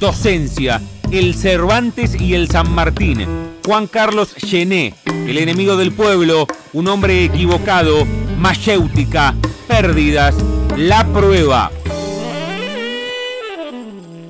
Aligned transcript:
Docencia, 0.00 0.80
El 1.12 1.34
Cervantes 1.34 2.18
y 2.18 2.34
el 2.34 2.48
San 2.48 2.74
Martín. 2.74 3.18
Juan 3.66 3.86
Carlos 3.86 4.34
Chené, 4.34 4.94
el 5.28 5.36
enemigo 5.36 5.76
del 5.76 5.92
pueblo, 5.92 6.46
un 6.72 6.88
hombre 6.88 7.26
equivocado, 7.26 8.06
mayéutica, 8.38 9.34
pérdidas, 9.68 10.42
la 10.78 11.04
prueba. 11.12 11.68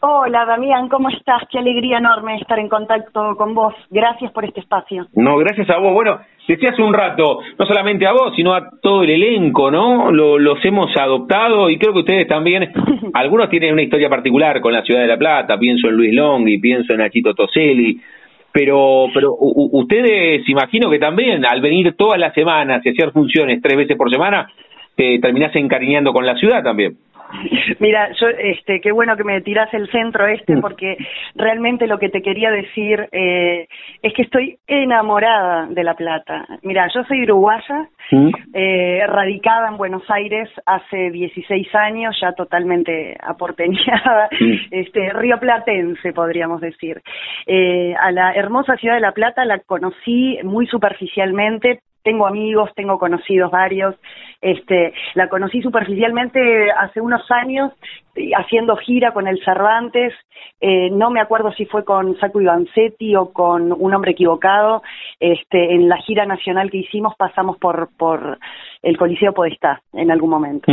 Hola 0.00 0.44
Damián, 0.44 0.88
¿cómo 0.88 1.08
estás? 1.08 1.42
Qué 1.50 1.58
alegría 1.58 1.98
enorme 1.98 2.36
estar 2.36 2.56
en 2.60 2.68
contacto 2.68 3.34
con 3.36 3.52
vos. 3.52 3.74
Gracias 3.90 4.30
por 4.30 4.44
este 4.44 4.60
espacio. 4.60 5.06
No, 5.14 5.36
gracias 5.38 5.68
a 5.70 5.78
vos. 5.78 5.92
Bueno, 5.92 6.20
decía 6.46 6.70
hace 6.70 6.82
un 6.82 6.94
rato, 6.94 7.40
no 7.58 7.66
solamente 7.66 8.06
a 8.06 8.12
vos, 8.12 8.32
sino 8.36 8.54
a 8.54 8.70
todo 8.80 9.02
el 9.02 9.10
elenco, 9.10 9.72
¿no? 9.72 10.12
los 10.12 10.64
hemos 10.64 10.96
adoptado 10.96 11.68
y 11.68 11.78
creo 11.78 11.92
que 11.92 11.98
ustedes 12.00 12.28
también, 12.28 12.72
algunos 13.14 13.50
tienen 13.50 13.72
una 13.72 13.82
historia 13.82 14.08
particular 14.08 14.60
con 14.60 14.72
la 14.72 14.82
ciudad 14.82 15.00
de 15.00 15.08
La 15.08 15.18
Plata, 15.18 15.58
pienso 15.58 15.88
en 15.88 15.96
Luis 15.96 16.14
Longhi, 16.14 16.58
pienso 16.58 16.92
en 16.92 17.00
Nachito 17.00 17.34
Toselli, 17.34 18.00
pero, 18.52 19.06
pero 19.12 19.34
ustedes 19.36 20.48
imagino 20.48 20.88
que 20.90 21.00
también 21.00 21.44
al 21.44 21.60
venir 21.60 21.96
todas 21.96 22.20
las 22.20 22.34
semanas 22.34 22.86
y 22.86 22.90
hacer 22.90 23.10
funciones 23.10 23.60
tres 23.60 23.76
veces 23.76 23.96
por 23.96 24.10
semana, 24.10 24.48
te 24.94 25.18
terminás 25.18 25.54
encariñando 25.56 26.12
con 26.12 26.24
la 26.24 26.36
ciudad 26.36 26.62
también. 26.62 26.96
Mira, 27.78 28.10
yo, 28.20 28.28
este, 28.28 28.80
qué 28.80 28.92
bueno 28.92 29.16
que 29.16 29.24
me 29.24 29.40
tiras 29.40 29.72
el 29.72 29.90
centro 29.90 30.26
este, 30.26 30.56
mm. 30.56 30.60
porque 30.60 30.96
realmente 31.34 31.86
lo 31.86 31.98
que 31.98 32.08
te 32.08 32.22
quería 32.22 32.50
decir 32.50 33.08
eh, 33.12 33.68
es 34.02 34.14
que 34.14 34.22
estoy 34.22 34.58
enamorada 34.66 35.66
de 35.66 35.84
La 35.84 35.94
Plata. 35.94 36.46
Mira, 36.62 36.88
yo 36.94 37.04
soy 37.04 37.22
uruguaya, 37.22 37.88
mm. 38.10 38.30
eh, 38.54 39.06
radicada 39.06 39.68
en 39.68 39.76
Buenos 39.76 40.08
Aires 40.10 40.48
hace 40.66 41.10
16 41.10 41.74
años, 41.74 42.16
ya 42.20 42.32
totalmente 42.32 43.16
aporteñada, 43.20 44.28
mm. 44.40 44.54
este, 44.70 45.12
rioplatense 45.12 46.12
podríamos 46.12 46.60
decir. 46.60 47.00
Eh, 47.46 47.94
a 48.00 48.10
la 48.10 48.32
hermosa 48.32 48.76
ciudad 48.76 48.94
de 48.94 49.00
La 49.00 49.12
Plata 49.12 49.44
la 49.44 49.58
conocí 49.60 50.38
muy 50.42 50.66
superficialmente, 50.66 51.80
tengo 52.08 52.26
amigos, 52.26 52.70
tengo 52.74 52.98
conocidos 52.98 53.50
varios, 53.50 53.94
este, 54.40 54.94
la 55.12 55.28
conocí 55.28 55.60
superficialmente 55.60 56.70
hace 56.70 57.02
unos 57.02 57.20
años 57.30 57.70
haciendo 58.36 58.76
gira 58.76 59.12
con 59.12 59.26
el 59.26 59.42
Cervantes, 59.44 60.12
eh, 60.60 60.90
no 60.90 61.10
me 61.10 61.20
acuerdo 61.20 61.52
si 61.52 61.66
fue 61.66 61.84
con 61.84 62.18
Saco 62.18 62.40
Ivancetti 62.40 63.14
o 63.14 63.32
con 63.32 63.72
un 63.72 63.94
hombre 63.94 64.12
equivocado, 64.12 64.82
este, 65.20 65.74
en 65.74 65.88
la 65.88 65.98
gira 65.98 66.26
nacional 66.26 66.70
que 66.70 66.78
hicimos 66.78 67.14
pasamos 67.16 67.58
por, 67.58 67.88
por 67.96 68.38
el 68.82 68.96
Coliseo 68.96 69.32
Podestá 69.32 69.82
en 69.92 70.10
algún 70.10 70.30
momento. 70.30 70.72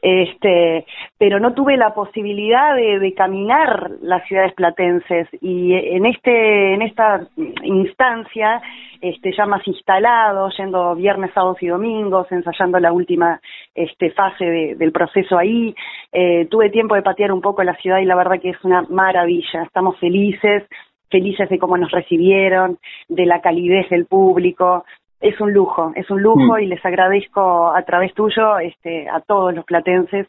Este, 0.00 0.86
pero 1.18 1.40
no 1.40 1.54
tuve 1.54 1.76
la 1.76 1.94
posibilidad 1.94 2.74
de, 2.74 2.98
de, 2.98 3.14
caminar 3.14 3.90
las 4.02 4.26
ciudades 4.26 4.52
platenses 4.54 5.28
y 5.40 5.72
en 5.72 6.06
este, 6.06 6.74
en 6.74 6.82
esta 6.82 7.26
instancia, 7.62 8.60
este, 9.00 9.32
ya 9.36 9.46
más 9.46 9.66
instalado, 9.66 10.48
yendo 10.56 10.94
viernes, 10.94 11.32
sábados 11.34 11.62
y 11.62 11.68
domingos, 11.68 12.30
ensayando 12.30 12.78
la 12.78 12.92
última 12.92 13.40
este, 13.74 14.10
fase 14.10 14.76
del 14.76 14.92
proceso 14.92 15.38
ahí, 15.38 15.74
eh, 16.12 16.46
tuve 16.50 16.70
tiempo 16.70 16.85
de 16.94 17.02
patear 17.02 17.32
un 17.32 17.40
poco 17.40 17.62
la 17.62 17.74
ciudad 17.76 17.98
y 17.98 18.04
la 18.04 18.16
verdad 18.16 18.40
que 18.40 18.50
es 18.50 18.64
una 18.64 18.82
maravilla. 18.88 19.62
Estamos 19.62 19.98
felices, 19.98 20.64
felices 21.10 21.48
de 21.48 21.58
cómo 21.58 21.76
nos 21.76 21.90
recibieron, 21.90 22.78
de 23.08 23.26
la 23.26 23.40
calidez 23.40 23.88
del 23.90 24.06
público. 24.06 24.84
Es 25.20 25.40
un 25.40 25.52
lujo, 25.52 25.92
es 25.96 26.10
un 26.10 26.22
lujo 26.22 26.56
mm. 26.56 26.60
y 26.60 26.66
les 26.66 26.84
agradezco 26.84 27.74
a 27.74 27.82
través 27.82 28.12
tuyo 28.14 28.58
este, 28.58 29.08
a 29.08 29.20
todos 29.20 29.54
los 29.54 29.64
platenses 29.64 30.26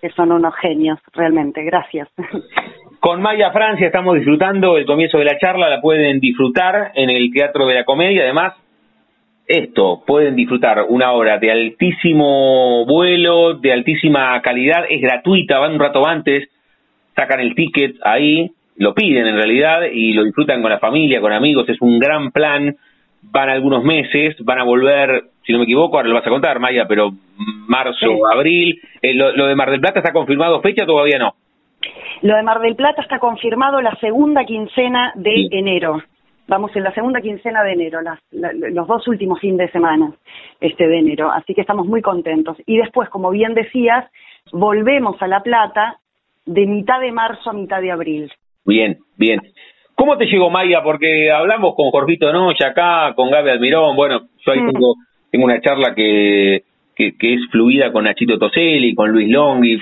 que 0.00 0.10
son 0.10 0.32
unos 0.32 0.54
genios, 0.56 0.98
realmente. 1.12 1.62
Gracias. 1.62 2.08
Con 3.00 3.22
Maya 3.22 3.50
Francia 3.50 3.86
estamos 3.86 4.16
disfrutando 4.16 4.76
el 4.76 4.86
comienzo 4.86 5.18
de 5.18 5.24
la 5.24 5.38
charla, 5.38 5.68
la 5.68 5.80
pueden 5.80 6.20
disfrutar 6.20 6.92
en 6.94 7.10
el 7.10 7.30
Teatro 7.32 7.66
de 7.66 7.74
la 7.74 7.84
Comedia. 7.84 8.24
Además, 8.24 8.54
esto, 9.50 10.02
pueden 10.06 10.36
disfrutar 10.36 10.86
una 10.88 11.12
hora 11.12 11.38
de 11.38 11.50
altísimo 11.50 12.86
vuelo, 12.86 13.54
de 13.54 13.72
altísima 13.72 14.40
calidad, 14.42 14.84
es 14.88 15.00
gratuita, 15.00 15.58
van 15.58 15.72
un 15.72 15.80
rato 15.80 16.06
antes, 16.06 16.48
sacan 17.16 17.40
el 17.40 17.56
ticket 17.56 17.96
ahí, 18.04 18.50
lo 18.76 18.94
piden 18.94 19.26
en 19.26 19.34
realidad 19.34 19.82
y 19.92 20.12
lo 20.12 20.22
disfrutan 20.22 20.62
con 20.62 20.70
la 20.70 20.78
familia, 20.78 21.20
con 21.20 21.32
amigos, 21.32 21.68
es 21.68 21.80
un 21.80 21.98
gran 21.98 22.30
plan, 22.30 22.76
van 23.22 23.50
algunos 23.50 23.82
meses, 23.82 24.36
van 24.44 24.60
a 24.60 24.64
volver, 24.64 25.24
si 25.44 25.52
no 25.52 25.58
me 25.58 25.64
equivoco, 25.64 25.96
ahora 25.96 26.08
lo 26.08 26.14
vas 26.14 26.26
a 26.26 26.30
contar, 26.30 26.60
Maya, 26.60 26.86
pero 26.86 27.10
marzo, 27.66 28.26
abril, 28.32 28.80
eh, 29.02 29.14
lo, 29.14 29.46
de 29.46 29.54
Mar 29.56 29.70
del 29.70 29.80
Plata 29.80 29.98
está 29.98 30.12
confirmado 30.12 30.60
fecha, 30.60 30.86
todavía 30.86 31.18
no. 31.18 31.34
Lo 32.22 32.36
de 32.36 32.42
Mar 32.44 32.60
del 32.60 32.76
Plata 32.76 33.02
está 33.02 33.18
confirmado 33.18 33.80
la 33.80 33.96
segunda 33.96 34.44
quincena 34.44 35.12
de 35.16 35.48
enero 35.50 36.02
vamos 36.50 36.74
en 36.74 36.82
la 36.82 36.92
segunda 36.92 37.20
quincena 37.20 37.62
de 37.62 37.74
enero, 37.74 38.00
los 38.32 38.88
dos 38.88 39.06
últimos 39.06 39.38
fines 39.38 39.58
de 39.58 39.70
semana 39.70 40.12
este 40.60 40.88
de 40.88 40.98
enero, 40.98 41.30
así 41.30 41.54
que 41.54 41.60
estamos 41.60 41.86
muy 41.86 42.02
contentos. 42.02 42.56
Y 42.66 42.76
después, 42.76 43.08
como 43.08 43.30
bien 43.30 43.54
decías, 43.54 44.04
volvemos 44.52 45.22
a 45.22 45.28
La 45.28 45.42
Plata 45.44 45.98
de 46.44 46.66
mitad 46.66 47.00
de 47.00 47.12
marzo 47.12 47.50
a 47.50 47.52
mitad 47.52 47.80
de 47.80 47.92
abril. 47.92 48.32
Bien, 48.66 48.98
bien. 49.16 49.40
¿Cómo 49.94 50.18
te 50.18 50.26
llegó 50.26 50.50
Maya? 50.50 50.82
Porque 50.82 51.30
hablamos 51.30 51.76
con 51.76 51.90
Jorgito 51.92 52.32
Noche 52.32 52.66
acá, 52.66 53.14
con 53.14 53.30
Gaby 53.30 53.50
Almirón, 53.50 53.94
bueno, 53.94 54.22
yo 54.44 54.52
ahí 54.52 54.60
mm. 54.60 54.72
tengo, 54.72 54.94
tengo 55.30 55.44
una 55.44 55.60
charla 55.60 55.94
que, 55.94 56.64
que, 56.96 57.14
es 57.20 57.40
fluida 57.52 57.92
con 57.92 58.04
Nachito 58.04 58.38
Toselli, 58.38 58.96
con 58.96 59.12
Luis 59.12 59.30
Longhi, 59.30 59.80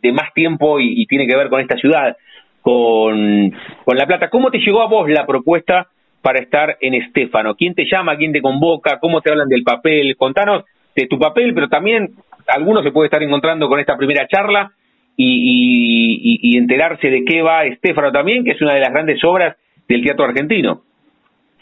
de, 0.00 0.12
más 0.12 0.32
tiempo 0.32 0.78
y 0.78 1.04
tiene 1.06 1.26
que 1.26 1.36
ver 1.36 1.48
con 1.48 1.60
esta 1.60 1.76
ciudad 1.76 2.16
con, 2.62 3.52
con 3.84 3.96
La 3.96 4.06
Plata. 4.06 4.28
¿Cómo 4.30 4.50
te 4.50 4.58
llegó 4.58 4.82
a 4.82 4.88
vos 4.88 5.08
la 5.08 5.26
propuesta 5.26 5.88
para 6.22 6.40
estar 6.40 6.76
en 6.80 6.94
Estéfano? 6.94 7.54
¿Quién 7.54 7.74
te 7.74 7.84
llama? 7.90 8.16
¿Quién 8.16 8.32
te 8.32 8.42
convoca? 8.42 8.98
¿Cómo 9.00 9.20
te 9.20 9.30
hablan 9.30 9.48
del 9.48 9.62
papel? 9.62 10.16
Contanos 10.16 10.64
de 10.94 11.06
tu 11.06 11.18
papel, 11.18 11.54
pero 11.54 11.68
también 11.68 12.10
algunos 12.48 12.82
se 12.82 12.92
puede 12.92 13.06
estar 13.06 13.22
encontrando 13.22 13.68
con 13.68 13.78
esta 13.78 13.96
primera 13.96 14.26
charla 14.26 14.72
y, 15.16 16.38
y, 16.42 16.56
enterarse 16.56 17.08
de 17.10 17.24
qué 17.24 17.42
va 17.42 17.64
Estéfano 17.64 18.12
también, 18.12 18.44
que 18.44 18.52
es 18.52 18.62
una 18.62 18.74
de 18.74 18.80
las 18.80 18.90
grandes 18.90 19.22
obras 19.24 19.56
del 19.88 20.02
teatro 20.04 20.24
argentino. 20.24 20.82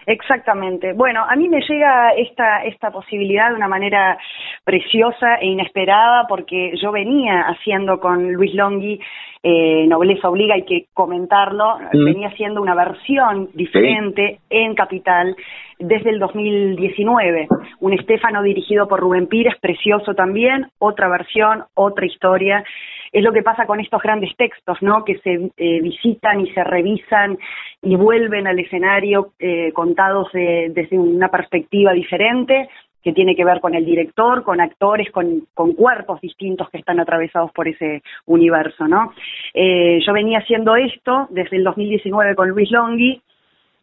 Exactamente. 0.06 0.92
Bueno, 0.92 1.24
a 1.28 1.34
mí 1.34 1.48
me 1.48 1.60
llega 1.60 2.10
esta, 2.10 2.62
esta 2.64 2.92
posibilidad 2.92 3.48
de 3.48 3.56
una 3.56 3.66
manera 3.66 4.16
preciosa 4.62 5.36
e 5.40 5.46
inesperada 5.46 6.26
porque 6.28 6.74
yo 6.80 6.92
venía 6.92 7.40
haciendo 7.48 7.98
con 7.98 8.32
Luis 8.32 8.54
Longhi 8.54 9.00
eh, 9.48 9.86
Nobleza 9.86 10.28
Obliga, 10.28 10.54
hay 10.56 10.64
que 10.64 10.86
comentarlo, 10.92 11.78
mm. 11.92 12.04
venía 12.04 12.32
siendo 12.32 12.60
una 12.60 12.74
versión 12.74 13.48
diferente 13.54 14.40
en 14.50 14.74
Capital 14.74 15.36
desde 15.78 16.10
el 16.10 16.18
2019. 16.18 17.46
Un 17.78 17.92
Estefano 17.92 18.42
dirigido 18.42 18.88
por 18.88 18.98
Rubén 18.98 19.28
Pires, 19.28 19.54
precioso 19.60 20.14
también, 20.14 20.66
otra 20.80 21.08
versión, 21.08 21.62
otra 21.74 22.06
historia. 22.06 22.64
Es 23.12 23.22
lo 23.22 23.32
que 23.32 23.44
pasa 23.44 23.66
con 23.66 23.78
estos 23.78 24.02
grandes 24.02 24.34
textos, 24.36 24.78
¿no? 24.82 25.04
Que 25.04 25.18
se 25.18 25.52
eh, 25.56 25.80
visitan 25.80 26.40
y 26.40 26.50
se 26.52 26.64
revisan 26.64 27.38
y 27.82 27.94
vuelven 27.94 28.48
al 28.48 28.58
escenario 28.58 29.28
eh, 29.38 29.70
contados 29.72 30.28
desde 30.32 30.98
una 30.98 31.28
perspectiva 31.28 31.92
diferente, 31.92 32.68
que 33.06 33.12
tiene 33.12 33.36
que 33.36 33.44
ver 33.44 33.60
con 33.60 33.72
el 33.76 33.84
director, 33.84 34.42
con 34.42 34.60
actores, 34.60 35.12
con, 35.12 35.46
cuerpos 35.76 36.20
distintos 36.20 36.68
que 36.70 36.78
están 36.78 36.98
atravesados 36.98 37.52
por 37.52 37.68
ese 37.68 38.02
universo, 38.26 38.88
¿no? 38.88 39.12
Eh, 39.54 40.00
yo 40.04 40.12
venía 40.12 40.40
haciendo 40.40 40.74
esto 40.74 41.28
desde 41.30 41.56
el 41.56 41.62
2019 41.62 42.34
con 42.34 42.48
Luis 42.48 42.68
Longhi, 42.72 43.22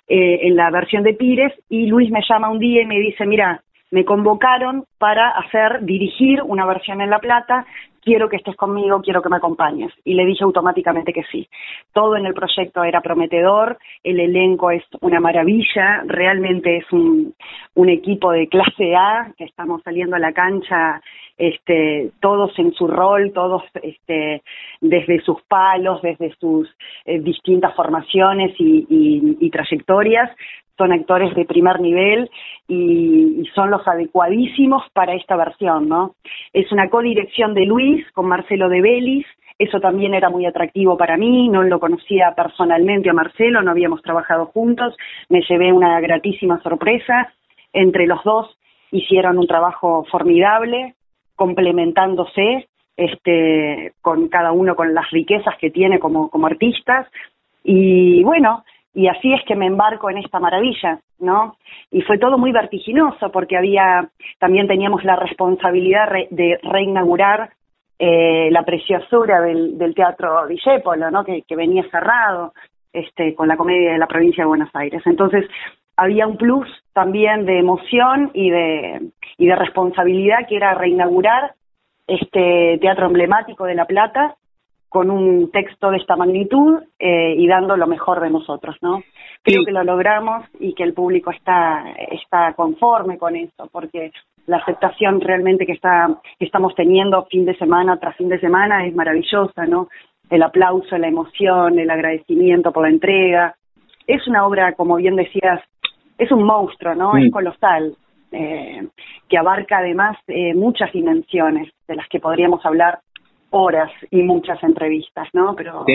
eh, 0.09 0.39
en 0.41 0.57
la 0.57 0.69
versión 0.71 1.03
de 1.03 1.13
Pires, 1.13 1.53
y 1.69 1.85
Luis 1.85 2.11
me 2.11 2.19
llama 2.29 2.49
un 2.49 2.59
día 2.59 2.81
y 2.81 2.85
me 2.85 2.99
dice, 2.99 3.25
mira, 3.25 3.61
me 3.93 4.05
convocaron 4.05 4.85
para 4.97 5.29
hacer, 5.29 5.83
dirigir 5.83 6.41
una 6.41 6.65
versión 6.65 6.99
en 6.99 7.11
La 7.11 7.19
Plata 7.19 7.63
quiero 8.03 8.29
que 8.29 8.37
estés 8.37 8.55
conmigo, 8.55 9.01
quiero 9.01 9.21
que 9.21 9.29
me 9.29 9.37
acompañes. 9.37 9.91
Y 10.03 10.13
le 10.13 10.25
dije 10.25 10.43
automáticamente 10.43 11.13
que 11.13 11.23
sí. 11.31 11.47
Todo 11.93 12.15
en 12.15 12.25
el 12.25 12.33
proyecto 12.33 12.83
era 12.83 13.01
prometedor, 13.01 13.77
el 14.03 14.19
elenco 14.19 14.71
es 14.71 14.83
una 15.01 15.19
maravilla, 15.19 16.03
realmente 16.05 16.77
es 16.77 16.91
un, 16.91 17.33
equipo 17.89 18.31
de 18.31 18.47
clase 18.47 18.95
A, 18.95 19.31
que 19.37 19.43
estamos 19.43 19.81
saliendo 19.83 20.15
a 20.15 20.19
la 20.19 20.33
cancha 20.33 20.99
este, 21.37 22.11
todos 22.19 22.57
en 22.57 22.73
su 22.73 22.87
rol, 22.87 23.31
todos 23.33 23.63
este, 23.81 24.41
desde 24.81 25.21
sus 25.21 25.41
palos, 25.43 26.01
desde 26.01 26.33
sus 26.35 26.69
eh, 27.05 27.19
distintas 27.19 27.75
formaciones 27.75 28.53
y, 28.57 29.49
trayectorias, 29.51 30.31
son 30.77 30.91
actores 30.91 31.33
de 31.35 31.45
primer 31.45 31.79
nivel 31.79 32.29
y, 32.67 33.43
son 33.53 33.69
los 33.69 33.87
adecuadísimos 33.87 34.83
para 34.93 35.13
esta 35.13 35.35
versión, 35.35 35.87
¿no? 35.87 36.15
Es 36.53 36.71
una 36.71 36.89
codirección 36.89 37.53
de 37.53 37.65
Luis 37.65 38.09
con 38.13 38.27
Marcelo 38.27 38.67
de 38.67 38.81
Belis, 38.81 39.27
eso 39.59 39.79
también 39.79 40.15
era 40.15 40.29
muy 40.29 40.45
atractivo 40.45 40.97
para 40.97 41.17
mí, 41.17 41.49
no 41.49 41.61
lo 41.61 41.79
conocía 41.79 42.33
personalmente 42.35 43.09
a 43.09 43.13
Marcelo, 43.13 43.61
no 43.61 43.71
habíamos 43.71 44.01
trabajado 44.01 44.47
juntos, 44.47 44.95
me 45.29 45.41
llevé 45.47 45.71
una 45.71 45.99
gratísima 45.99 46.59
sorpresa, 46.61 47.31
entre 47.73 48.07
los 48.07 48.23
dos 48.23 48.57
hicieron 48.91 49.37
un 49.37 49.47
trabajo 49.47 50.05
formidable, 50.09 50.95
complementándose, 51.35 52.67
este, 52.97 53.93
con 54.01 54.29
cada 54.29 54.51
uno 54.51 54.75
con 54.75 54.93
las 54.93 55.09
riquezas 55.11 55.55
que 55.59 55.69
tiene 55.69 55.99
como, 55.99 56.29
como 56.29 56.47
artistas, 56.47 57.07
y 57.63 58.23
bueno, 58.23 58.63
y 58.93 59.07
así 59.07 59.33
es 59.33 59.41
que 59.45 59.55
me 59.55 59.65
embarco 59.65 60.09
en 60.09 60.19
esta 60.19 60.39
maravilla, 60.39 60.99
¿no? 61.19 61.57
Y 61.91 62.01
fue 62.01 62.19
todo 62.19 62.37
muy 62.37 62.51
vertiginoso 62.51 63.31
porque 63.31 63.57
había, 63.57 64.07
también 64.39 64.67
teníamos 64.67 65.03
la 65.03 65.15
responsabilidad 65.15 66.09
de 66.29 66.59
reinaugurar 66.61 67.51
eh, 67.97 68.49
la 68.51 68.63
preciosura 68.63 69.41
del, 69.41 69.77
del 69.77 69.95
Teatro 69.95 70.45
Discépolo, 70.47 71.09
¿no? 71.09 71.23
Que, 71.23 71.41
que, 71.41 71.55
venía 71.55 71.83
cerrado 71.89 72.53
este, 72.91 73.33
con 73.33 73.47
la 73.47 73.57
comedia 73.57 73.93
de 73.93 73.97
la 73.97 74.07
provincia 74.07 74.43
de 74.43 74.47
Buenos 74.47 74.69
Aires. 74.75 75.01
Entonces, 75.05 75.45
había 75.95 76.27
un 76.27 76.37
plus 76.37 76.67
también 76.93 77.45
de 77.45 77.59
emoción 77.59 78.31
y 78.33 78.49
de, 78.49 79.09
y 79.37 79.47
de 79.47 79.55
responsabilidad 79.55 80.47
que 80.47 80.55
era 80.55 80.73
reinaugurar 80.73 81.53
este 82.07 82.77
teatro 82.81 83.07
emblemático 83.07 83.65
de 83.65 83.75
La 83.75 83.85
Plata 83.85 84.35
con 84.93 85.09
un 85.09 85.49
texto 85.49 85.89
de 85.89 85.97
esta 85.97 86.15
magnitud 86.15 86.83
eh, 86.99 87.33
y 87.35 87.47
dando 87.47 87.75
lo 87.75 87.87
mejor 87.87 88.21
de 88.21 88.29
nosotros, 88.29 88.75
¿no? 88.83 89.01
Creo 89.41 89.65
que 89.65 89.71
lo 89.71 89.83
logramos 89.83 90.45
y 90.59 90.75
que 90.75 90.83
el 90.83 90.93
público 90.93 91.31
está, 91.31 91.83
está 92.11 92.53
conforme 92.53 93.17
con 93.17 93.35
eso, 93.35 93.67
porque 93.71 94.11
la 94.45 94.57
aceptación 94.57 95.19
realmente 95.19 95.65
que, 95.65 95.71
está, 95.71 96.09
que 96.37 96.45
estamos 96.45 96.75
teniendo 96.75 97.25
fin 97.25 97.43
de 97.43 97.57
semana 97.57 97.97
tras 97.97 98.15
fin 98.17 98.29
de 98.29 98.39
semana 98.39 98.85
es 98.85 98.93
maravillosa, 98.93 99.65
¿no? 99.65 99.89
El 100.29 100.43
aplauso, 100.43 100.95
la 100.99 101.07
emoción, 101.07 101.79
el 101.79 101.89
agradecimiento 101.89 102.71
por 102.71 102.83
la 102.83 102.89
entrega. 102.89 103.55
Es 104.05 104.27
una 104.27 104.45
obra, 104.45 104.73
como 104.73 104.97
bien 104.97 105.15
decías, 105.15 105.59
es 106.19 106.31
un 106.31 106.43
monstruo, 106.43 106.93
¿no? 106.93 107.17
Es 107.17 107.31
colosal, 107.31 107.95
eh, 108.31 108.87
que 109.27 109.37
abarca 109.39 109.79
además 109.79 110.17
eh, 110.27 110.53
muchas 110.53 110.93
dimensiones 110.93 111.73
de 111.87 111.95
las 111.95 112.07
que 112.09 112.19
podríamos 112.19 112.63
hablar 112.63 112.99
horas 113.53 113.91
y 114.09 114.23
muchas 114.23 114.61
entrevistas, 114.63 115.27
¿no? 115.31 115.55
Pero 115.55 115.85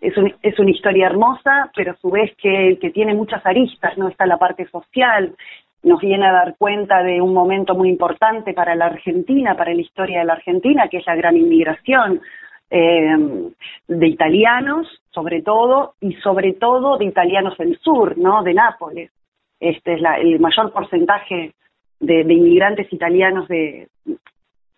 es, 0.00 0.16
un, 0.16 0.34
es 0.42 0.58
una 0.58 0.70
historia 0.70 1.06
hermosa, 1.06 1.70
pero 1.74 1.92
a 1.92 1.96
su 1.96 2.10
vez 2.10 2.34
que, 2.36 2.76
que 2.80 2.90
tiene 2.90 3.14
muchas 3.14 3.44
aristas, 3.46 3.96
¿no? 3.96 4.08
Está 4.08 4.26
la 4.26 4.36
parte 4.36 4.66
social, 4.68 5.32
nos 5.84 6.00
viene 6.00 6.26
a 6.26 6.32
dar 6.32 6.56
cuenta 6.58 7.04
de 7.04 7.20
un 7.20 7.32
momento 7.32 7.74
muy 7.76 7.88
importante 7.88 8.52
para 8.52 8.74
la 8.74 8.86
Argentina, 8.86 9.56
para 9.56 9.72
la 9.72 9.80
historia 9.80 10.18
de 10.18 10.24
la 10.24 10.32
Argentina, 10.32 10.88
que 10.88 10.98
es 10.98 11.06
la 11.06 11.14
gran 11.14 11.36
inmigración 11.36 12.20
eh, 12.70 13.16
de 13.86 14.06
italianos, 14.08 14.88
sobre 15.10 15.42
todo, 15.42 15.94
y 16.00 16.14
sobre 16.14 16.54
todo 16.54 16.98
de 16.98 17.04
italianos 17.04 17.56
del 17.58 17.78
sur, 17.78 18.18
¿no? 18.18 18.42
De 18.42 18.54
Nápoles. 18.54 19.12
Este 19.60 19.94
es 19.94 20.00
la, 20.00 20.18
el 20.18 20.40
mayor 20.40 20.72
porcentaje 20.72 21.54
de, 22.00 22.24
de 22.24 22.34
inmigrantes 22.34 22.92
italianos 22.92 23.46
de 23.46 23.86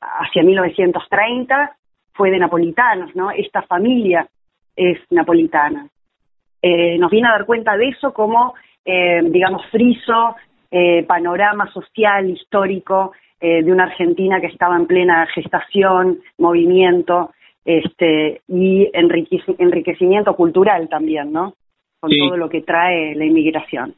hacia 0.01 0.43
1930 0.43 1.77
fue 2.17 2.31
de 2.31 2.39
napolitanos, 2.39 3.15
¿no? 3.15 3.31
Esta 3.31 3.63
familia 3.63 4.27
es 4.75 4.99
napolitana. 5.11 5.89
Eh, 6.63 6.99
nos 6.99 7.11
viene 7.11 7.29
a 7.29 7.33
dar 7.33 7.47
cuenta 7.47 7.77
de 7.77 7.89
eso 7.89 8.13
como, 8.13 8.55
eh, 8.85 9.21
digamos, 9.25 9.65
friso, 9.67 10.37
eh, 10.71 11.05
panorama 11.05 11.71
social, 11.73 12.29
histórico 12.29 13.13
de 13.39 13.71
una 13.71 13.85
Argentina 13.85 14.41
que 14.41 14.47
estaba 14.47 14.77
en 14.77 14.87
plena 14.87 15.27
gestación, 15.27 16.21
movimiento 16.39 17.33
este, 17.67 18.41
y 18.49 18.91
enriquecimiento 18.95 20.35
cultural 20.35 20.89
también, 20.89 21.33
¿no? 21.33 21.53
Con 22.01 22.11
todo 22.19 22.39
lo 22.39 22.49
que 22.49 22.63
trae 22.63 23.15
la 23.15 23.27
inmigración. 23.27 23.95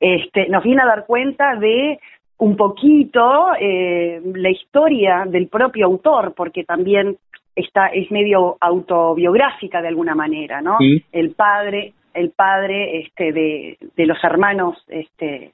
Este, 0.00 0.48
nos 0.48 0.64
viene 0.64 0.82
a 0.82 0.86
dar 0.86 1.04
cuenta 1.04 1.54
de 1.56 2.00
un 2.38 2.56
poquito 2.56 3.50
la 3.60 4.50
historia 4.50 5.24
del 5.26 5.48
propio 5.48 5.84
autor, 5.84 6.32
porque 6.34 6.64
también 6.64 7.18
está, 7.58 7.88
es 7.88 8.10
medio 8.10 8.56
autobiográfica 8.60 9.82
de 9.82 9.88
alguna 9.88 10.14
manera, 10.14 10.60
¿no? 10.60 10.78
El 11.12 11.32
padre, 11.32 11.92
el 12.14 12.30
padre 12.30 13.00
este, 13.00 13.32
de, 13.32 13.78
de 13.96 14.06
los 14.06 14.22
hermanos 14.22 14.76
este, 14.88 15.52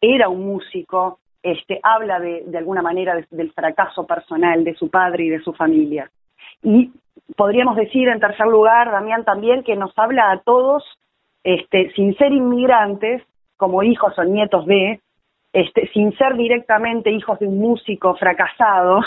era 0.00 0.28
un 0.28 0.46
músico, 0.46 1.18
este, 1.42 1.80
habla 1.82 2.20
de, 2.20 2.44
de 2.46 2.58
alguna 2.58 2.82
manera 2.82 3.14
del 3.30 3.52
fracaso 3.52 4.06
personal 4.06 4.64
de 4.64 4.74
su 4.74 4.90
padre 4.90 5.24
y 5.24 5.28
de 5.30 5.40
su 5.40 5.52
familia. 5.52 6.10
Y 6.62 6.90
podríamos 7.36 7.76
decir, 7.76 8.08
en 8.08 8.20
tercer 8.20 8.46
lugar, 8.46 8.90
Damián, 8.90 9.24
también 9.24 9.62
que 9.62 9.76
nos 9.76 9.96
habla 9.98 10.30
a 10.30 10.38
todos, 10.38 10.84
este, 11.42 11.90
sin 11.92 12.16
ser 12.16 12.32
inmigrantes, 12.32 13.22
como 13.56 13.82
hijos 13.82 14.18
o 14.18 14.24
nietos 14.24 14.66
de, 14.66 15.00
este, 15.54 15.88
sin 15.92 16.12
ser 16.18 16.34
directamente 16.36 17.12
hijos 17.12 17.38
de 17.38 17.46
un 17.46 17.60
músico 17.60 18.16
fracasado, 18.16 19.02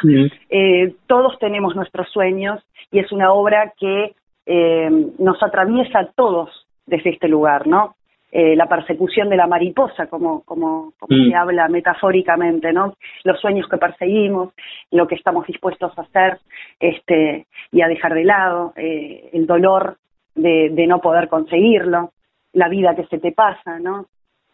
eh, 0.49 0.95
todos 1.05 1.37
tenemos 1.39 1.75
nuestros 1.75 2.09
sueños 2.09 2.63
y 2.89 2.99
es 2.99 3.11
una 3.11 3.33
obra 3.33 3.73
que 3.77 4.13
eh, 4.45 4.89
nos 5.19 5.43
atraviesa 5.43 5.99
a 5.99 6.07
todos 6.13 6.65
desde 6.85 7.09
este 7.09 7.27
lugar, 7.27 7.67
¿no? 7.67 7.95
Eh, 8.31 8.55
la 8.55 8.67
persecución 8.67 9.27
de 9.29 9.35
la 9.35 9.45
mariposa, 9.45 10.07
como, 10.07 10.43
como, 10.43 10.93
se 11.09 11.35
habla 11.35 11.67
metafóricamente, 11.67 12.71
¿no? 12.71 12.93
Los 13.25 13.41
sueños 13.41 13.67
que 13.67 13.77
perseguimos, 13.77 14.53
lo 14.91 15.05
que 15.05 15.15
estamos 15.15 15.45
dispuestos 15.47 15.97
a 15.97 16.03
hacer 16.03 16.37
este, 16.79 17.45
y 17.73 17.81
a 17.81 17.89
dejar 17.89 18.13
de 18.13 18.23
lado, 18.23 18.71
el 18.77 19.45
dolor 19.47 19.97
de, 20.33 20.69
de 20.69 20.87
no 20.87 20.99
poder 21.01 21.27
conseguirlo, 21.27 22.11
la 22.53 22.69
vida 22.69 22.95
que 22.95 23.05
se 23.07 23.19
te 23.19 23.33
pasa, 23.33 23.79
¿no? 23.79 24.05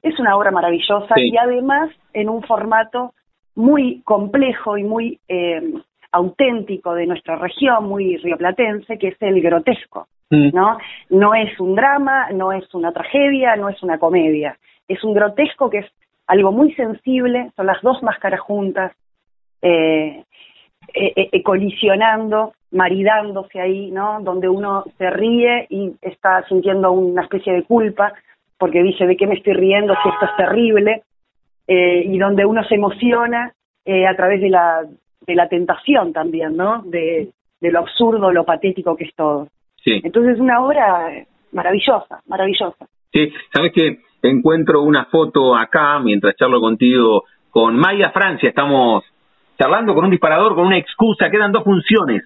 Es 0.03 0.19
una 0.19 0.35
obra 0.35 0.51
maravillosa 0.51 1.15
y 1.17 1.35
además 1.37 1.89
en 2.13 2.29
un 2.29 2.43
formato 2.43 3.13
muy 3.55 4.01
complejo 4.01 4.77
y 4.77 4.83
muy 4.83 5.19
eh, 5.27 5.73
auténtico 6.11 6.93
de 6.93 7.07
nuestra 7.07 7.35
región, 7.37 7.87
muy 7.87 8.17
rioplatense, 8.17 8.97
que 8.97 9.09
es 9.09 9.21
el 9.21 9.41
grotesco, 9.41 10.07
mm. 10.29 10.49
¿no? 10.53 10.77
No 11.09 11.33
es 11.33 11.59
un 11.59 11.75
drama, 11.75 12.29
no 12.31 12.51
es 12.51 12.71
una 12.73 12.91
tragedia, 12.91 13.55
no 13.55 13.69
es 13.69 13.81
una 13.81 13.97
comedia. 13.97 14.57
Es 14.87 15.03
un 15.03 15.13
grotesco 15.13 15.69
que 15.69 15.79
es 15.79 15.87
algo 16.27 16.51
muy 16.51 16.73
sensible, 16.73 17.51
son 17.55 17.65
las 17.65 17.81
dos 17.81 18.03
máscaras 18.03 18.39
juntas, 18.39 18.91
eh, 19.61 20.23
eh, 20.93 21.43
colisionando, 21.43 22.53
maridándose 22.71 23.59
ahí, 23.59 23.91
¿no? 23.91 24.19
Donde 24.21 24.49
uno 24.49 24.83
se 24.97 25.09
ríe 25.09 25.67
y 25.69 25.93
está 26.01 26.43
sintiendo 26.47 26.91
una 26.91 27.23
especie 27.23 27.53
de 27.53 27.63
culpa, 27.63 28.13
porque 28.63 28.81
dice, 28.81 29.05
¿de 29.05 29.17
qué 29.17 29.27
me 29.27 29.35
estoy 29.35 29.55
riendo 29.55 29.93
si 30.01 30.07
esto 30.07 30.23
es 30.23 30.37
terrible? 30.37 31.01
Eh, 31.67 32.05
y 32.05 32.17
donde 32.17 32.45
uno 32.45 32.63
se 32.63 32.75
emociona 32.75 33.51
eh, 33.83 34.07
a 34.07 34.15
través 34.15 34.39
de 34.39 34.49
la, 34.49 34.83
de 35.27 35.35
la 35.35 35.49
tentación 35.49 36.13
también, 36.13 36.55
¿no? 36.55 36.81
De, 36.83 37.27
de 37.59 37.71
lo 37.73 37.79
absurdo, 37.79 38.31
lo 38.31 38.45
patético 38.45 38.95
que 38.95 39.03
es 39.03 39.15
todo. 39.15 39.49
Sí. 39.83 39.99
Entonces, 40.01 40.39
una 40.39 40.63
obra 40.63 41.09
maravillosa, 41.51 42.21
maravillosa. 42.25 42.87
Sí, 43.11 43.33
sabes 43.53 43.73
que 43.73 43.97
encuentro 44.21 44.81
una 44.81 45.07
foto 45.07 45.57
acá, 45.57 45.99
mientras 45.99 46.37
charlo 46.37 46.61
contigo, 46.61 47.25
con 47.49 47.75
Maya 47.75 48.11
Francia, 48.11 48.47
estamos 48.47 49.03
charlando 49.59 49.93
con 49.93 50.05
un 50.05 50.11
disparador, 50.11 50.55
con 50.55 50.67
una 50.67 50.77
excusa, 50.77 51.29
quedan 51.29 51.51
dos 51.51 51.65
funciones 51.65 52.23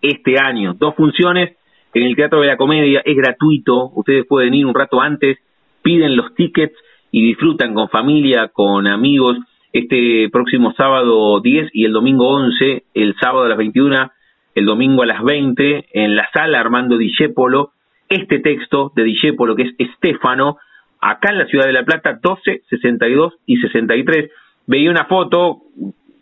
este 0.00 0.36
año, 0.40 0.72
dos 0.74 0.94
funciones 0.94 1.56
en 1.94 2.04
el 2.04 2.14
Teatro 2.14 2.42
de 2.42 2.46
la 2.46 2.56
Comedia, 2.56 3.02
es 3.04 3.16
gratuito, 3.16 3.90
ustedes 3.96 4.24
pueden 4.28 4.54
ir 4.54 4.66
un 4.66 4.74
rato 4.74 5.00
antes, 5.00 5.36
piden 5.82 6.16
los 6.16 6.34
tickets 6.34 6.76
y 7.10 7.22
disfrutan 7.22 7.74
con 7.74 7.88
familia, 7.88 8.48
con 8.48 8.86
amigos, 8.86 9.36
este 9.72 10.28
próximo 10.30 10.72
sábado 10.76 11.40
10 11.40 11.70
y 11.72 11.84
el 11.84 11.92
domingo 11.92 12.28
11, 12.28 12.84
el 12.94 13.14
sábado 13.20 13.44
a 13.44 13.48
las 13.48 13.58
21, 13.58 14.10
el 14.54 14.64
domingo 14.64 15.02
a 15.02 15.06
las 15.06 15.22
20, 15.22 15.86
en 15.92 16.16
la 16.16 16.28
sala 16.32 16.60
Armando 16.60 16.98
Discépolo, 16.98 17.72
este 18.08 18.40
texto 18.40 18.92
de 18.96 19.04
Discépolo, 19.04 19.54
que 19.54 19.62
es 19.62 19.74
Estefano, 19.78 20.58
acá 21.00 21.30
en 21.30 21.38
la 21.38 21.46
ciudad 21.46 21.66
de 21.66 21.72
La 21.72 21.84
Plata, 21.84 22.18
12, 22.20 22.62
62 22.68 23.34
y 23.46 23.56
63. 23.58 24.30
Veía 24.66 24.90
una 24.90 25.06
foto, 25.06 25.62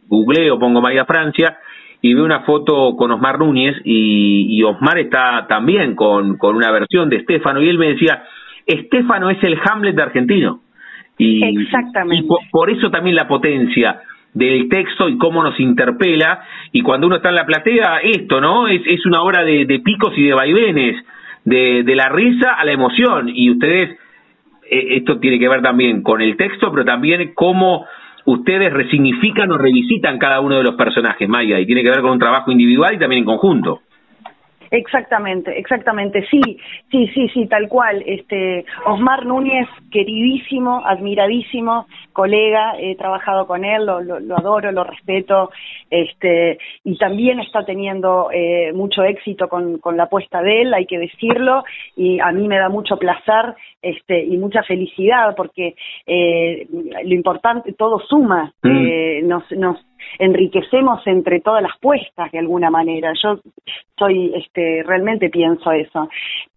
googleo, 0.09 0.59
pongo 0.59 0.81
María 0.81 1.07
Francia, 1.07 1.59
y 2.01 2.15
veo 2.15 2.25
una 2.25 2.45
foto 2.45 2.95
con 2.97 3.11
Osmar 3.11 3.39
Núñez, 3.39 3.77
y, 3.85 4.63
Osmar 4.63 4.99
está 4.99 5.47
también 5.49 5.95
con, 5.97 6.37
con 6.37 6.55
una 6.55 6.71
versión 6.71 7.09
de 7.09 7.17
Estefano, 7.17 7.63
y 7.63 7.69
él 7.69 7.79
me 7.79 7.89
decía, 7.89 8.25
Estefano 8.69 9.31
es 9.31 9.43
el 9.43 9.59
Hamlet 9.65 9.97
de 9.97 10.03
argentino. 10.03 10.61
Y, 11.17 11.43
Exactamente. 11.43 12.25
Y 12.25 12.29
por, 12.53 12.71
eso 12.71 12.91
también 12.91 13.17
la 13.17 13.27
potencia 13.27 14.03
del 14.35 14.69
texto 14.69 15.09
y 15.09 15.17
cómo 15.17 15.43
nos 15.43 15.59
interpela, 15.59 16.45
y 16.71 16.83
cuando 16.83 17.07
uno 17.07 17.17
está 17.17 17.31
en 17.31 17.35
la 17.35 17.47
platea, 17.47 17.99
esto, 18.03 18.41
¿no? 18.41 18.69
Es, 18.69 18.83
es 18.87 19.05
una 19.07 19.23
obra 19.23 19.43
de, 19.43 19.65
de 19.65 19.81
picos 19.81 20.13
y 20.17 20.27
de 20.27 20.35
vaivenes, 20.35 21.03
de, 21.45 21.83
de 21.83 21.97
la 21.97 22.11
risa 22.11 22.53
a 22.53 22.65
la 22.65 22.73
emoción, 22.73 23.31
y 23.35 23.51
ustedes, 23.51 23.99
eh, 24.71 24.97
esto 24.97 25.19
tiene 25.19 25.39
que 25.39 25.49
ver 25.49 25.63
también 25.63 26.03
con 26.03 26.21
el 26.21 26.37
texto, 26.37 26.71
pero 26.71 26.85
también 26.85 27.33
cómo 27.35 27.87
ustedes 28.27 28.71
resignifican 28.71 29.51
o 29.51 29.57
revisitan 29.57 30.19
cada 30.19 30.41
uno 30.41 30.59
de 30.59 30.63
los 30.63 30.75
personajes, 30.75 31.27
Maya, 31.27 31.59
y 31.59 31.67
tiene 31.67 31.83
que 31.83 31.91
ver 31.91 32.03
con 32.03 32.11
un 32.13 32.19
trabajo 32.19 32.53
individual 32.53 32.95
y 32.95 32.99
también 32.99 33.21
en 33.21 33.25
conjunto. 33.25 33.81
Exactamente, 34.71 35.59
exactamente, 35.59 36.27
sí, 36.31 36.41
sí, 36.91 37.09
sí, 37.09 37.29
sí, 37.29 37.47
tal 37.47 37.69
cual. 37.69 38.03
Este, 38.07 38.65
Osmar 38.85 39.25
Núñez, 39.25 39.69
queridísimo, 39.91 40.83
admiradísimo, 40.85 41.87
colega, 42.13 42.75
he 42.79 42.97
trabajado 42.97 43.47
con 43.47 43.65
él, 43.65 43.87
lo, 43.87 44.01
lo, 44.01 44.37
adoro, 44.37 44.71
lo 44.73 44.85
respeto, 44.85 45.51
este, 45.91 46.59
y 46.85 46.99
también 46.99 47.41
está 47.41 47.65
teniendo 47.65 48.31
eh, 48.33 48.73
mucho 48.73 49.03
éxito 49.05 49.49
con, 49.49 49.79
con 49.79 49.97
la 49.97 50.05
apuesta 50.05 50.43
de 50.43 50.63
él, 50.63 50.75
hay 50.75 50.87
que 50.87 50.99
decirlo, 50.99 51.65
y 51.97 52.21
a 52.21 52.31
mí 52.33 52.47
me 52.47 52.59
da 52.59 52.69
mucho 52.69 52.99
placer 52.99 53.55
este, 53.81 54.23
y 54.25 54.37
mucha 54.37 54.63
felicidad 54.63 55.35
porque 55.37 55.75
eh, 56.07 56.67
lo 56.71 57.15
importante, 57.15 57.73
todo 57.73 58.01
suma, 58.01 58.53
mm. 58.63 58.69
eh, 58.69 59.23
nos, 59.23 59.51
nos 59.53 59.79
enriquecemos 60.19 61.07
entre 61.07 61.41
todas 61.41 61.63
las 61.63 61.77
puestas 61.81 62.31
de 62.33 62.39
alguna 62.39 62.71
manera. 62.71 63.13
Yo 63.23 63.41
soy, 63.99 64.33
este, 64.35 64.83
realmente 64.85 65.31
pienso 65.31 65.71
eso. 65.73 66.09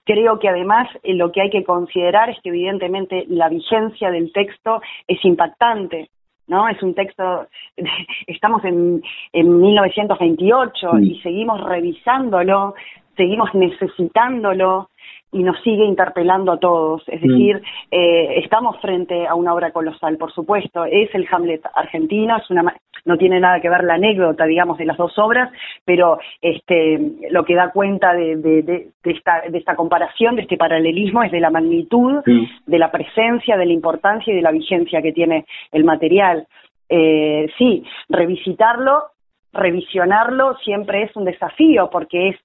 Creo 0.04 0.40
que 0.40 0.50
además 0.50 0.88
eh, 1.04 1.14
lo 1.14 1.32
que 1.32 1.42
hay 1.42 1.50
que 1.50 1.64
considerar 1.64 2.30
es 2.30 2.38
que 2.42 2.50
evidentemente 2.50 3.26
la 3.28 3.50
vigencia 3.50 4.12
del 4.12 4.32
texto 4.32 4.82
es 5.08 5.24
impactante. 5.24 6.10
¿no? 6.48 6.68
Es 6.68 6.82
un 6.84 6.94
texto, 6.94 7.48
estamos 8.28 8.64
en, 8.66 9.02
en 9.32 9.62
1928 9.62 11.00
y 11.00 11.20
seguimos 11.22 11.64
revisándolo, 11.64 12.76
seguimos 13.16 13.54
necesitándolo, 13.54 14.90
y 15.32 15.44
nos 15.44 15.60
sigue 15.62 15.86
interpelando 15.86 16.52
a 16.52 16.60
todos. 16.60 17.04
Es 17.08 17.22
mm. 17.22 17.28
decir, 17.28 17.62
eh, 17.90 18.40
estamos 18.44 18.80
frente 18.82 19.28
a 19.28 19.36
una 19.36 19.54
obra 19.54 19.72
colosal, 19.72 20.18
por 20.18 20.32
supuesto. 20.34 20.86
Es 20.86 21.14
el 21.16 21.28
Hamlet 21.32 21.62
argentino, 21.74 22.38
es 22.38 22.50
una, 22.50 22.76
no 23.06 23.18
tiene 23.18 23.40
nada 23.40 23.60
que 23.60 23.70
ver 23.70 23.84
la 23.84 23.96
anécdota, 23.96 24.46
digamos, 24.46 24.78
de 24.78 24.86
las 24.86 24.98
dos 24.98 25.18
obras, 25.18 25.52
pero 25.86 26.20
este, 26.42 27.00
lo 27.30 27.44
que 27.46 27.56
da 27.56 27.72
cuenta 27.72 28.14
de, 28.14 28.38
de, 28.38 28.62
de, 28.64 28.92
esta, 29.04 29.42
de 29.50 29.58
esta 29.58 29.76
comparación, 29.76 30.36
de 30.36 30.44
este 30.44 30.58
paralelismo, 30.58 31.24
es 31.24 31.32
de 31.32 31.40
la 31.40 31.50
magnitud, 31.50 32.24
de 32.24 32.80
la 32.80 32.92
presencia, 32.92 33.58
de 33.58 33.66
la 33.66 33.74
importancia 33.74 34.32
y 34.32 34.36
de 34.36 34.42
la 34.42 34.52
vigencia 34.52 35.02
que 35.02 35.14
tiene 35.14 35.46
el 35.72 35.84
material. 35.84 36.48
Eh, 36.90 37.48
sí, 37.58 37.84
revisitarlo 38.10 39.12
revisionarlo 39.54 40.56
siempre 40.64 41.04
es 41.04 41.16
un 41.16 41.26
desafío 41.26 41.90
porque 41.90 42.30
es 42.30 42.36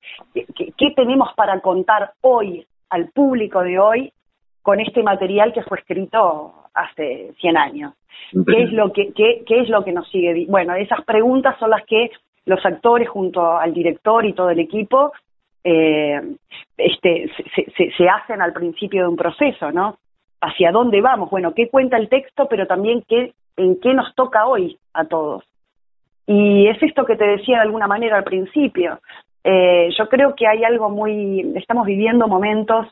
¿qué, 0.55 0.91
tenemos 0.95 1.29
para 1.37 1.61
contar 1.61 2.13
hoy 2.21 2.67
al 2.91 3.09
público 3.11 3.63
de 3.63 3.79
hoy 3.79 4.13
con 4.63 4.81
este 4.81 5.03
material 5.03 5.53
que 5.53 5.63
fue 5.63 5.79
escrito 5.79 6.66
hace 6.77 7.33
100 7.41 7.57
años. 7.57 7.95
¿Qué 8.47 8.63
es 8.63 8.73
lo 8.73 8.93
que 8.93 9.13
qué, 9.13 9.43
qué 9.47 9.61
es 9.61 9.69
lo 9.69 9.85
que 9.85 9.93
nos 9.93 10.09
sigue? 10.11 10.47
Bueno, 10.49 10.75
esas 10.75 11.03
preguntas 11.05 11.57
son 11.59 11.71
las 11.71 11.85
que 11.87 12.11
los 12.45 12.65
actores 12.65 13.09
junto 13.09 13.57
al 13.57 13.73
director 13.73 14.25
y 14.25 14.33
todo 14.33 14.51
el 14.51 14.61
equipo 14.61 15.13
eh, 15.65 16.21
este, 16.77 17.29
se, 17.55 17.91
se, 17.91 18.09
hacen 18.09 18.41
al 18.41 18.53
principio 18.53 19.03
de 19.03 19.09
un 19.09 19.17
proceso, 19.17 19.73
¿no? 19.73 19.99
¿Hacia 20.41 20.71
dónde 20.71 21.01
vamos? 21.01 21.29
Bueno, 21.29 21.55
¿qué 21.55 21.69
cuenta 21.69 21.97
el 21.97 22.09
texto, 22.09 22.47
pero 22.49 22.69
también 22.69 23.03
qué, 23.09 23.33
en 23.57 23.81
qué 23.81 23.93
nos 23.93 24.15
toca 24.15 24.47
hoy 24.47 24.79
a 24.95 25.07
todos? 25.07 25.43
Y 26.27 26.69
es 26.69 26.81
esto 26.83 27.05
que 27.05 27.17
te 27.17 27.27
decía 27.27 27.57
de 27.57 27.63
alguna 27.63 27.89
manera 27.89 28.17
al 28.17 28.25
principio. 28.25 29.01
Eh, 29.43 29.89
yo 29.97 30.09
creo 30.09 30.35
que 30.37 30.47
hay 30.47 30.63
algo 30.63 30.89
muy, 30.89 31.53
estamos 31.57 31.87
viviendo 31.87 32.29
momentos, 32.29 32.87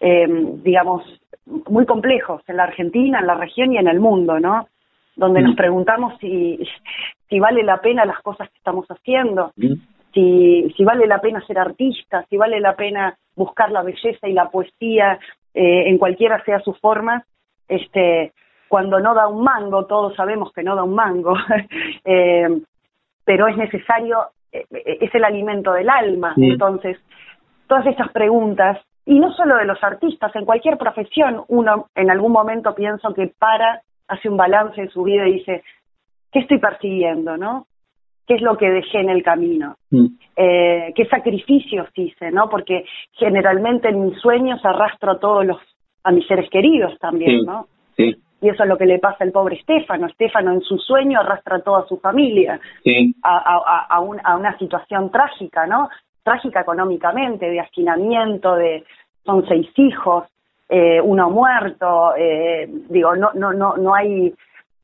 eh, 0.00 0.26
digamos, 0.64 1.04
muy 1.46 1.86
complejos 1.86 2.42
en 2.48 2.56
la 2.56 2.64
Argentina, 2.64 3.20
en 3.20 3.26
la 3.26 3.34
región 3.34 3.72
y 3.72 3.78
en 3.78 3.88
el 3.88 4.00
mundo, 4.00 4.38
¿no? 4.40 4.68
Donde 5.14 5.40
nos 5.40 5.54
mm. 5.54 5.56
preguntamos 5.56 6.18
si, 6.20 6.58
si 7.28 7.38
vale 7.38 7.62
la 7.62 7.80
pena 7.80 8.04
las 8.04 8.20
cosas 8.20 8.48
que 8.50 8.58
estamos 8.58 8.86
haciendo, 8.88 9.52
mm. 9.56 9.72
si, 10.12 10.74
si 10.76 10.84
vale 10.84 11.06
la 11.06 11.20
pena 11.20 11.44
ser 11.46 11.58
artista, 11.58 12.24
si 12.28 12.36
vale 12.36 12.60
la 12.60 12.74
pena 12.74 13.16
buscar 13.34 13.70
la 13.70 13.82
belleza 13.82 14.28
y 14.28 14.32
la 14.32 14.50
poesía 14.50 15.18
eh, 15.54 15.88
en 15.88 15.98
cualquiera 15.98 16.42
sea 16.44 16.60
su 16.60 16.74
forma, 16.74 17.24
este, 17.68 18.32
cuando 18.68 19.00
no 19.00 19.14
da 19.14 19.28
un 19.28 19.42
mango, 19.42 19.86
todos 19.86 20.14
sabemos 20.14 20.52
que 20.52 20.62
no 20.62 20.74
da 20.74 20.82
un 20.82 20.94
mango, 20.94 21.34
eh, 22.04 22.60
pero 23.24 23.48
es 23.48 23.56
necesario 23.56 24.18
eh, 24.52 24.66
es 25.00 25.14
el 25.14 25.24
alimento 25.24 25.72
del 25.72 25.88
alma. 25.88 26.34
Entonces, 26.36 26.98
todas 27.66 27.86
estas 27.86 28.10
preguntas, 28.12 28.78
y 29.06 29.18
no 29.18 29.32
solo 29.32 29.56
de 29.56 29.64
los 29.64 29.82
artistas, 29.82 30.34
en 30.34 30.44
cualquier 30.44 30.76
profesión, 30.76 31.42
uno 31.48 31.86
en 31.94 32.10
algún 32.10 32.32
momento 32.32 32.74
pienso 32.74 33.14
que 33.14 33.32
para, 33.38 33.82
hace 34.08 34.28
un 34.28 34.36
balance 34.36 34.80
de 34.82 34.88
su 34.88 35.04
vida 35.04 35.26
y 35.26 35.34
dice, 35.34 35.62
¿qué 36.32 36.40
estoy 36.40 36.58
persiguiendo, 36.58 37.36
no? 37.36 37.66
¿Qué 38.26 38.34
es 38.34 38.42
lo 38.42 38.56
que 38.56 38.68
dejé 38.68 38.98
en 38.98 39.10
el 39.10 39.22
camino? 39.22 39.76
Eh, 40.36 40.92
¿Qué 40.96 41.06
sacrificios 41.06 41.88
hice, 41.94 42.32
no? 42.32 42.48
Porque 42.48 42.84
generalmente 43.12 43.88
en 43.88 44.06
mis 44.06 44.18
sueños 44.18 44.60
arrastro 44.64 45.12
a 45.12 45.20
todos 45.20 45.46
los, 45.46 45.58
a 46.02 46.10
mis 46.10 46.26
seres 46.26 46.50
queridos 46.50 46.98
también, 46.98 47.44
¿no? 47.44 47.68
Sí 47.96 48.16
y 48.40 48.48
eso 48.48 48.62
es 48.62 48.68
lo 48.68 48.76
que 48.76 48.86
le 48.86 48.98
pasa 48.98 49.24
al 49.24 49.32
pobre 49.32 49.56
Estefano. 49.56 50.06
Estefano 50.06 50.52
en 50.52 50.60
su 50.60 50.78
sueño 50.78 51.20
arrastra 51.20 51.56
a 51.56 51.62
toda 51.62 51.86
su 51.86 51.96
familia 51.98 52.60
a, 53.22 53.86
a, 53.88 54.00
una 54.00 54.58
situación 54.58 55.10
trágica, 55.10 55.66
¿no? 55.66 55.88
Trágica 56.26 56.62
económicamente, 56.62 57.48
de 57.48 57.60
hacinamiento, 57.60 58.56
de 58.56 58.82
son 59.24 59.46
seis 59.46 59.68
hijos, 59.76 60.24
eh, 60.68 61.00
uno 61.00 61.30
muerto, 61.30 62.16
eh, 62.16 62.68
digo, 62.90 63.14
no, 63.14 63.30
no, 63.34 63.52
no, 63.52 63.76
no 63.76 63.94
hay, 63.94 64.34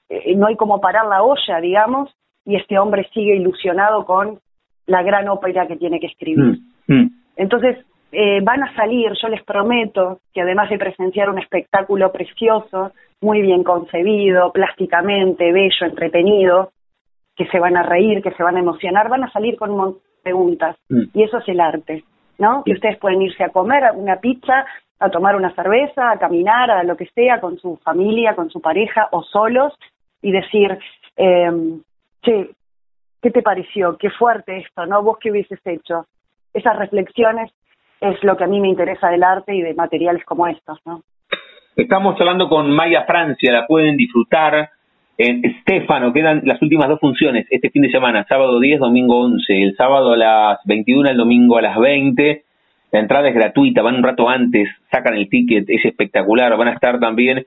eh, 0.08 0.36
no 0.36 0.46
hay 0.46 0.54
como 0.54 0.80
parar 0.80 1.06
la 1.06 1.24
olla, 1.24 1.60
digamos, 1.60 2.14
y 2.44 2.54
este 2.54 2.78
hombre 2.78 3.08
sigue 3.12 3.34
ilusionado 3.34 4.04
con 4.04 4.38
la 4.86 5.02
gran 5.02 5.28
ópera 5.28 5.66
que 5.66 5.74
tiene 5.76 5.98
que 5.98 6.06
escribir. 6.06 6.60
Mm, 6.86 6.94
mm. 6.94 7.10
Entonces, 7.34 7.84
eh, 8.12 8.40
van 8.40 8.62
a 8.62 8.72
salir, 8.76 9.10
yo 9.20 9.26
les 9.26 9.42
prometo, 9.42 10.20
que 10.32 10.42
además 10.42 10.70
de 10.70 10.78
presenciar 10.78 11.28
un 11.28 11.40
espectáculo 11.40 12.12
precioso, 12.12 12.92
muy 13.20 13.42
bien 13.42 13.64
concebido, 13.64 14.52
plásticamente, 14.52 15.50
bello, 15.50 15.86
entretenido, 15.86 16.70
que 17.34 17.46
se 17.46 17.58
van 17.58 17.76
a 17.76 17.82
reír, 17.82 18.22
que 18.22 18.30
se 18.30 18.44
van 18.44 18.56
a 18.56 18.60
emocionar, 18.60 19.08
van 19.08 19.24
a 19.24 19.32
salir 19.32 19.56
con 19.56 19.96
preguntas. 20.22 20.76
Mm. 20.88 21.04
Y 21.14 21.22
eso 21.22 21.38
es 21.38 21.48
el 21.48 21.60
arte, 21.60 22.04
¿no? 22.38 22.62
Que 22.64 22.72
ustedes 22.72 22.98
pueden 22.98 23.22
irse 23.22 23.44
a 23.44 23.50
comer 23.50 23.84
una 23.94 24.16
pizza, 24.16 24.64
a 24.98 25.10
tomar 25.10 25.36
una 25.36 25.54
cerveza, 25.54 26.10
a 26.10 26.18
caminar, 26.18 26.70
a 26.70 26.84
lo 26.84 26.96
que 26.96 27.06
sea, 27.06 27.40
con 27.40 27.58
su 27.58 27.76
familia, 27.78 28.34
con 28.34 28.50
su 28.50 28.60
pareja 28.60 29.08
o 29.10 29.22
solos, 29.22 29.74
y 30.22 30.30
decir, 30.30 30.78
eh, 31.16 31.50
che, 32.22 32.50
¿qué 33.20 33.30
te 33.30 33.42
pareció? 33.42 33.96
Qué 33.98 34.10
fuerte 34.10 34.58
esto, 34.58 34.86
¿no? 34.86 35.02
¿Vos 35.02 35.18
qué 35.20 35.30
hubieses 35.30 35.60
hecho? 35.64 36.06
Esas 36.54 36.76
reflexiones 36.76 37.50
es 38.00 38.22
lo 38.22 38.36
que 38.36 38.44
a 38.44 38.48
mí 38.48 38.60
me 38.60 38.68
interesa 38.68 39.08
del 39.08 39.22
arte 39.22 39.54
y 39.54 39.62
de 39.62 39.74
materiales 39.74 40.24
como 40.24 40.46
estos, 40.46 40.78
¿no? 40.84 41.02
Estamos 41.74 42.20
hablando 42.20 42.48
con 42.48 42.70
Maya 42.70 43.04
Francia, 43.04 43.50
la 43.52 43.66
pueden 43.66 43.96
disfrutar 43.96 44.70
Estefano, 45.22 46.12
quedan 46.12 46.42
las 46.44 46.60
últimas 46.60 46.88
dos 46.88 46.98
funciones 46.98 47.46
este 47.50 47.70
fin 47.70 47.82
de 47.82 47.90
semana, 47.90 48.26
sábado 48.28 48.58
10, 48.58 48.80
domingo 48.80 49.20
11. 49.20 49.62
El 49.62 49.76
sábado 49.76 50.14
a 50.14 50.16
las 50.16 50.58
21, 50.64 51.10
el 51.10 51.16
domingo 51.16 51.58
a 51.58 51.62
las 51.62 51.78
20. 51.78 52.42
La 52.90 52.98
entrada 52.98 53.28
es 53.28 53.34
gratuita, 53.34 53.82
van 53.82 53.94
un 53.94 54.02
rato 54.02 54.28
antes, 54.28 54.68
sacan 54.90 55.14
el 55.14 55.28
ticket, 55.28 55.64
es 55.68 55.84
espectacular. 55.84 56.56
Van 56.56 56.68
a 56.68 56.72
estar 56.72 56.98
también 56.98 57.46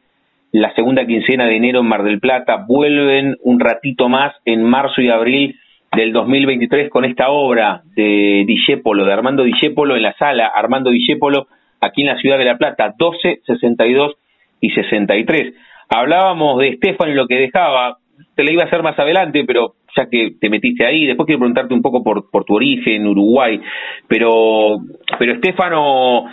la 0.51 0.73
segunda 0.73 1.05
quincena 1.05 1.45
de 1.45 1.57
enero 1.57 1.81
en 1.81 1.87
Mar 1.87 2.03
del 2.03 2.19
Plata. 2.19 2.63
Vuelven 2.65 3.35
un 3.43 3.59
ratito 3.59 4.07
más 4.07 4.33
en 4.45 4.63
marzo 4.63 5.01
y 5.01 5.09
abril 5.09 5.59
del 5.91 6.13
2023 6.13 6.89
con 6.89 7.03
esta 7.03 7.29
obra 7.29 7.81
de 7.95 8.45
Discépolo, 8.47 9.05
de 9.05 9.13
Armando 9.13 9.43
Discépolo 9.43 9.95
en 9.95 10.03
la 10.03 10.13
sala 10.13 10.47
Armando 10.47 10.91
Discépolo 10.91 11.47
aquí 11.81 12.01
en 12.01 12.07
la 12.07 12.17
ciudad 12.17 12.37
de 12.37 12.45
La 12.45 12.57
Plata, 12.57 12.95
12, 12.97 13.41
62 13.45 14.13
y 14.61 14.69
63. 14.71 15.53
Hablábamos 15.89 16.59
de 16.59 16.69
Estefan 16.69 17.09
y 17.09 17.13
lo 17.13 17.27
que 17.27 17.35
dejaba, 17.35 17.97
te 18.35 18.43
la 18.43 18.51
iba 18.51 18.63
a 18.63 18.65
hacer 18.65 18.83
más 18.83 18.97
adelante, 18.97 19.43
pero 19.45 19.75
ya 19.95 20.07
que 20.09 20.35
te 20.39 20.49
metiste 20.49 20.85
ahí, 20.85 21.05
después 21.05 21.25
quiero 21.25 21.39
preguntarte 21.39 21.73
un 21.73 21.81
poco 21.81 22.03
por, 22.03 22.29
por 22.29 22.43
tu 22.43 22.55
origen, 22.55 23.07
Uruguay, 23.07 23.61
pero, 24.07 24.77
pero 25.17 25.33
Estefano 25.33 26.25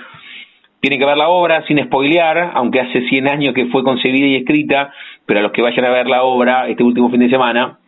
tiene 0.80 0.98
que 0.98 1.04
ver 1.04 1.16
la 1.16 1.28
obra 1.28 1.64
sin 1.66 1.82
spoilear, 1.84 2.52
aunque 2.54 2.80
hace 2.80 3.02
100 3.08 3.28
años 3.28 3.54
que 3.54 3.66
fue 3.66 3.84
concebida 3.84 4.26
y 4.26 4.36
escrita, 4.36 4.92
pero 5.26 5.38
a 5.38 5.42
los 5.44 5.52
que 5.52 5.62
vayan 5.62 5.84
a 5.84 5.90
ver 5.90 6.08
la 6.08 6.24
obra 6.24 6.68
este 6.68 6.82
último 6.82 7.08
fin 7.08 7.20
de 7.20 7.30
semana, 7.30 7.78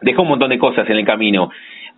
dejó 0.00 0.22
un 0.22 0.28
montón 0.28 0.50
de 0.50 0.58
cosas 0.58 0.88
en 0.90 0.96
el 0.96 1.04
camino. 1.04 1.50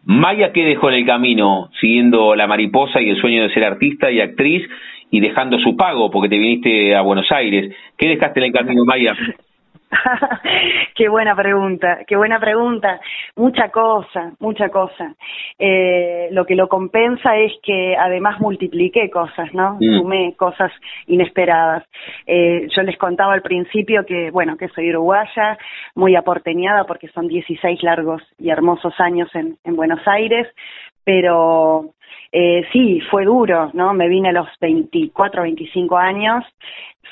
Maya, 0.04 0.52
¿qué 0.52 0.64
dejó 0.64 0.90
en 0.90 0.96
el 0.96 1.06
camino? 1.06 1.70
Siguiendo 1.80 2.34
la 2.36 2.46
mariposa 2.46 3.00
y 3.00 3.08
el 3.08 3.20
sueño 3.20 3.42
de 3.42 3.54
ser 3.54 3.64
artista 3.64 4.10
y 4.10 4.20
actriz 4.20 4.62
y 5.10 5.20
dejando 5.20 5.58
su 5.58 5.76
pago 5.76 6.10
porque 6.10 6.28
te 6.28 6.38
viniste 6.38 6.94
a 6.94 7.02
Buenos 7.02 7.30
Aires. 7.30 7.74
¿Qué 7.96 8.08
dejaste 8.08 8.40
en 8.40 8.46
el 8.46 8.52
camino, 8.52 8.84
Maya? 8.84 9.14
qué 10.94 11.08
buena 11.08 11.34
pregunta, 11.34 12.00
qué 12.06 12.16
buena 12.16 12.40
pregunta. 12.40 13.00
Mucha 13.36 13.70
cosa, 13.70 14.32
mucha 14.40 14.68
cosa. 14.68 15.14
Eh, 15.58 16.28
lo 16.32 16.44
que 16.44 16.54
lo 16.54 16.68
compensa 16.68 17.36
es 17.36 17.52
que 17.62 17.96
además 17.96 18.40
multipliqué 18.40 19.10
cosas, 19.10 19.52
¿no? 19.54 19.76
Mm. 19.80 19.98
Sumé 19.98 20.34
cosas 20.36 20.72
inesperadas. 21.06 21.84
Eh, 22.26 22.66
yo 22.74 22.82
les 22.82 22.96
contaba 22.98 23.34
al 23.34 23.42
principio 23.42 24.04
que, 24.04 24.30
bueno, 24.30 24.56
que 24.56 24.68
soy 24.68 24.90
uruguaya, 24.90 25.58
muy 25.94 26.16
aporteñada 26.16 26.84
porque 26.84 27.08
son 27.08 27.28
16 27.28 27.82
largos 27.82 28.22
y 28.38 28.50
hermosos 28.50 28.94
años 28.98 29.28
en, 29.34 29.56
en 29.64 29.76
Buenos 29.76 30.00
Aires, 30.06 30.48
pero 31.06 31.94
eh, 32.32 32.66
sí, 32.72 33.00
fue 33.12 33.24
duro, 33.24 33.70
¿no? 33.74 33.94
Me 33.94 34.08
vine 34.08 34.30
a 34.30 34.32
los 34.32 34.48
24, 34.60 35.42
25 35.42 35.96
años 35.96 36.44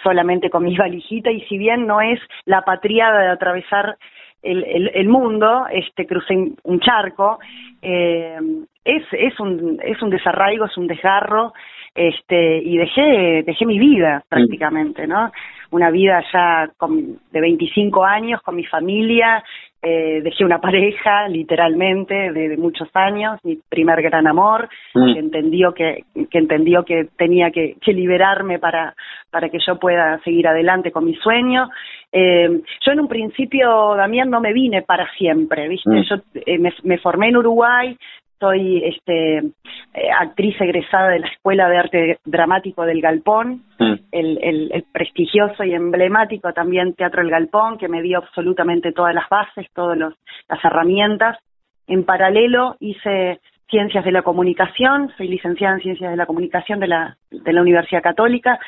solamente 0.03 0.51
con 0.51 0.65
mi 0.69 0.77
valijita 0.77 1.31
y 1.31 1.43
si 1.43 1.57
bien 1.57 1.87
no 1.87 2.01
es 2.01 2.19
la 2.45 2.63
patriada 2.63 3.21
de 3.23 3.29
atravesar 3.29 3.97
el, 4.43 4.91
el, 4.93 5.09
mundo, 5.09 5.65
este 5.73 6.07
crucé 6.07 6.35
un 6.65 6.81
charco, 6.81 7.39
eh, 7.81 8.37
es, 8.85 9.05
es, 9.13 9.41
un, 9.41 9.81
es 9.83 10.03
un 10.03 10.11
desarraigo, 10.11 10.67
es 10.67 10.77
un 10.77 10.87
desgarro, 10.87 11.55
este, 11.95 12.59
y 12.59 12.77
dejé, 12.77 13.45
dejé 13.47 13.65
mi 13.65 13.79
vida 13.79 14.23
prácticamente, 14.29 15.07
¿no? 15.07 15.31
Una 15.71 15.91
vida 15.91 16.23
ya 16.31 16.69
con, 16.77 17.21
de 17.31 17.41
25 17.41 18.05
años 18.05 18.43
con 18.43 18.57
mi 18.57 18.65
familia, 18.65 19.43
eh, 19.85 20.23
dejé 20.23 20.45
una 20.45 20.61
pareja, 20.61 21.29
literalmente, 21.29 22.33
de, 22.33 22.57
muchos 22.57 22.89
años, 22.95 23.39
mi 23.45 23.59
primer 23.69 24.01
gran 24.01 24.27
amor, 24.27 24.69
mm. 24.95 25.13
que 25.13 25.19
entendió 25.19 25.75
que, 25.75 26.05
que 26.31 26.39
entendió 26.39 26.85
que 26.85 27.09
tenía 27.17 27.51
que, 27.51 27.77
que, 27.81 27.93
liberarme 27.93 28.59
para, 28.59 28.95
para 29.31 29.51
que 29.51 29.59
yo 29.65 29.79
pueda 29.79 30.19
seguir 30.25 30.49
adelante 30.49 30.91
con 30.91 31.05
mi 31.05 31.15
sueño. 31.17 31.69
Eh, 32.11 32.63
yo 32.81 32.93
en 32.93 33.01
un 33.01 33.09
principio, 33.09 33.95
Damián, 33.95 34.31
no 34.31 34.41
me 34.41 34.55
vine 34.55 34.83
para 34.83 35.07
siempre, 35.19 35.69
¿viste? 35.69 35.91
Mm. 35.91 36.03
Yo 36.09 36.17
eh, 36.47 36.59
me, 36.59 36.73
me 36.83 36.99
formé 36.99 37.29
en 37.29 37.37
Uruguay, 37.37 37.97
soy 38.39 38.83
este, 38.85 39.39
eh, 39.39 40.11
actriz 40.19 40.61
egresada 40.61 41.11
de 41.11 41.21
la 41.21 41.29
Escuela 41.29 41.69
de 41.69 41.79
Arte 41.79 42.19
Dramático 42.25 42.85
del 42.85 43.01
Galpón, 43.01 43.63
mm. 43.79 43.95
el, 44.13 44.39
el, 44.43 44.85
prestigioso 44.93 45.65
y 45.65 45.75
emblemático 45.75 46.53
también 46.53 46.95
Teatro 46.95 47.23
El 47.23 47.31
Galpón, 47.31 47.79
que 47.79 47.89
me 47.89 48.03
dio 48.03 48.19
absolutamente 48.19 48.93
todas 48.93 49.15
las 49.15 49.29
bases, 49.29 49.67
todas 49.75 49.99
las 49.99 50.65
herramientas. 50.65 51.39
En 51.87 52.05
paralelo 52.05 52.77
hice 52.81 53.41
Ciencias 53.69 54.05
de 54.05 54.13
la 54.13 54.23
Comunicación, 54.23 55.11
soy 55.17 55.29
licenciada 55.29 55.75
en 55.75 55.83
Ciencias 55.83 56.11
de 56.11 56.17
la 56.17 56.27
Comunicación 56.27 56.81
de 56.81 56.89
la, 56.89 57.17
de 57.31 57.53
la 57.53 57.63
Universidad 57.63 58.03
Católica. 58.03 58.59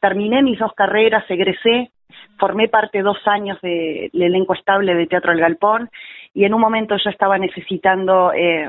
Terminé 0.00 0.42
mis 0.42 0.58
dos 0.58 0.72
carreras, 0.72 1.24
egresé, 1.28 1.90
formé 2.38 2.68
parte 2.68 3.02
dos 3.02 3.18
años 3.26 3.58
del 3.62 4.10
elenco 4.12 4.54
estable 4.54 4.94
de 4.94 5.06
Teatro 5.06 5.32
El 5.32 5.40
Galpón 5.40 5.90
y 6.34 6.44
en 6.44 6.54
un 6.54 6.60
momento 6.60 6.96
yo 7.02 7.10
estaba 7.10 7.38
necesitando 7.38 8.32
eh, 8.32 8.68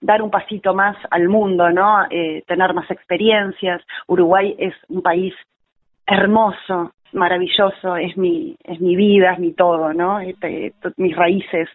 dar 0.00 0.20
un 0.22 0.30
pasito 0.30 0.74
más 0.74 0.96
al 1.10 1.28
mundo, 1.28 1.70
¿no? 1.70 2.06
Eh, 2.10 2.42
tener 2.46 2.74
más 2.74 2.90
experiencias. 2.90 3.82
Uruguay 4.06 4.54
es 4.58 4.74
un 4.88 5.00
país 5.00 5.34
hermoso, 6.06 6.92
maravilloso, 7.12 7.96
es 7.96 8.16
mi, 8.16 8.56
es 8.62 8.80
mi 8.80 8.94
vida, 8.94 9.32
es 9.32 9.38
mi 9.38 9.52
todo, 9.52 9.94
¿no? 9.94 10.20
Este, 10.20 10.74
mis 10.98 11.16
raíces. 11.16 11.68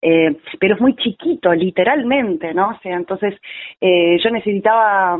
Eh, 0.00 0.36
pero 0.60 0.76
es 0.76 0.80
muy 0.80 0.94
chiquito, 0.94 1.52
literalmente, 1.52 2.54
¿no? 2.54 2.68
O 2.68 2.78
sea, 2.80 2.94
entonces 2.94 3.34
eh, 3.80 4.18
yo 4.22 4.30
necesitaba 4.30 5.18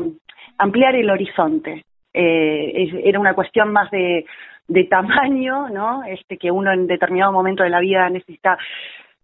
ampliar 0.57 0.95
el 0.95 1.09
horizonte. 1.09 1.83
Era 2.13 3.19
una 3.19 3.35
cuestión 3.35 3.71
más 3.71 3.91
de, 3.91 4.25
de 4.67 4.83
tamaño, 4.85 5.69
¿no? 5.69 6.03
Este, 6.03 6.37
que 6.37 6.51
uno 6.51 6.71
en 6.71 6.87
determinado 6.87 7.31
momento 7.31 7.63
de 7.63 7.69
la 7.69 7.79
vida 7.79 8.09
necesita 8.09 8.57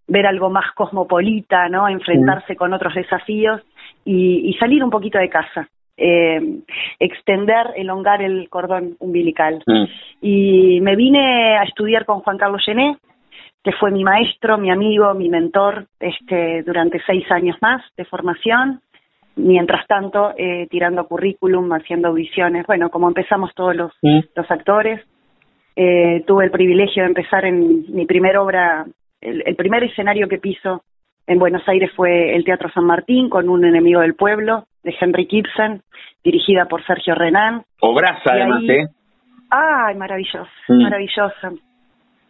ver 0.07 0.25
algo 0.27 0.49
más 0.49 0.71
cosmopolita, 0.73 1.69
¿no? 1.69 1.87
Enfrentarse 1.87 2.55
con 2.55 2.73
otros 2.73 2.93
desafíos 2.95 3.61
y, 4.05 4.55
salir 4.59 4.83
un 4.83 4.89
poquito 4.89 5.17
de 5.17 5.29
casa. 5.29 5.67
Eh, 5.95 6.41
extender, 6.99 7.67
elongar 7.75 8.21
el 8.21 8.49
cordón 8.49 8.95
umbilical. 8.99 9.63
Y 10.21 10.81
me 10.81 10.95
vine 10.95 11.57
a 11.57 11.63
estudiar 11.63 12.05
con 12.05 12.21
Juan 12.21 12.37
Carlos 12.37 12.63
Gené, 12.65 12.97
que 13.63 13.71
fue 13.73 13.91
mi 13.91 14.03
maestro, 14.03 14.57
mi 14.57 14.71
amigo, 14.71 15.13
mi 15.13 15.29
mentor, 15.29 15.85
este, 15.99 16.63
durante 16.63 16.99
seis 17.05 17.29
años 17.31 17.57
más 17.61 17.81
de 17.95 18.05
formación. 18.05 18.81
Mientras 19.35 19.87
tanto, 19.87 20.33
eh, 20.37 20.67
tirando 20.69 21.07
currículum, 21.07 21.71
haciendo 21.73 22.09
audiciones, 22.09 22.67
bueno, 22.67 22.89
como 22.89 23.07
empezamos 23.07 23.51
todos 23.55 23.75
los, 23.75 23.91
los 24.01 24.51
actores. 24.51 25.01
Eh, 25.75 26.23
tuve 26.27 26.45
el 26.45 26.51
privilegio 26.51 27.03
de 27.03 27.09
empezar 27.09 27.45
en 27.45 27.85
mi 27.93 28.05
primera 28.05 28.41
obra 28.41 28.85
el, 29.21 29.55
primer 29.55 29.83
escenario 29.83 30.27
que 30.27 30.37
piso 30.37 30.83
en 31.25 31.39
Buenos 31.39 31.67
Aires 31.67 31.91
fue 31.95 32.35
el 32.35 32.43
Teatro 32.43 32.69
San 32.73 32.85
Martín 32.85 33.29
con 33.29 33.49
un 33.49 33.65
enemigo 33.65 34.01
del 34.01 34.15
pueblo 34.15 34.65
de 34.83 34.93
Henry 34.99 35.25
Gibson, 35.29 35.81
dirigida 36.23 36.65
por 36.65 36.85
Sergio 36.85 37.15
Renan. 37.15 37.63
Obraza, 37.79 38.33
además, 38.33 38.63
¿eh? 38.67 38.87
Ay, 39.49 39.95
maravilloso, 39.95 40.49
mm. 40.67 40.83
maravilloso 40.83 41.57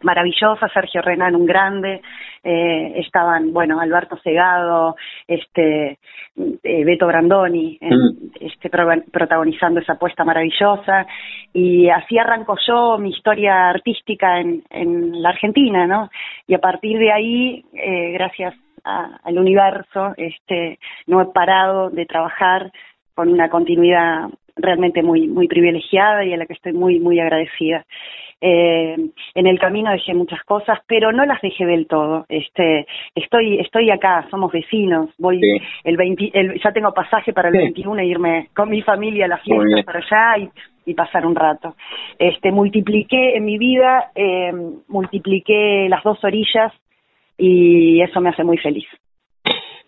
maravillosa, 0.04 0.68
Sergio 0.68 1.02
Renan 1.02 1.34
un 1.34 1.46
grande, 1.46 2.00
eh, 2.42 2.92
estaban, 2.96 3.52
bueno, 3.52 3.80
Alberto 3.80 4.16
Segado, 4.18 4.96
este, 5.26 5.98
eh, 6.62 6.84
Beto 6.84 7.06
Brandoni, 7.06 7.78
mm. 7.80 8.36
este, 8.40 8.70
protagonizando 8.70 9.80
esa 9.80 9.94
apuesta 9.94 10.24
maravillosa, 10.24 11.06
y 11.52 11.88
así 11.88 12.18
arrancó 12.18 12.56
yo 12.66 12.98
mi 12.98 13.10
historia 13.10 13.70
artística 13.70 14.38
en, 14.38 14.62
en 14.70 15.22
la 15.22 15.30
Argentina, 15.30 15.86
¿no? 15.86 16.10
Y 16.46 16.54
a 16.54 16.58
partir 16.58 16.98
de 16.98 17.12
ahí, 17.12 17.64
eh, 17.72 18.12
gracias 18.12 18.54
al 18.84 19.38
universo, 19.38 20.12
este, 20.18 20.78
no 21.06 21.22
he 21.22 21.26
parado 21.32 21.88
de 21.88 22.04
trabajar 22.04 22.70
con 23.14 23.30
una 23.30 23.48
continuidad 23.48 24.28
realmente 24.56 25.02
muy 25.02 25.28
muy 25.28 25.48
privilegiada 25.48 26.24
y 26.24 26.32
a 26.32 26.36
la 26.36 26.46
que 26.46 26.54
estoy 26.54 26.72
muy 26.72 27.00
muy 27.00 27.20
agradecida. 27.20 27.84
Eh, 28.46 28.96
en 29.34 29.46
el 29.46 29.58
camino 29.58 29.90
dejé 29.90 30.12
muchas 30.12 30.42
cosas, 30.42 30.78
pero 30.86 31.12
no 31.12 31.24
las 31.24 31.40
dejé 31.40 31.64
del 31.64 31.86
todo. 31.86 32.26
Este, 32.28 32.86
estoy, 33.14 33.58
estoy 33.58 33.90
acá, 33.90 34.26
somos 34.30 34.52
vecinos. 34.52 35.08
Voy 35.16 35.40
el, 35.82 35.96
20, 35.96 36.30
ya 36.62 36.72
tengo 36.72 36.92
pasaje 36.92 37.32
para 37.32 37.48
el 37.48 37.56
21 37.56 38.02
e 38.02 38.06
irme 38.06 38.48
con 38.54 38.68
mi 38.68 38.82
familia 38.82 39.24
a 39.24 39.28
la 39.28 39.38
fiesta 39.38 39.82
para 39.86 40.00
allá 40.00 40.50
y, 40.84 40.92
pasar 40.92 41.24
un 41.24 41.34
rato. 41.34 41.74
Este, 42.18 42.52
multipliqué 42.52 43.34
en 43.34 43.46
mi 43.46 43.56
vida, 43.56 44.10
eh, 44.14 44.52
multipliqué 44.88 45.88
las 45.88 46.04
dos 46.04 46.22
orillas 46.22 46.70
y 47.38 48.02
eso 48.02 48.20
me 48.20 48.28
hace 48.28 48.44
muy 48.44 48.58
feliz. 48.58 48.86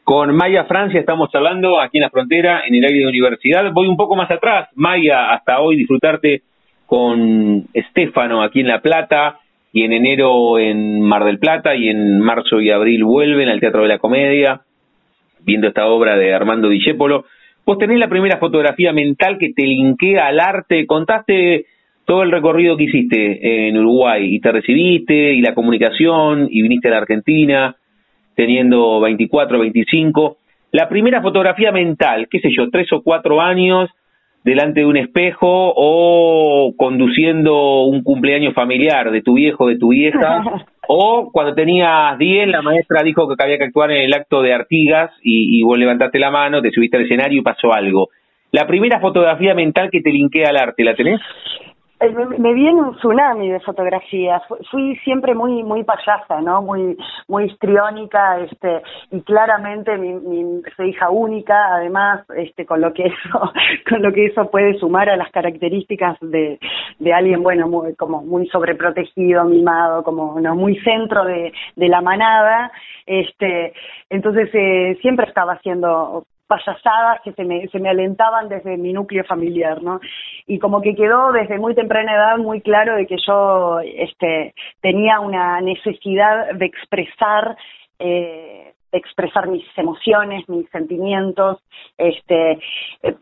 Con 0.07 0.37
Maya 0.37 0.66
Francia 0.66 1.01
estamos 1.01 1.35
hablando 1.35 1.81
aquí 1.81 1.99
en 1.99 2.03
la 2.03 2.11
frontera, 2.11 2.62
en 2.64 2.77
el 2.77 2.85
aire 2.85 3.01
de 3.01 3.09
universidad. 3.09 3.73
Voy 3.73 3.88
un 3.88 3.97
poco 3.97 4.14
más 4.14 4.31
atrás, 4.31 4.69
Maya, 4.77 5.33
hasta 5.33 5.59
hoy 5.59 5.75
disfrutarte 5.75 6.42
con 6.87 7.64
Estefano 7.75 8.45
aquí 8.45 8.61
en 8.61 8.69
La 8.69 8.81
Plata 8.81 9.40
y 9.73 9.83
en 9.83 9.92
enero 9.92 10.61
en 10.61 11.01
Mar 11.01 11.25
del 11.25 11.40
Plata 11.40 11.75
y 11.75 11.88
en 11.88 12.21
marzo 12.21 12.61
y 12.61 12.71
abril 12.71 13.03
vuelven 13.03 13.49
al 13.49 13.59
Teatro 13.59 13.83
de 13.83 13.88
la 13.88 13.99
Comedia 13.99 14.61
viendo 15.40 15.66
esta 15.66 15.88
obra 15.88 16.16
de 16.16 16.33
Armando 16.33 16.69
Discépolo. 16.69 17.25
Vos 17.64 17.77
tenés 17.77 17.99
la 17.99 18.07
primera 18.07 18.38
fotografía 18.38 18.92
mental 18.92 19.38
que 19.38 19.55
te 19.55 19.64
linkea 19.64 20.29
al 20.29 20.38
arte. 20.38 20.87
Contaste 20.87 21.66
todo 22.05 22.23
el 22.23 22.31
recorrido 22.31 22.77
que 22.77 22.85
hiciste 22.85 23.66
en 23.66 23.77
Uruguay 23.77 24.37
y 24.37 24.38
te 24.38 24.53
recibiste 24.53 25.33
y 25.33 25.40
la 25.40 25.53
comunicación 25.53 26.47
y 26.49 26.62
viniste 26.62 26.87
a 26.87 26.92
la 26.92 26.99
Argentina 26.99 27.77
teniendo 28.37 29.01
24, 29.01 29.59
25, 29.59 30.37
la 30.72 30.88
primera 30.88 31.22
fotografía 31.22 31.72
mental, 31.72 32.29
qué 32.31 32.38
sé 32.40 32.51
yo, 32.57 32.70
tres 32.70 32.92
o 32.92 33.03
cuatro 33.03 33.40
años 33.40 33.90
delante 34.44 34.81
de 34.81 34.87
un 34.87 34.96
espejo 34.96 35.72
o 35.75 36.72
conduciendo 36.77 37.85
un 37.85 38.05
cumpleaños 38.05 38.55
familiar 38.55 39.11
de 39.11 39.22
tu 39.22 39.35
viejo, 39.35 39.66
de 39.66 39.79
tu 39.79 39.88
vieja, 39.88 40.44
o 40.88 41.31
cuando 41.33 41.55
tenías 41.55 42.16
10 42.16 42.49
la 42.49 42.62
maestra 42.62 43.03
dijo 43.03 43.27
que 43.27 43.42
había 43.42 43.59
que 43.59 43.64
actuar 43.64 43.90
en 43.90 44.03
el 44.03 44.14
acto 44.14 44.42
de 44.42 44.55
Artigas 44.55 45.11
y, 45.22 45.59
y 45.59 45.62
vos 45.62 45.79
levantaste 45.79 46.18
la 46.20 46.31
mano, 46.31 46.62
te 46.62 46.70
subiste 46.70 46.96
al 46.96 47.05
escenario 47.05 47.40
y 47.40 47.42
pasó 47.42 47.72
algo. 47.72 48.11
La 48.53 48.66
primera 48.66 49.01
fotografía 49.01 49.55
mental 49.55 49.90
que 49.90 50.01
te 50.01 50.11
linkea 50.11 50.51
al 50.51 50.57
arte, 50.57 50.85
¿la 50.85 50.94
tenés? 50.94 51.20
Eh, 51.99 52.11
me 52.11 52.53
viene 52.53 52.83
un 52.83 52.95
tsunami 52.97 53.51
de 53.51 53.61
fotografías. 53.61 54.43
Fui 54.71 54.97
siempre 54.99 55.35
muy 55.35 55.63
muy 55.63 55.83
payasa, 55.83 56.43
¿no? 56.43 56.61
Muy 56.61 56.97
muy 57.27 57.45
histriónica, 57.45 58.39
este 58.41 58.83
y 59.11 59.23
claramente 59.23 59.97
mi, 59.97 60.13
mi 60.13 60.63
soy 60.77 60.91
hija 60.91 61.09
única, 61.09 61.75
además, 61.75 62.27
este 62.37 62.67
con 62.67 62.83
lo 62.83 62.93
que 62.93 63.07
eso 63.07 63.53
con 63.89 64.03
lo 64.03 64.13
que 64.13 64.27
eso 64.27 64.51
puede 64.51 64.79
sumar 64.79 65.09
a 65.09 65.17
las 65.17 65.31
características 65.31 66.19
de, 66.21 66.59
de 66.99 67.13
alguien 67.15 67.43
bueno, 67.43 67.67
muy, 67.67 67.95
como 67.95 68.21
muy 68.23 68.47
sobreprotegido, 68.49 69.45
mimado, 69.45 70.03
como 70.03 70.39
no 70.39 70.55
muy 70.55 70.79
centro 70.81 71.25
de, 71.25 71.51
de 71.77 71.89
la 71.89 72.03
manada, 72.03 72.73
este 73.07 73.73
entonces 74.11 74.51
eh, 74.53 74.99
siempre 75.01 75.27
estaba 75.27 75.55
haciendo 75.55 76.27
payasadas 76.47 77.21
que 77.23 77.33
se 77.33 77.45
me, 77.45 77.67
se 77.69 77.79
me 77.79 77.89
alentaban 77.89 78.49
desde 78.49 78.77
mi 78.77 78.93
núcleo 78.93 79.25
familiar, 79.25 79.83
¿no? 79.83 80.01
Y 80.47 80.59
como 80.59 80.81
que 80.81 80.95
quedó 80.95 81.33
desde 81.33 81.59
muy 81.59 81.75
temprana 81.75 82.15
edad 82.15 82.39
muy 82.39 82.61
claro 82.61 82.97
de 82.97 83.07
que 83.07 83.17
yo 83.27 83.81
este, 83.81 84.55
tenía 84.81 85.21
una 85.21 85.61
necesidad 85.61 86.53
de 86.55 86.67
expresar 86.67 87.57
eh, 87.99 88.73
expresar 88.93 89.49
mis 89.49 89.65
emociones, 89.77 90.49
mis 90.49 90.69
sentimientos, 90.71 91.59
este, 91.99 92.59
eh, 93.03 93.17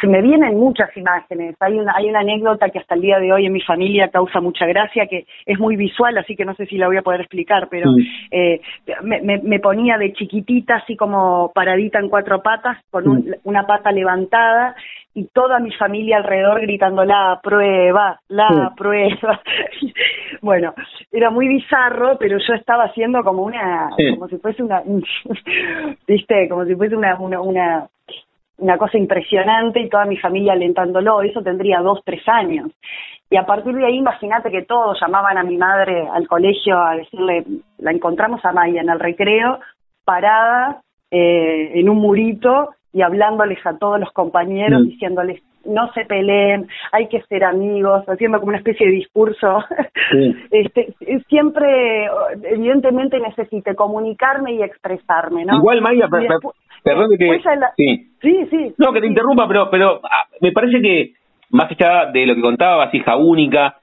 se 0.00 0.06
me 0.06 0.22
vienen 0.22 0.58
muchas 0.58 0.94
imágenes. 0.96 1.56
Hay 1.60 1.78
una, 1.78 1.94
hay 1.96 2.08
una 2.08 2.20
anécdota 2.20 2.70
que 2.70 2.78
hasta 2.78 2.94
el 2.94 3.00
día 3.00 3.18
de 3.18 3.32
hoy 3.32 3.46
en 3.46 3.52
mi 3.52 3.60
familia 3.60 4.08
causa 4.08 4.40
mucha 4.40 4.66
gracia, 4.66 5.06
que 5.06 5.26
es 5.46 5.58
muy 5.58 5.76
visual, 5.76 6.16
así 6.18 6.36
que 6.36 6.44
no 6.44 6.54
sé 6.54 6.66
si 6.66 6.76
la 6.76 6.86
voy 6.86 6.96
a 6.96 7.02
poder 7.02 7.20
explicar, 7.20 7.68
pero 7.70 7.90
eh, 8.30 8.60
me, 9.02 9.20
me, 9.20 9.60
ponía 9.60 9.98
de 9.98 10.12
chiquitita, 10.12 10.76
así 10.76 10.96
como 10.96 11.52
paradita 11.54 11.98
en 11.98 12.08
cuatro 12.08 12.42
patas, 12.42 12.78
con 12.90 13.24
una 13.44 13.66
pata 13.66 13.92
levantada 13.92 14.74
y 15.14 15.26
toda 15.26 15.58
mi 15.58 15.72
familia 15.72 16.18
alrededor 16.18 16.60
gritando 16.60 17.04
la 17.04 17.40
prueba, 17.42 18.20
la 18.28 18.72
prueba. 18.76 19.40
bueno, 20.42 20.74
era 21.10 21.30
muy 21.30 21.48
bizarro, 21.48 22.16
pero 22.18 22.38
yo 22.38 22.54
estaba 22.54 22.84
haciendo 22.84 23.22
como 23.22 23.42
una, 23.42 23.90
como 24.14 24.28
si 24.28 24.38
fuese 24.38 24.62
una, 24.62 24.82
viste, 26.06 26.48
como 26.48 26.64
si 26.64 26.74
fuese 26.76 26.96
una, 26.96 27.18
una, 27.18 27.40
una 27.40 27.88
una 28.60 28.78
cosa 28.78 28.98
impresionante 28.98 29.80
y 29.80 29.88
toda 29.88 30.04
mi 30.04 30.16
familia 30.16 30.52
alentándolo, 30.52 31.22
eso 31.22 31.42
tendría 31.42 31.80
dos, 31.80 32.00
tres 32.04 32.22
años. 32.28 32.70
Y 33.28 33.36
a 33.36 33.46
partir 33.46 33.74
de 33.74 33.86
ahí, 33.86 33.96
imagínate 33.96 34.50
que 34.50 34.62
todos 34.62 34.98
llamaban 35.00 35.38
a 35.38 35.44
mi 35.44 35.56
madre 35.56 36.06
al 36.12 36.26
colegio 36.28 36.78
a 36.78 36.96
decirle, 36.96 37.44
la 37.78 37.90
encontramos 37.90 38.44
a 38.44 38.52
Maya 38.52 38.80
en 38.80 38.90
el 38.90 39.00
recreo, 39.00 39.60
parada 40.04 40.82
eh, 41.10 41.72
en 41.74 41.88
un 41.88 41.98
murito 41.98 42.70
y 42.92 43.02
hablándoles 43.02 43.64
a 43.64 43.78
todos 43.78 44.00
los 44.00 44.10
compañeros, 44.12 44.82
mm. 44.82 44.88
diciéndoles, 44.88 45.42
no 45.64 45.92
se 45.92 46.04
peleen, 46.04 46.66
hay 46.92 47.08
que 47.08 47.22
ser 47.22 47.44
amigos, 47.44 48.04
haciendo 48.08 48.38
como 48.38 48.50
una 48.50 48.58
especie 48.58 48.86
de 48.86 48.92
discurso. 48.92 49.64
este, 50.50 50.94
siempre, 51.28 52.06
evidentemente, 52.44 53.18
necesité 53.18 53.74
comunicarme 53.74 54.54
y 54.54 54.62
expresarme, 54.62 55.44
¿no? 55.44 55.56
Igual, 55.56 55.80
Maya, 55.80 56.08
Perdón 56.82 57.10
que... 57.18 57.40
Sí. 57.76 58.10
sí, 58.22 58.46
sí. 58.50 58.74
No, 58.78 58.92
que 58.92 59.00
te 59.00 59.06
interrumpa, 59.06 59.46
pero, 59.46 59.68
pero 59.70 60.00
ah, 60.02 60.26
me 60.40 60.52
parece 60.52 60.80
que, 60.80 61.12
más 61.50 61.70
allá 61.70 62.10
de 62.10 62.26
lo 62.26 62.34
que 62.34 62.40
contabas, 62.40 62.94
hija 62.94 63.16
única, 63.16 63.76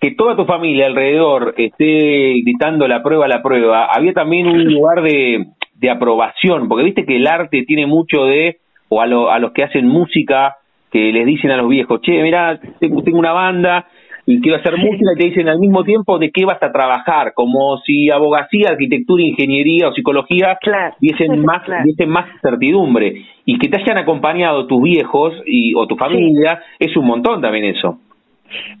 que 0.00 0.12
toda 0.12 0.36
tu 0.36 0.46
familia 0.46 0.86
alrededor 0.86 1.54
esté 1.56 2.40
gritando 2.42 2.86
la 2.88 3.02
prueba, 3.02 3.28
la 3.28 3.42
prueba, 3.42 3.88
había 3.94 4.12
también 4.12 4.46
un 4.46 4.64
lugar 4.72 5.02
de, 5.02 5.46
de 5.74 5.90
aprobación, 5.90 6.68
porque 6.68 6.84
viste 6.84 7.04
que 7.04 7.16
el 7.16 7.26
arte 7.26 7.64
tiene 7.66 7.86
mucho 7.86 8.24
de, 8.24 8.58
o 8.88 9.00
a, 9.00 9.06
lo, 9.06 9.30
a 9.30 9.38
los 9.38 9.52
que 9.52 9.64
hacen 9.64 9.86
música, 9.86 10.56
que 10.90 11.12
les 11.12 11.26
dicen 11.26 11.50
a 11.50 11.56
los 11.56 11.68
viejos, 11.68 12.00
che, 12.00 12.22
mira, 12.22 12.58
tengo, 12.80 13.02
tengo 13.02 13.18
una 13.18 13.32
banda 13.32 13.86
y 14.30 14.42
quiero 14.42 14.58
hacer 14.58 14.76
música 14.76 15.12
y 15.14 15.18
te 15.18 15.28
dicen 15.28 15.48
al 15.48 15.58
mismo 15.58 15.84
tiempo 15.84 16.18
de 16.18 16.30
qué 16.30 16.44
vas 16.44 16.62
a 16.62 16.70
trabajar, 16.70 17.32
como 17.34 17.78
si 17.78 18.10
abogacía, 18.10 18.68
arquitectura, 18.72 19.22
ingeniería 19.22 19.88
o 19.88 19.94
psicología 19.94 20.58
diesen 21.00 21.40
más, 21.46 21.62
diesen 21.82 22.10
más 22.10 22.26
certidumbre. 22.42 23.24
Y 23.46 23.58
que 23.58 23.68
te 23.68 23.80
hayan 23.80 23.96
acompañado 23.96 24.66
tus 24.66 24.82
viejos 24.82 25.32
y, 25.46 25.72
o 25.74 25.86
tu 25.86 25.96
familia 25.96 26.60
es 26.78 26.94
un 26.98 27.06
montón 27.06 27.40
también 27.40 27.64
eso. 27.74 28.00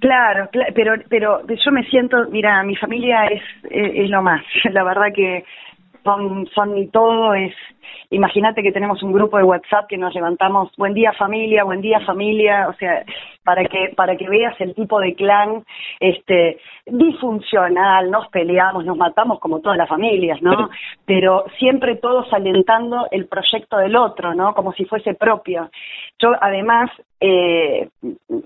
Claro, 0.00 0.50
pero 0.74 0.94
pero 1.08 1.40
yo 1.46 1.70
me 1.72 1.84
siento, 1.84 2.26
mira, 2.30 2.62
mi 2.62 2.76
familia 2.76 3.24
es, 3.26 3.42
es, 3.70 4.10
lo 4.10 4.22
más. 4.22 4.42
La 4.72 4.84
verdad 4.84 5.14
que 5.14 5.44
son 6.04 6.46
son 6.54 6.74
mi 6.74 6.88
todo, 6.88 7.34
es 7.34 7.54
Imagínate 8.10 8.62
que 8.62 8.72
tenemos 8.72 9.02
un 9.02 9.12
grupo 9.12 9.36
de 9.36 9.44
WhatsApp 9.44 9.86
que 9.86 9.98
nos 9.98 10.14
levantamos, 10.14 10.70
buen 10.78 10.94
día 10.94 11.12
familia, 11.12 11.64
buen 11.64 11.82
día 11.82 12.00
familia, 12.00 12.68
o 12.68 12.72
sea, 12.74 13.04
para 13.44 13.64
que 13.64 13.92
para 13.94 14.16
que 14.16 14.28
veas 14.28 14.58
el 14.60 14.74
tipo 14.74 14.98
de 14.98 15.14
clan 15.14 15.62
este 16.00 16.58
disfuncional, 16.86 18.10
nos 18.10 18.28
peleamos, 18.28 18.86
nos 18.86 18.96
matamos 18.96 19.38
como 19.40 19.60
todas 19.60 19.76
las 19.76 19.90
familias, 19.90 20.40
¿no? 20.40 20.70
Pero 21.04 21.44
siempre 21.58 21.96
todos 21.96 22.32
alentando 22.32 23.08
el 23.10 23.26
proyecto 23.26 23.76
del 23.76 23.94
otro, 23.94 24.34
¿no? 24.34 24.54
Como 24.54 24.72
si 24.72 24.86
fuese 24.86 25.12
propio. 25.12 25.70
Yo 26.18 26.30
además 26.40 26.90
eh, 27.20 27.88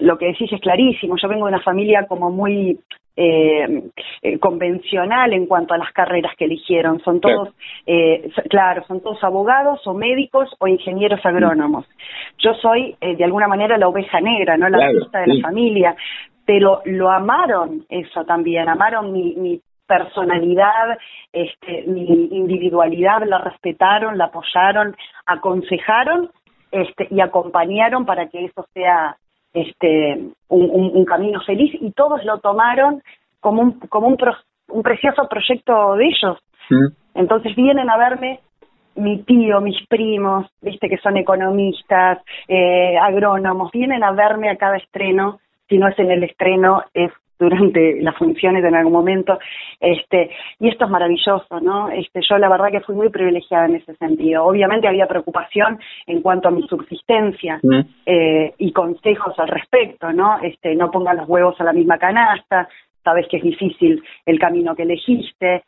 lo 0.01 0.19
que 0.19 0.27
decís 0.27 0.53
es 0.53 0.61
clarísimo, 0.61 1.17
yo 1.23 1.29
vengo 1.29 1.47
de 1.47 1.53
una 1.53 1.62
familia 1.62 2.07
como 2.09 2.31
muy 2.31 2.81
eh, 3.16 3.90
eh, 4.22 4.38
convencional 4.38 5.33
en 5.33 5.46
cuanto 5.46 5.75
a 5.75 5.79
las 5.79 5.92
carreras 5.92 6.33
que 6.37 6.46
eligieron. 6.46 7.01
Son 7.01 7.20
todos, 7.20 7.51
eh, 7.87 8.31
claro, 8.48 8.85
son 8.87 9.01
todos 9.01 9.22
abogados 9.22 9.87
o 9.87 9.94
médicos 9.94 10.48
o 10.59 10.66
ingenieros 10.66 11.25
agrónomos. 11.25 11.87
Yo 12.38 12.55
soy, 12.55 12.96
eh, 13.01 13.16
de 13.16 13.25
alguna 13.25 13.48
manera, 13.48 13.77
la 13.79 13.88
oveja 13.88 14.20
negra, 14.20 14.57
no 14.57 14.68
la 14.68 14.90
vista 14.90 15.20
de 15.20 15.35
la 15.35 15.42
familia, 15.42 15.96
pero 16.44 16.81
lo 16.87 17.11
amaron 17.11 17.85
eso 17.88 18.25
también, 18.25 18.68
amaron 18.68 19.12
mi, 19.12 19.35
mi 19.37 19.61
personalidad, 19.87 20.98
este, 21.33 21.85
mi 21.87 22.29
individualidad, 22.31 23.22
la 23.27 23.38
respetaron, 23.38 24.16
la 24.16 24.27
apoyaron, 24.27 24.96
aconsejaron 25.27 26.31
este, 26.70 27.09
y 27.11 27.20
acompañaron 27.20 28.07
para 28.07 28.29
que 28.29 28.46
eso 28.46 28.66
sea 28.72 29.16
este, 29.53 30.19
un, 30.49 30.71
un, 30.95 31.05
camino 31.05 31.41
feliz 31.43 31.73
y 31.81 31.91
todos 31.93 32.25
lo 32.25 32.38
tomaron 32.38 33.03
como 33.41 33.62
un, 33.62 33.73
como 33.81 34.09
un, 34.09 34.17
un 34.69 34.83
precioso 34.83 35.29
proyecto 35.29 35.95
de 35.97 36.07
ellos. 36.07 36.38
Entonces 37.15 37.55
vienen 37.55 37.91
a 37.91 37.99
verme 37.99 38.41
mi 38.95 39.23
tío, 39.23 39.61
mis 39.61 39.87
primos, 39.88 40.47
viste 40.61 40.88
que 40.88 40.99
son 40.99 41.17
economistas, 41.17 42.19
eh, 42.49 42.97
agrónomos, 42.99 43.71
vienen 43.73 44.03
a 44.05 44.12
verme 44.12 44.51
a 44.51 44.57
cada 44.57 44.77
estreno, 44.77 45.41
si 45.69 45.79
no 45.79 45.88
es 45.88 45.99
en 45.99 46.11
el 46.11 46.23
estreno, 46.25 46.83
es 46.95 47.11
durante 47.43 48.01
las 48.01 48.17
funciones 48.17 48.65
en 48.65 48.75
algún 48.75 48.93
momento, 48.93 49.39
este, 49.81 50.31
y 50.61 50.69
esto 50.69 50.85
es 50.85 50.91
maravilloso, 50.91 51.61
¿no? 51.61 51.91
Este, 51.91 52.21
yo 52.29 52.39
la 52.39 52.49
verdad 52.49 52.71
que 52.71 52.81
fui 52.81 52.95
muy 52.95 53.09
privilegiada 53.09 53.67
en 53.67 53.77
ese 53.77 53.95
sentido. 53.97 54.45
Obviamente 54.45 54.89
había 54.89 55.07
preocupación 55.07 55.79
en 56.07 56.23
cuanto 56.23 56.49
a 56.49 56.51
mi 56.53 56.63
subsistencia 56.69 57.59
mm. 57.63 57.81
eh, 58.07 58.55
y 58.59 58.73
consejos 58.73 59.39
al 59.39 59.49
respecto, 59.49 60.13
¿no? 60.13 60.39
Este, 60.43 60.75
no 60.75 60.91
pongan 60.91 61.17
los 61.17 61.29
huevos 61.29 61.61
a 61.61 61.65
la 61.65 61.73
misma 61.73 61.99
canasta, 61.99 62.69
sabes 63.03 63.27
que 63.29 63.39
es 63.39 63.43
difícil 63.43 64.03
el 64.25 64.39
camino 64.39 64.75
que 64.75 64.85
elegiste. 64.85 65.65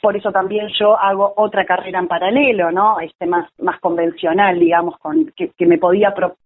Por 0.00 0.16
eso 0.16 0.30
también 0.30 0.68
yo 0.78 0.96
hago 0.96 1.34
otra 1.36 1.64
carrera 1.64 1.98
en 1.98 2.06
paralelo, 2.06 2.70
¿no? 2.70 3.00
Este 3.00 3.26
más 3.26 3.50
más 3.58 3.80
convencional, 3.80 4.58
digamos, 4.58 4.96
con 4.98 5.32
que, 5.36 5.50
que 5.58 5.66
me 5.66 5.78
podía 5.78 6.14
pro, 6.14 6.36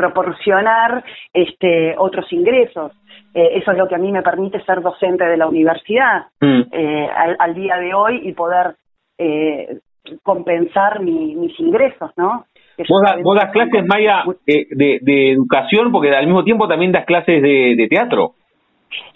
proporcionar 0.00 1.04
este 1.32 1.94
otros 1.98 2.32
ingresos. 2.32 2.92
Eh, 3.34 3.58
eso 3.58 3.70
es 3.72 3.78
lo 3.78 3.86
que 3.86 3.94
a 3.94 3.98
mí 3.98 4.10
me 4.10 4.22
permite 4.22 4.62
ser 4.64 4.80
docente 4.80 5.24
de 5.24 5.36
la 5.36 5.46
universidad 5.46 6.26
mm. 6.40 6.62
eh, 6.72 7.08
al, 7.38 7.54
día 7.54 7.76
de 7.76 7.94
hoy 7.94 8.20
y 8.24 8.32
poder 8.32 8.74
eh, 9.18 9.78
compensar 10.22 11.00
mis 11.00 11.58
ingresos, 11.60 12.10
¿no? 12.16 12.46
¿Vos, 12.88 13.36
das 13.36 13.52
clases, 13.52 13.84
Maya, 13.86 14.24
de, 14.46 14.98
de, 15.02 15.32
educación, 15.32 15.92
porque 15.92 16.14
al 16.14 16.26
mismo 16.26 16.44
tiempo 16.44 16.66
también 16.66 16.92
das 16.92 17.04
clases 17.04 17.42
de, 17.42 17.86
teatro? 17.90 18.32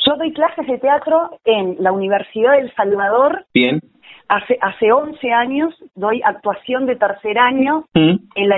Yo 0.06 0.16
doy 0.16 0.32
clases 0.32 0.66
de 0.66 0.78
teatro 0.78 1.38
en 1.44 1.76
la 1.78 1.92
Universidad 1.92 2.58
del 2.58 2.72
Salvador. 2.74 3.46
Bien. 3.54 3.80
Hace, 4.28 4.58
hace 4.60 4.90
11 4.90 5.32
años 5.32 5.74
doy 5.94 6.20
actuación 6.24 6.86
de 6.86 6.96
tercer 6.96 7.38
año 7.38 7.84
mm. 7.94 8.16
en, 8.34 8.48
la 8.48 8.56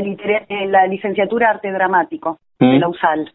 en 0.48 0.72
la 0.72 0.86
licenciatura 0.86 1.50
Arte 1.50 1.72
Dramático 1.72 2.38
de 2.58 2.66
mm. 2.66 2.80
la 2.80 2.88
USAL. 2.88 3.32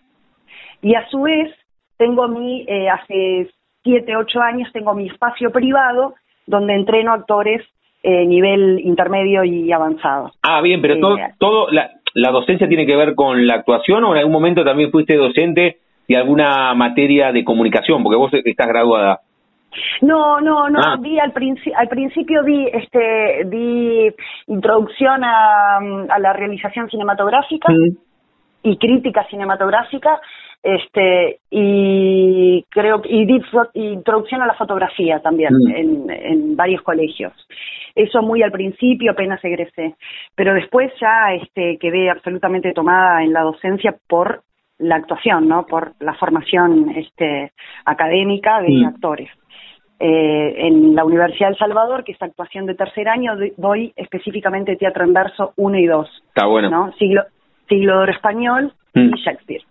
Y 0.82 0.96
a 0.96 1.08
su 1.10 1.22
vez, 1.22 1.54
tengo 1.98 2.28
mi, 2.28 2.66
eh, 2.68 2.90
hace 2.90 3.50
siete, 3.84 4.16
ocho 4.16 4.40
años, 4.42 4.70
tengo 4.74 4.94
mi 4.94 5.08
espacio 5.08 5.52
privado 5.52 6.16
donde 6.48 6.74
entreno 6.74 7.14
actores 7.14 7.62
eh, 8.04 8.26
nivel 8.26 8.80
intermedio 8.80 9.44
y 9.44 9.72
avanzado. 9.72 10.32
Ah, 10.42 10.62
bien, 10.62 10.82
pero 10.82 11.00
todo, 11.00 11.18
eh, 11.18 11.34
todo 11.38 11.70
la, 11.70 11.92
la 12.14 12.32
docencia 12.32 12.68
tiene 12.68 12.86
que 12.86 12.96
ver 12.96 13.16
con 13.16 13.46
la 13.46 13.56
actuación 13.56 14.04
o 14.04 14.14
en 14.14 14.20
algún 14.20 14.34
momento 14.34 14.64
también 14.64 14.92
fuiste 14.92 15.16
docente 15.16 15.78
de 16.08 16.18
alguna 16.18 16.74
materia 16.74 17.32
de 17.32 17.44
comunicación, 17.44 18.04
porque 18.04 18.18
vos 18.18 18.32
estás 18.34 18.68
graduada. 18.68 19.20
No, 20.02 20.42
no, 20.42 20.70
no, 20.70 20.80
ah. 20.84 20.98
di 21.00 21.20
al, 21.20 21.34
al 21.76 21.88
principio 21.88 22.44
di 22.44 22.68
este 22.72 23.46
di 23.46 24.14
introducción 24.48 25.24
a, 25.24 25.78
a 26.10 26.20
la 26.20 26.34
realización 26.34 26.90
cinematográfica 26.90 27.72
y 28.64 28.78
crítica 28.78 29.26
cinematográfica 29.30 30.20
este 30.64 31.40
y 31.50 32.64
creo 32.70 33.02
y 33.04 33.26
di 33.26 33.42
introducción 33.74 34.42
a 34.44 34.46
la 34.46 34.54
fotografía 34.54 35.20
también 35.20 35.54
mm. 35.54 35.76
en, 35.76 36.10
en 36.10 36.56
varios 36.56 36.84
colegios 36.84 37.34
eso 37.96 38.22
muy 38.22 38.44
al 38.44 38.52
principio 38.52 39.12
apenas 39.12 39.44
egresé 39.44 39.96
pero 40.36 40.54
después 40.54 40.92
ya 41.02 41.34
este 41.34 41.78
quedé 41.80 42.12
absolutamente 42.12 42.74
tomada 42.74 43.24
en 43.24 43.34
la 43.34 43.42
docencia 43.42 43.96
por 44.08 44.44
la 44.78 44.98
actuación 44.98 45.48
no 45.48 45.66
por 45.66 45.94
la 46.00 46.14
formación 46.14 46.92
este 46.96 47.54
académica 47.86 48.62
de 48.62 48.70
mm. 48.70 48.86
actores 48.86 49.30
eh, 50.02 50.68
en 50.68 50.96
la 50.96 51.06
Universidad 51.06 51.50
del 51.50 51.58
Salvador, 51.58 52.04
que 52.04 52.14
es 52.14 52.22
actuación 52.22 52.66
de 52.66 52.76
tercer 52.76 53.08
año, 53.08 53.34
doy 53.58 53.94
específicamente 53.96 54.76
teatro 54.76 55.04
en 55.04 55.14
verso 55.14 55.54
1 55.58 55.78
y 55.78 55.86
2. 55.86 56.24
Está 56.30 56.48
bueno. 56.48 56.70
¿no? 56.70 56.94
Siglo, 56.94 57.24
siglo 57.70 57.94
de 57.94 58.00
oro 58.00 58.12
español 58.12 58.74
y 58.94 59.00
mm. 59.00 59.16
Shakespeare. 59.16 59.64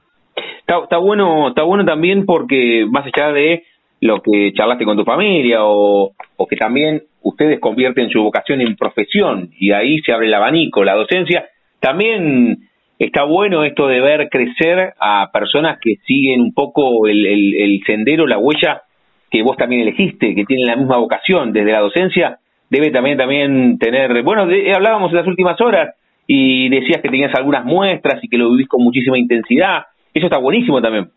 Está, 0.66 0.98
bueno, 0.98 1.48
está 1.48 1.62
bueno 1.64 1.84
también 1.84 2.24
porque 2.24 2.86
más 2.88 3.04
allá 3.06 3.32
de 3.32 3.64
lo 4.00 4.22
que 4.22 4.52
charlaste 4.54 4.84
con 4.84 4.96
tu 4.96 5.04
familia 5.04 5.64
o, 5.64 6.12
o 6.36 6.46
que 6.46 6.56
también 6.56 7.02
ustedes 7.22 7.60
convierten 7.60 8.08
su 8.08 8.22
vocación 8.22 8.60
en 8.60 8.76
profesión 8.76 9.50
y 9.58 9.72
ahí 9.72 9.98
se 10.00 10.12
abre 10.12 10.28
el 10.28 10.34
abanico, 10.34 10.84
la 10.84 10.94
docencia, 10.94 11.46
también 11.80 12.68
está 12.98 13.24
bueno 13.24 13.64
esto 13.64 13.88
de 13.88 14.00
ver 14.00 14.28
crecer 14.30 14.94
a 15.00 15.30
personas 15.32 15.78
que 15.80 15.96
siguen 16.06 16.40
un 16.40 16.54
poco 16.54 17.06
el, 17.08 17.26
el, 17.26 17.80
sendero, 17.86 18.26
la 18.26 18.38
huella 18.38 18.82
que 19.30 19.42
vos 19.42 19.56
también 19.56 19.82
elegiste, 19.82 20.34
que 20.34 20.44
tienen 20.44 20.66
la 20.66 20.76
misma 20.76 20.98
vocación 20.98 21.52
desde 21.52 21.72
la 21.72 21.80
docencia, 21.80 22.38
debe 22.68 22.90
también 22.90 23.18
también 23.18 23.78
tener, 23.78 24.22
bueno, 24.22 24.42
hablábamos 24.74 25.10
en 25.10 25.16
las 25.16 25.26
últimas 25.26 25.60
horas 25.60 25.94
y 26.26 26.68
decías 26.68 27.02
que 27.02 27.08
tenías 27.08 27.34
algunas 27.34 27.64
muestras 27.64 28.22
y 28.22 28.28
que 28.28 28.38
lo 28.38 28.50
vivís 28.50 28.68
con 28.68 28.82
muchísima 28.82 29.18
intensidad. 29.18 29.86
Eso 30.14 30.26
está 30.26 30.38
buenísimo 30.38 30.80
también. 30.80 31.10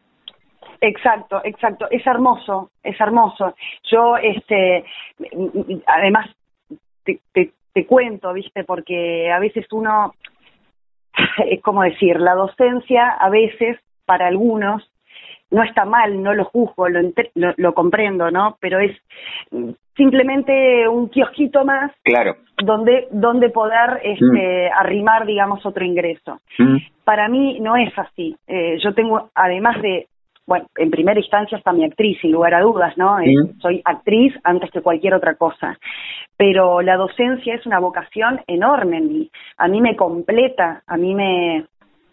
Exacto, 0.81 1.39
exacto. 1.43 1.87
Es 1.89 2.05
hermoso, 2.05 2.71
es 2.83 2.99
hermoso. 2.99 3.55
Yo, 3.89 4.17
este, 4.17 4.83
además, 5.87 6.29
te, 7.05 7.19
te, 7.73 7.85
cuento, 7.85 8.33
viste, 8.33 8.63
porque 8.65 9.31
a 9.31 9.39
veces 9.39 9.65
uno, 9.71 10.13
es 11.47 11.61
como 11.61 11.83
decir, 11.83 12.19
la 12.19 12.35
docencia 12.35 13.07
a 13.11 13.29
veces, 13.29 13.77
para 14.05 14.27
algunos, 14.27 14.83
no 15.53 15.63
está 15.63 15.85
mal, 15.85 16.21
no 16.21 16.33
lo 16.33 16.45
juzgo, 16.45 16.89
lo, 16.89 17.01
lo, 17.55 17.73
comprendo, 17.73 18.31
¿no? 18.31 18.57
Pero 18.59 18.79
es 18.79 18.91
simplemente 19.95 20.87
un 20.87 21.09
kiosquito 21.09 21.63
más 21.63 21.91
claro. 22.03 22.35
donde 22.63 23.07
donde 23.11 23.49
poder 23.49 24.01
este, 24.03 24.69
mm. 24.69 24.73
arrimar 24.75 25.25
digamos 25.25 25.63
otro 25.65 25.85
ingreso 25.85 26.39
mm. 26.57 26.77
para 27.03 27.27
mí 27.29 27.59
no 27.59 27.75
es 27.75 27.93
así 27.97 28.35
eh, 28.47 28.77
yo 28.83 28.93
tengo 28.95 29.29
además 29.35 29.79
de 29.83 30.07
bueno 30.47 30.65
en 30.77 30.89
primera 30.89 31.19
instancia 31.19 31.59
está 31.59 31.71
mi 31.73 31.85
actriz 31.85 32.17
sin 32.21 32.31
lugar 32.31 32.55
a 32.55 32.61
dudas 32.61 32.97
no 32.97 33.19
eh, 33.19 33.35
mm. 33.35 33.59
soy 33.59 33.81
actriz 33.85 34.33
antes 34.43 34.71
que 34.71 34.81
cualquier 34.81 35.13
otra 35.13 35.35
cosa 35.35 35.77
pero 36.37 36.81
la 36.81 36.97
docencia 36.97 37.53
es 37.53 37.65
una 37.67 37.79
vocación 37.79 38.41
enorme 38.47 38.97
en 38.97 39.07
mí 39.07 39.31
a 39.57 39.67
mí 39.67 39.79
me 39.79 39.95
completa 39.95 40.81
a 40.87 40.97
mí 40.97 41.13
me 41.13 41.65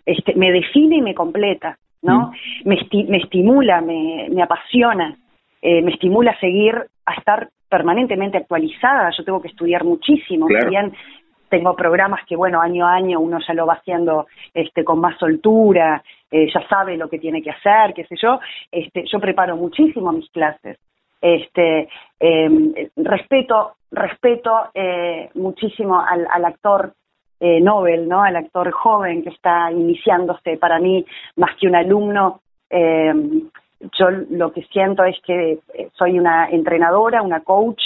este, 0.04 0.34
me 0.34 0.52
define 0.52 0.96
y 0.96 1.02
me 1.02 1.14
completa 1.14 1.78
no 2.02 2.32
me, 2.64 2.76
me 3.08 3.18
estimula 3.18 3.80
me, 3.80 4.28
me 4.30 4.42
apasiona 4.42 5.16
eh, 5.62 5.82
me 5.82 5.92
estimula 5.92 6.30
a 6.30 6.40
seguir 6.40 6.74
a 7.04 7.14
estar 7.14 7.48
permanentemente 7.68 8.38
actualizada, 8.38 9.10
yo 9.16 9.24
tengo 9.24 9.40
que 9.40 9.48
estudiar 9.48 9.84
muchísimo, 9.84 10.48
también 10.48 10.92
tengo 11.48 11.74
programas 11.76 12.20
que, 12.26 12.36
bueno, 12.36 12.60
año 12.60 12.86
a 12.86 12.94
año 12.94 13.20
uno 13.20 13.38
ya 13.46 13.54
lo 13.54 13.66
va 13.66 13.74
haciendo 13.74 14.26
este, 14.54 14.84
con 14.84 15.00
más 15.00 15.18
soltura, 15.18 16.02
eh, 16.30 16.48
ya 16.52 16.66
sabe 16.68 16.96
lo 16.96 17.08
que 17.08 17.18
tiene 17.18 17.42
que 17.42 17.50
hacer, 17.50 17.92
qué 17.94 18.04
sé 18.04 18.16
yo, 18.20 18.40
este, 18.70 19.04
yo 19.06 19.20
preparo 19.20 19.56
muchísimo 19.56 20.12
mis 20.12 20.30
clases, 20.30 20.78
este, 21.20 21.88
em, 22.18 22.72
respeto, 22.96 23.74
respeto 23.90 24.70
eh, 24.74 25.28
muchísimo 25.34 26.00
al, 26.00 26.26
al 26.30 26.44
actor 26.44 26.92
eh, 27.40 27.60
Nobel, 27.60 28.08
¿no? 28.08 28.22
Al 28.22 28.36
actor 28.36 28.70
joven 28.70 29.22
que 29.22 29.30
está 29.30 29.72
iniciándose, 29.72 30.58
para 30.58 30.78
mí, 30.78 31.04
más 31.36 31.56
que 31.58 31.66
un 31.66 31.74
alumno, 31.74 32.40
eh, 32.68 33.12
yo 33.98 34.10
lo 34.30 34.52
que 34.52 34.62
siento 34.64 35.04
es 35.04 35.16
que 35.24 35.58
eh, 35.74 35.88
soy 35.94 36.18
una 36.18 36.48
entrenadora, 36.50 37.22
una 37.22 37.40
coach 37.40 37.80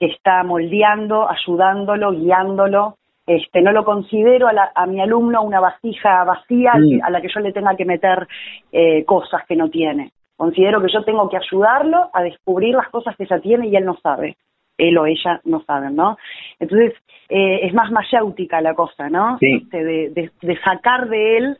que 0.00 0.06
está 0.06 0.42
moldeando, 0.42 1.28
ayudándolo, 1.28 2.12
guiándolo. 2.12 2.96
Este, 3.26 3.60
no 3.60 3.72
lo 3.72 3.84
considero 3.84 4.46
a, 4.48 4.86
mi 4.86 5.00
alumno 5.00 5.42
una 5.42 5.58
vasija 5.58 6.22
vacía 6.24 6.74
a 7.02 7.10
la 7.10 7.20
que 7.20 7.28
yo 7.28 7.40
le 7.40 7.52
tenga 7.52 7.74
que 7.74 7.84
meter 7.84 8.28
eh, 8.70 9.04
cosas 9.04 9.44
que 9.46 9.56
no 9.56 9.68
tiene. 9.68 10.12
Considero 10.36 10.80
que 10.80 10.92
yo 10.92 11.02
tengo 11.02 11.28
que 11.28 11.38
ayudarlo 11.38 12.08
a 12.12 12.22
descubrir 12.22 12.74
las 12.74 12.88
cosas 12.88 13.16
que 13.16 13.24
ella 13.24 13.40
tiene 13.40 13.66
y 13.66 13.74
él 13.74 13.84
no 13.84 13.96
sabe. 13.96 14.36
Él 14.78 14.98
o 14.98 15.06
ella 15.06 15.40
no 15.44 15.62
saben, 15.64 15.96
¿no? 15.96 16.16
Entonces, 16.60 16.92
eh, 17.28 17.60
es 17.62 17.74
más 17.74 17.90
mayéutica 17.90 18.60
la 18.60 18.74
cosa, 18.74 19.08
¿no? 19.08 19.38
Este, 19.40 19.84
de, 19.84 20.30
de 20.40 20.60
sacar 20.60 21.08
de 21.08 21.38
él, 21.38 21.58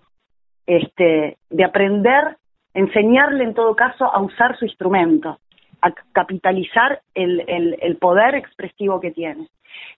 este, 0.66 1.37
de 1.50 1.64
aprender 1.64 2.37
enseñarle 2.76 3.42
en 3.42 3.55
todo 3.55 3.74
caso 3.74 4.05
a 4.05 4.20
usar 4.20 4.57
su 4.59 4.66
instrumento, 4.66 5.38
a 5.81 5.92
capitalizar 6.12 7.00
el, 7.14 7.42
el, 7.81 7.96
poder 7.96 8.35
expresivo 8.35 9.00
que 9.00 9.11
tiene. 9.11 9.48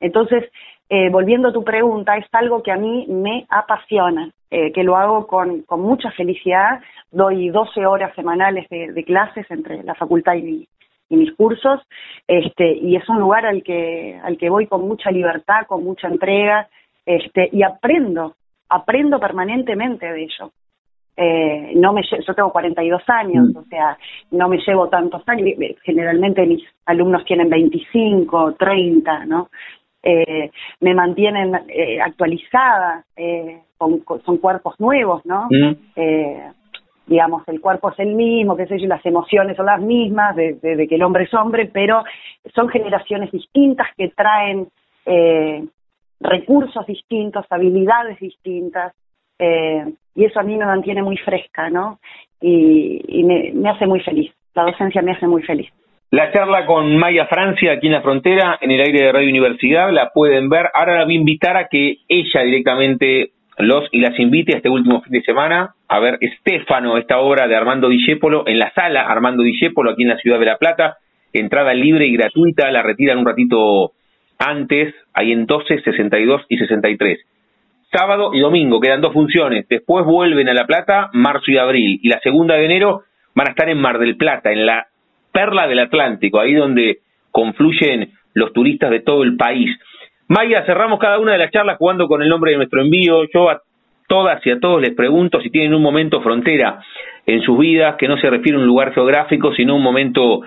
Entonces, 0.00 0.44
eh, 0.88 1.10
volviendo 1.10 1.48
a 1.48 1.52
tu 1.52 1.64
pregunta, 1.64 2.16
es 2.16 2.26
algo 2.32 2.62
que 2.62 2.70
a 2.70 2.76
mí 2.76 3.06
me 3.08 3.46
apasiona, 3.50 4.30
eh, 4.50 4.72
que 4.72 4.84
lo 4.84 4.96
hago 4.96 5.26
con, 5.26 5.62
con, 5.62 5.80
mucha 5.80 6.12
felicidad. 6.12 6.80
Doy 7.10 7.50
12 7.50 7.84
horas 7.84 8.14
semanales 8.14 8.68
de, 8.70 9.04
clases 9.04 9.50
entre 9.50 9.82
la 9.82 9.94
facultad 9.96 10.34
y, 10.34 10.68
y, 11.08 11.16
mis 11.16 11.34
cursos, 11.34 11.80
este, 12.26 12.72
y 12.76 12.96
es 12.96 13.08
un 13.08 13.18
lugar 13.18 13.46
al 13.46 13.62
que, 13.62 14.18
al 14.22 14.36
que 14.36 14.50
voy 14.50 14.66
con 14.66 14.86
mucha 14.86 15.10
libertad, 15.10 15.66
con 15.66 15.84
mucha 15.84 16.08
entrega, 16.08 16.68
este, 17.06 17.48
y 17.52 17.62
aprendo, 17.62 18.34
aprendo 18.68 19.18
permanentemente 19.18 20.06
de 20.06 20.24
ello 20.24 20.52
eh, 21.18 21.72
no 21.74 21.92
me 21.92 22.02
yo 22.02 22.34
tengo 22.34 22.52
42 22.52 23.02
años, 23.08 23.48
mm. 23.52 23.56
o 23.56 23.64
sea, 23.64 23.98
no 24.30 24.48
me 24.48 24.58
llevo 24.58 24.88
tantos 24.88 25.22
años, 25.26 25.48
generalmente 25.82 26.46
mis 26.46 26.62
alumnos 26.86 27.24
tienen 27.24 27.50
25, 27.50 28.54
30, 28.54 29.24
¿no? 29.26 29.50
Eh, 30.00 30.50
me 30.80 30.94
mantienen 30.94 31.52
eh, 31.68 32.00
actualizada, 32.00 33.04
eh, 33.16 33.62
con, 33.76 34.00
son 34.24 34.38
cuerpos 34.38 34.78
nuevos, 34.78 35.26
¿no? 35.26 35.48
Mm. 35.50 35.72
Eh, 35.96 36.52
digamos, 37.08 37.42
el 37.48 37.60
cuerpo 37.60 37.90
es 37.90 37.98
el 37.98 38.14
mismo, 38.14 38.56
qué 38.56 38.66
sé 38.66 38.78
yo, 38.78 38.86
las 38.86 39.04
emociones 39.04 39.56
son 39.56 39.66
las 39.66 39.80
mismas, 39.80 40.36
de, 40.36 40.58
que 40.60 40.94
el 40.94 41.02
hombre 41.02 41.24
es 41.24 41.34
hombre, 41.34 41.68
pero 41.72 42.04
son 42.54 42.68
generaciones 42.68 43.32
distintas 43.32 43.88
que 43.96 44.08
traen 44.08 44.68
eh, 45.06 45.64
recursos 46.20 46.86
distintos, 46.86 47.46
habilidades 47.50 48.20
distintas, 48.20 48.92
eh, 49.38 49.84
y 50.14 50.24
eso 50.24 50.40
a 50.40 50.42
mí 50.42 50.56
me 50.56 50.66
mantiene 50.66 51.02
muy 51.02 51.16
fresca, 51.16 51.70
¿no? 51.70 51.98
Y, 52.40 53.24
me, 53.24 53.68
hace 53.68 53.86
muy 53.86 54.00
feliz, 54.00 54.32
la 54.54 54.64
docencia 54.64 55.00
me 55.00 55.12
hace 55.12 55.26
muy 55.26 55.42
feliz. 55.42 55.68
La 56.10 56.32
charla 56.32 56.66
con 56.66 56.96
Maya 56.96 57.26
Francia 57.26 57.72
aquí 57.72 57.86
en 57.86 57.92
la 57.92 58.02
frontera, 58.02 58.58
en 58.60 58.70
el 58.70 58.80
aire 58.80 59.04
de 59.04 59.12
Radio 59.12 59.28
Universidad, 59.28 59.92
la 59.92 60.10
pueden 60.10 60.48
ver. 60.48 60.70
Ahora 60.72 60.98
la 60.98 61.04
voy 61.04 61.14
a 61.14 61.18
invitar 61.18 61.56
a 61.56 61.68
que 61.68 61.98
ella 62.08 62.42
directamente 62.42 63.32
los 63.58 63.88
y 63.92 64.00
las 64.00 64.18
invite 64.18 64.54
a 64.54 64.56
este 64.58 64.68
último 64.68 65.02
fin 65.02 65.12
de 65.12 65.22
semana 65.22 65.74
a 65.88 66.00
ver 66.00 66.18
Estefano, 66.20 66.96
esta 66.98 67.18
obra 67.18 67.48
de 67.48 67.56
Armando 67.56 67.88
Discépolo, 67.88 68.44
en 68.46 68.58
la 68.58 68.72
sala 68.72 69.02
Armando 69.02 69.42
Discépolo, 69.42 69.90
aquí 69.90 70.02
en 70.02 70.10
la 70.10 70.18
ciudad 70.18 70.38
de 70.38 70.46
La 70.46 70.58
Plata. 70.58 70.98
Entrada 71.32 71.74
libre 71.74 72.06
y 72.06 72.16
gratuita, 72.16 72.70
la 72.70 72.82
retiran 72.82 73.18
un 73.18 73.26
ratito 73.26 73.92
antes, 74.38 74.94
ahí 75.12 75.32
en 75.32 75.46
12, 75.46 75.82
62 75.82 76.42
y 76.48 76.58
63 76.58 77.18
sábado 77.90 78.34
y 78.34 78.40
domingo, 78.40 78.80
quedan 78.80 79.00
dos 79.00 79.12
funciones. 79.12 79.66
Después 79.68 80.04
vuelven 80.04 80.48
a 80.48 80.54
La 80.54 80.66
Plata, 80.66 81.10
marzo 81.12 81.50
y 81.50 81.58
abril. 81.58 82.00
Y 82.02 82.08
la 82.08 82.20
segunda 82.20 82.54
de 82.54 82.64
enero 82.64 83.04
van 83.34 83.48
a 83.48 83.50
estar 83.50 83.68
en 83.68 83.80
Mar 83.80 83.98
del 83.98 84.16
Plata, 84.16 84.52
en 84.52 84.66
la 84.66 84.88
perla 85.32 85.66
del 85.66 85.78
Atlántico, 85.78 86.40
ahí 86.40 86.54
donde 86.54 86.98
confluyen 87.30 88.12
los 88.34 88.52
turistas 88.52 88.90
de 88.90 89.00
todo 89.00 89.22
el 89.22 89.36
país. 89.36 89.70
Maya, 90.28 90.62
cerramos 90.66 90.98
cada 90.98 91.18
una 91.18 91.32
de 91.32 91.38
las 91.38 91.50
charlas 91.50 91.78
jugando 91.78 92.06
con 92.06 92.22
el 92.22 92.28
nombre 92.28 92.50
de 92.50 92.58
nuestro 92.58 92.82
envío. 92.82 93.24
Yo 93.32 93.48
a 93.48 93.62
todas 94.06 94.44
y 94.46 94.50
a 94.50 94.60
todos 94.60 94.82
les 94.82 94.94
pregunto 94.94 95.40
si 95.40 95.48
tienen 95.48 95.74
un 95.74 95.82
momento 95.82 96.20
frontera. 96.20 96.80
en 97.26 97.42
sus 97.42 97.58
vidas, 97.58 97.96
que 97.96 98.08
no 98.08 98.16
se 98.16 98.30
refiere 98.30 98.56
a 98.56 98.60
un 98.60 98.66
lugar 98.66 98.94
geográfico, 98.94 99.52
sino 99.52 99.76
un 99.76 99.82
momento 99.82 100.40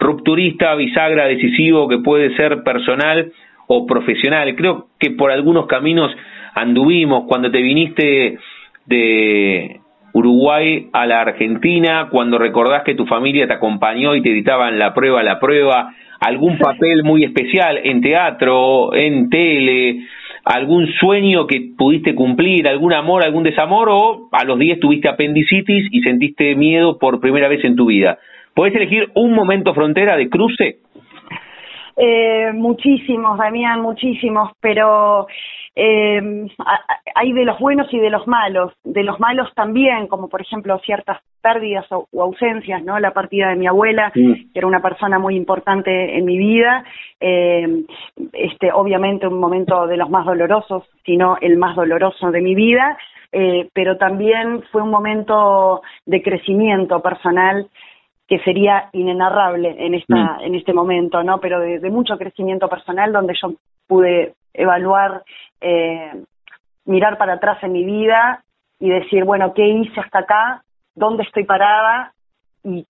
rupturista, 0.00 0.74
bisagra, 0.74 1.26
decisivo, 1.26 1.88
que 1.88 1.98
puede 1.98 2.34
ser 2.36 2.62
personal 2.62 3.32
o 3.66 3.86
profesional. 3.86 4.54
Creo 4.56 4.86
que 4.98 5.10
por 5.10 5.30
algunos 5.30 5.66
caminos 5.66 6.10
anduvimos 6.54 7.24
cuando 7.28 7.50
te 7.50 7.60
viniste 7.60 8.38
de 8.86 9.80
Uruguay 10.14 10.88
a 10.94 11.04
la 11.04 11.20
Argentina, 11.20 12.08
cuando 12.10 12.38
recordás 12.38 12.82
que 12.82 12.94
tu 12.94 13.04
familia 13.04 13.46
te 13.46 13.54
acompañó 13.54 14.14
y 14.14 14.22
te 14.22 14.30
editaban 14.30 14.78
la 14.78 14.94
prueba, 14.94 15.22
la 15.22 15.38
prueba, 15.38 15.94
algún 16.22 16.56
papel 16.56 17.02
muy 17.02 17.24
especial 17.24 17.80
en 17.82 18.00
teatro, 18.00 18.94
en 18.94 19.28
tele, 19.28 20.04
algún 20.44 20.86
sueño 21.00 21.46
que 21.48 21.72
pudiste 21.76 22.14
cumplir, 22.14 22.68
algún 22.68 22.92
amor, 22.92 23.24
algún 23.24 23.42
desamor, 23.42 23.88
o 23.90 24.28
a 24.30 24.44
los 24.44 24.58
10 24.58 24.78
tuviste 24.78 25.08
apendicitis 25.08 25.88
y 25.90 26.00
sentiste 26.02 26.54
miedo 26.54 26.98
por 26.98 27.20
primera 27.20 27.48
vez 27.48 27.64
en 27.64 27.74
tu 27.74 27.86
vida. 27.86 28.18
¿Puedes 28.54 28.74
elegir 28.76 29.10
un 29.14 29.32
momento 29.32 29.74
frontera 29.74 30.16
de 30.16 30.28
cruce? 30.28 30.76
Eh, 31.96 32.52
muchísimos, 32.54 33.36
Damián, 33.36 33.80
muchísimos, 33.80 34.52
pero 34.60 35.26
eh, 35.74 36.20
hay 37.14 37.32
de 37.32 37.44
los 37.44 37.58
buenos 37.58 37.92
y 37.92 37.98
de 37.98 38.10
los 38.10 38.26
malos. 38.26 38.72
De 38.84 39.02
los 39.02 39.18
malos 39.20 39.48
también, 39.54 40.06
como 40.06 40.28
por 40.28 40.42
ejemplo 40.42 40.78
ciertas 40.80 41.20
pérdidas 41.40 41.86
o, 41.90 42.08
ausencias, 42.20 42.82
¿no? 42.82 42.98
La 42.98 43.12
partida 43.12 43.48
de 43.48 43.56
mi 43.56 43.66
abuela, 43.66 44.10
que 44.12 44.46
era 44.54 44.66
una 44.66 44.82
persona 44.82 45.18
muy 45.18 45.36
importante 45.36 46.16
en 46.16 46.24
mi 46.24 46.36
vida. 46.36 46.84
Eh, 47.20 47.84
este, 48.32 48.72
obviamente 48.72 49.26
un 49.26 49.40
momento 49.40 49.86
de 49.86 49.96
los 49.96 50.10
más 50.10 50.26
dolorosos, 50.26 50.84
sino 51.04 51.36
el 51.40 51.56
más 51.56 51.74
doloroso 51.76 52.30
de 52.30 52.40
mi 52.40 52.54
vida. 52.54 52.96
Eh, 53.34 53.70
pero 53.72 53.96
también 53.96 54.62
fue 54.70 54.82
un 54.82 54.90
momento 54.90 55.80
de 56.04 56.22
crecimiento 56.22 57.00
personal 57.00 57.66
que 58.32 58.38
sería 58.44 58.88
inenarrable 58.94 59.76
en 59.78 59.92
esta 59.92 60.38
mm. 60.38 60.44
en 60.44 60.54
este 60.54 60.72
momento, 60.72 61.22
¿no? 61.22 61.38
Pero 61.38 61.60
de, 61.60 61.90
mucho 61.90 62.16
crecimiento 62.16 62.66
personal 62.66 63.12
donde 63.12 63.34
yo 63.34 63.52
pude 63.86 64.32
evaluar, 64.54 65.22
eh, 65.60 66.12
mirar 66.86 67.18
para 67.18 67.34
atrás 67.34 67.62
en 67.62 67.72
mi 67.72 67.84
vida 67.84 68.42
y 68.80 68.88
decir, 68.88 69.24
bueno, 69.24 69.52
¿qué 69.52 69.68
hice 69.68 70.00
hasta 70.00 70.20
acá? 70.20 70.62
¿Dónde 70.94 71.24
estoy 71.24 71.44
parada? 71.44 72.14
Y, 72.64 72.86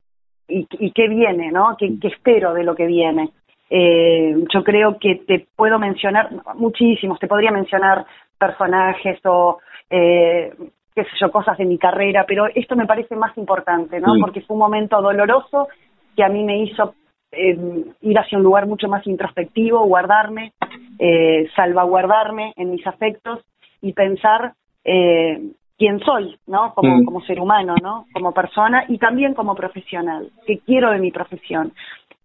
y, 0.47 0.93
qué 0.93 1.09
viene, 1.09 1.51
¿no? 1.51 1.77
¿Qué, 1.77 1.93
espero 2.05 2.55
de 2.55 2.63
lo 2.63 2.77
que 2.77 2.87
viene? 2.87 3.31
Eh, 3.69 4.37
yo 4.55 4.63
creo 4.63 4.97
que 4.97 5.25
te 5.27 5.49
puedo 5.57 5.77
mencionar 5.81 6.31
muchísimos, 6.55 7.19
te 7.19 7.27
podría 7.27 7.51
mencionar 7.51 8.07
personajes 8.39 9.19
o 9.25 9.59
eh, 9.91 10.53
qué 10.95 11.05
sé 11.05 11.11
yo, 11.21 11.31
cosas 11.31 11.57
de 11.59 11.65
mi 11.65 11.79
carrera, 11.79 12.25
pero 12.27 12.47
esto 12.55 12.77
me 12.77 12.87
parece 12.87 13.17
más 13.17 13.37
importante, 13.39 14.01
¿no? 14.01 14.15
Porque 14.21 14.43
fue 14.43 14.55
un 14.55 14.61
momento 14.61 15.01
doloroso 15.01 15.69
que 16.17 16.25
a 16.25 16.29
mí 16.29 16.45
me 16.45 16.63
hizo 16.63 16.95
eh, 17.33 17.57
ir 18.03 18.19
hacia 18.19 18.39
un 18.39 18.45
lugar 18.45 18.67
mucho 18.67 18.89
más 18.89 19.07
introspectivo, 19.07 19.87
guardarme, 19.87 20.53
eh, 20.99 21.49
salvaguardarme 21.57 22.53
en 22.57 22.71
mis 22.71 22.87
afectos 22.87 23.41
y 23.81 23.93
pensar 23.95 24.53
eh, 24.85 25.41
quién 25.79 26.01
soy, 26.01 26.39
¿no? 26.47 26.75
Como, 26.75 27.05
como 27.05 27.23
ser 27.23 27.41
humano, 27.41 27.75
¿no? 27.83 28.07
Como 28.13 28.33
persona 28.33 28.85
y 28.89 28.99
también 28.99 29.35
como 29.35 29.55
profesional, 29.55 30.31
qué 30.47 30.59
quiero 30.59 30.91
de 30.91 30.99
mi 30.99 31.11
profesión. 31.11 31.73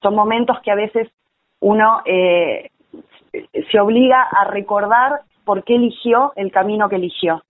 Son 0.01 0.13
momentos 0.13 0.59
que 0.61 0.71
a 0.71 0.75
veces 0.75 1.07
uno 1.59 2.01
eh, 2.05 2.69
se 3.71 3.79
obliga 3.79 4.23
a 4.23 4.45
recordar 4.45 5.21
por 5.45 5.63
qué 5.63 5.75
eligió 5.75 6.33
el 6.35 6.51
camino 6.51 6.89
que 6.89 6.97
eligió. 6.97 7.41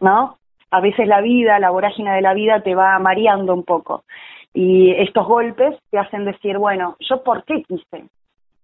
¿No? 0.00 0.38
A 0.70 0.80
veces 0.80 1.06
la 1.06 1.20
vida, 1.20 1.58
la 1.58 1.70
vorágine 1.70 2.12
de 2.12 2.20
la 2.20 2.34
vida 2.34 2.60
te 2.60 2.74
va 2.74 2.98
mareando 2.98 3.54
un 3.54 3.62
poco. 3.62 4.04
Y 4.52 4.92
estos 4.92 5.26
golpes 5.26 5.76
te 5.90 5.98
hacen 5.98 6.24
decir, 6.24 6.58
bueno, 6.58 6.96
¿yo 7.00 7.22
por 7.22 7.44
qué 7.44 7.62
quise 7.62 8.06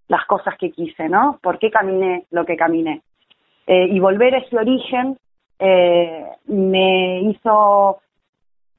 las 0.09 0.25
cosas 0.27 0.57
que 0.59 0.71
quise, 0.71 1.09
¿no? 1.09 1.38
¿Por 1.42 1.59
qué 1.59 1.71
caminé 1.71 2.25
lo 2.31 2.45
que 2.45 2.57
caminé? 2.57 3.03
Eh, 3.66 3.87
y 3.90 4.01
volver 4.01 4.35
a 4.35 4.38
ese 4.38 4.57
origen 4.57 5.16
eh, 5.59 6.27
me 6.47 7.21
hizo 7.21 8.01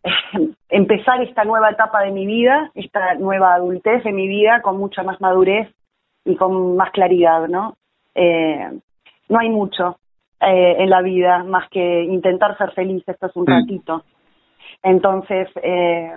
empezar 0.70 1.22
esta 1.22 1.44
nueva 1.44 1.70
etapa 1.70 2.02
de 2.02 2.12
mi 2.12 2.26
vida, 2.26 2.72
esta 2.76 3.16
nueva 3.16 3.54
adultez 3.54 4.04
de 4.04 4.12
mi 4.12 4.28
vida 4.28 4.62
con 4.62 4.78
mucha 4.78 5.04
más 5.04 5.22
madurez 5.22 5.70
y 6.26 6.36
con 6.36 6.76
más 6.76 6.92
claridad, 6.92 7.48
¿no? 7.48 7.76
Eh, 8.16 8.70
no 9.30 9.40
hay 9.40 9.50
mucho 9.50 9.98
eh, 10.46 10.76
en 10.80 10.90
la 10.90 11.02
vida 11.02 11.44
más 11.44 11.70
que 11.70 12.04
intentar 12.04 12.58
ser 12.58 12.72
feliz, 12.72 13.04
esto 13.08 13.28
es 13.28 13.36
un 13.36 13.44
mm. 13.44 13.48
ratito. 13.48 14.04
Entonces, 14.82 15.48
eh, 15.62 16.12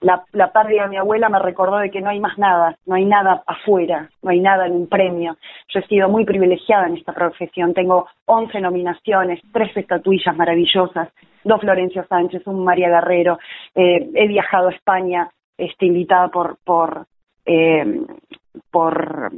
la, 0.00 0.24
la 0.32 0.52
pérdida 0.52 0.84
de 0.84 0.90
mi 0.90 0.96
abuela 0.96 1.28
me 1.28 1.38
recordó 1.38 1.78
de 1.78 1.90
que 1.90 2.00
no 2.00 2.10
hay 2.10 2.20
más 2.20 2.38
nada, 2.38 2.76
no 2.86 2.94
hay 2.94 3.04
nada 3.04 3.42
afuera, 3.46 4.08
no 4.22 4.30
hay 4.30 4.40
nada 4.40 4.66
en 4.66 4.72
un 4.72 4.86
premio. 4.88 5.36
Yo 5.68 5.80
he 5.80 5.86
sido 5.86 6.08
muy 6.08 6.24
privilegiada 6.24 6.86
en 6.86 6.96
esta 6.96 7.12
profesión, 7.12 7.74
tengo 7.74 8.06
11 8.26 8.60
nominaciones, 8.60 9.40
tres 9.52 9.76
estatuillas 9.76 10.36
maravillosas, 10.36 11.08
dos 11.44 11.60
Florencio 11.60 12.04
Sánchez, 12.08 12.46
un 12.46 12.64
María 12.64 12.88
Guerrero, 12.88 13.38
eh, 13.74 14.08
he 14.14 14.28
viajado 14.28 14.68
a 14.68 14.72
España, 14.72 15.30
este, 15.56 15.86
invitada 15.86 16.28
por, 16.28 16.58
por, 16.64 17.06
eh, 17.44 18.02
por 18.70 19.32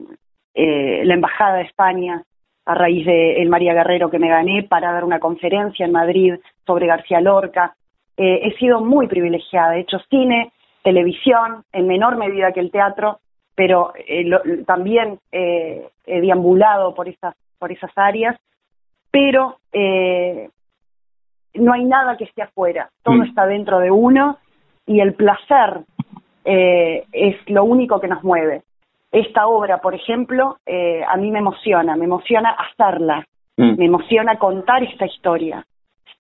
eh, 0.55 1.03
la 1.05 1.15
Embajada 1.15 1.57
de 1.57 1.63
España, 1.63 2.23
a 2.67 2.75
raíz 2.75 3.07
de 3.07 3.43
el 3.43 3.49
María 3.49 3.75
Guerrero 3.75 4.11
que 4.11 4.19
me 4.19 4.29
gané 4.29 4.63
para 4.63 4.93
dar 4.93 5.05
una 5.05 5.19
conferencia 5.19 5.87
en 5.87 5.93
Madrid 5.93 6.35
sobre 6.67 6.87
García 6.87 7.21
Lorca. 7.21 7.75
Eh, 8.17 8.41
he 8.45 8.57
sido 8.59 8.81
muy 8.81 9.07
privilegiada, 9.09 9.77
he 9.77 9.81
hecho 9.81 9.99
cine, 10.11 10.53
televisión, 10.83 11.65
en 11.73 11.87
menor 11.87 12.17
medida 12.17 12.53
que 12.53 12.61
el 12.61 12.71
teatro, 12.71 13.21
pero 13.55 13.93
eh, 13.97 14.25
también 14.67 15.19
eh, 15.33 15.89
he 16.07 16.21
deambulado 16.21 16.95
por 16.95 17.09
esas, 17.09 17.35
por 17.59 17.73
esas 17.73 17.91
áreas, 17.97 18.37
pero 19.11 19.57
no 21.53 21.73
hay 21.73 21.85
nada 21.85 22.17
que 22.17 22.25
esté 22.25 22.43
afuera, 22.43 22.91
todo 23.03 23.17
mm. 23.17 23.23
está 23.23 23.47
dentro 23.47 23.81
de 23.81 23.91
uno 23.91 24.39
y 24.87 25.01
el 25.01 25.15
placer 25.15 25.81
es 26.45 27.37
lo 27.47 27.65
único 27.65 28.01
que 28.01 28.09
nos 28.09 28.23
mueve 28.23 28.63
esta 29.13 29.47
obra, 29.47 29.79
por 29.79 29.95
ejemplo, 29.95 30.59
eh, 30.67 31.03
a 31.07 31.17
mí 31.17 31.31
me 31.31 31.41
emociona, 31.41 31.97
me 31.97 32.05
emociona 32.05 32.51
hacerla, 32.51 33.27
mm. 33.57 33.77
me 33.77 33.87
emociona 33.87 34.37
contar 34.37 34.83
esta 34.83 35.07
historia. 35.07 35.65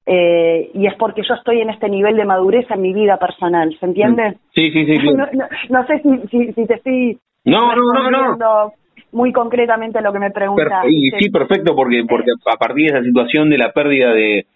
Eh, 0.06 0.70
y 0.74 0.86
es 0.86 0.94
porque 0.94 1.22
yo 1.22 1.34
estoy 1.34 1.60
en 1.60 1.70
este 1.70 1.88
nivel 1.88 2.16
de 2.16 2.24
madurez 2.24 2.68
en 2.70 2.80
mi 2.80 2.92
vida 2.92 3.16
personal, 3.18 3.76
¿se 3.78 3.86
entiende? 3.86 4.30
Mm. 4.30 4.34
Sí, 4.54 4.70
sí, 4.72 4.86
sí. 4.86 4.98
no, 5.70 5.86
sé 5.86 6.02
si, 6.30 6.52
si, 6.52 6.66
te 6.66 6.74
estoy 6.74 7.18
no, 7.44 7.74
no, 7.74 8.10
no, 8.10 8.36
no. 8.36 8.72
muy 9.12 9.32
concretamente 9.32 10.00
lo 10.00 10.12
que 10.12 10.18
me 10.18 10.30
preguntas. 10.30 10.84
sí, 11.18 11.30
perfecto, 11.30 11.74
porque, 11.76 12.04
porque 12.08 12.30
a 12.52 12.56
partir 12.56 12.90
de 12.90 12.98
esa 12.98 13.06
situación 13.06 13.50
de 13.50 13.58
la 13.58 13.72
pérdida 13.72 14.12
de, 14.12 14.46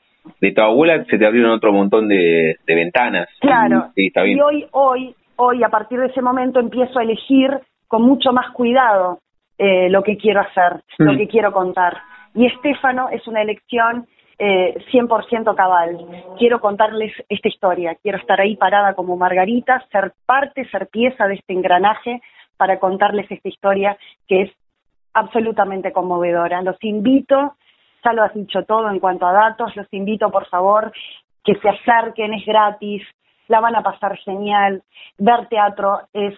de 0.40 0.52
tu 0.52 0.60
abuela 0.60 1.04
se 1.04 1.18
te 1.18 1.26
abrieron 1.26 1.52
otro 1.52 1.72
montón 1.72 2.08
de, 2.08 2.56
de 2.66 2.74
ventanas. 2.74 3.28
Claro. 3.40 3.90
Sí, 3.94 4.06
está 4.06 4.22
bien. 4.22 4.38
Y 4.38 4.40
hoy, 4.40 4.66
hoy, 4.72 5.14
hoy, 5.36 5.62
a 5.62 5.68
partir 5.68 6.00
de 6.00 6.06
ese 6.06 6.22
momento 6.22 6.60
empiezo 6.60 6.98
a 6.98 7.02
elegir 7.02 7.50
con 7.88 8.02
mucho 8.02 8.32
más 8.32 8.50
cuidado 8.52 9.20
eh, 9.58 9.88
lo 9.88 10.02
que 10.02 10.16
quiero 10.16 10.40
hacer, 10.40 10.82
lo 10.98 11.12
mm. 11.12 11.16
que 11.16 11.28
quiero 11.28 11.52
contar. 11.52 11.98
Y 12.34 12.46
Estefano 12.46 13.08
es 13.10 13.26
una 13.28 13.42
elección 13.42 14.06
eh, 14.38 14.74
100% 14.92 15.54
cabal. 15.54 15.98
Quiero 16.38 16.60
contarles 16.60 17.12
esta 17.28 17.48
historia, 17.48 17.96
quiero 18.02 18.18
estar 18.18 18.40
ahí 18.40 18.56
parada 18.56 18.94
como 18.94 19.16
Margarita, 19.16 19.84
ser 19.92 20.12
parte, 20.26 20.68
ser 20.70 20.88
pieza 20.88 21.26
de 21.28 21.34
este 21.34 21.52
engranaje 21.52 22.20
para 22.56 22.78
contarles 22.78 23.30
esta 23.30 23.48
historia 23.48 23.96
que 24.26 24.42
es 24.42 24.50
absolutamente 25.12 25.92
conmovedora. 25.92 26.62
Los 26.62 26.82
invito, 26.82 27.54
ya 28.04 28.12
lo 28.12 28.24
has 28.24 28.34
dicho 28.34 28.64
todo 28.64 28.90
en 28.90 28.98
cuanto 28.98 29.26
a 29.26 29.32
datos, 29.32 29.76
los 29.76 29.86
invito 29.92 30.30
por 30.30 30.46
favor 30.48 30.92
que 31.44 31.54
se 31.56 31.68
acerquen, 31.68 32.32
es 32.34 32.44
gratis, 32.44 33.02
la 33.48 33.60
van 33.60 33.76
a 33.76 33.82
pasar 33.82 34.16
genial. 34.18 34.82
Ver 35.18 35.46
teatro 35.48 36.00
es 36.12 36.34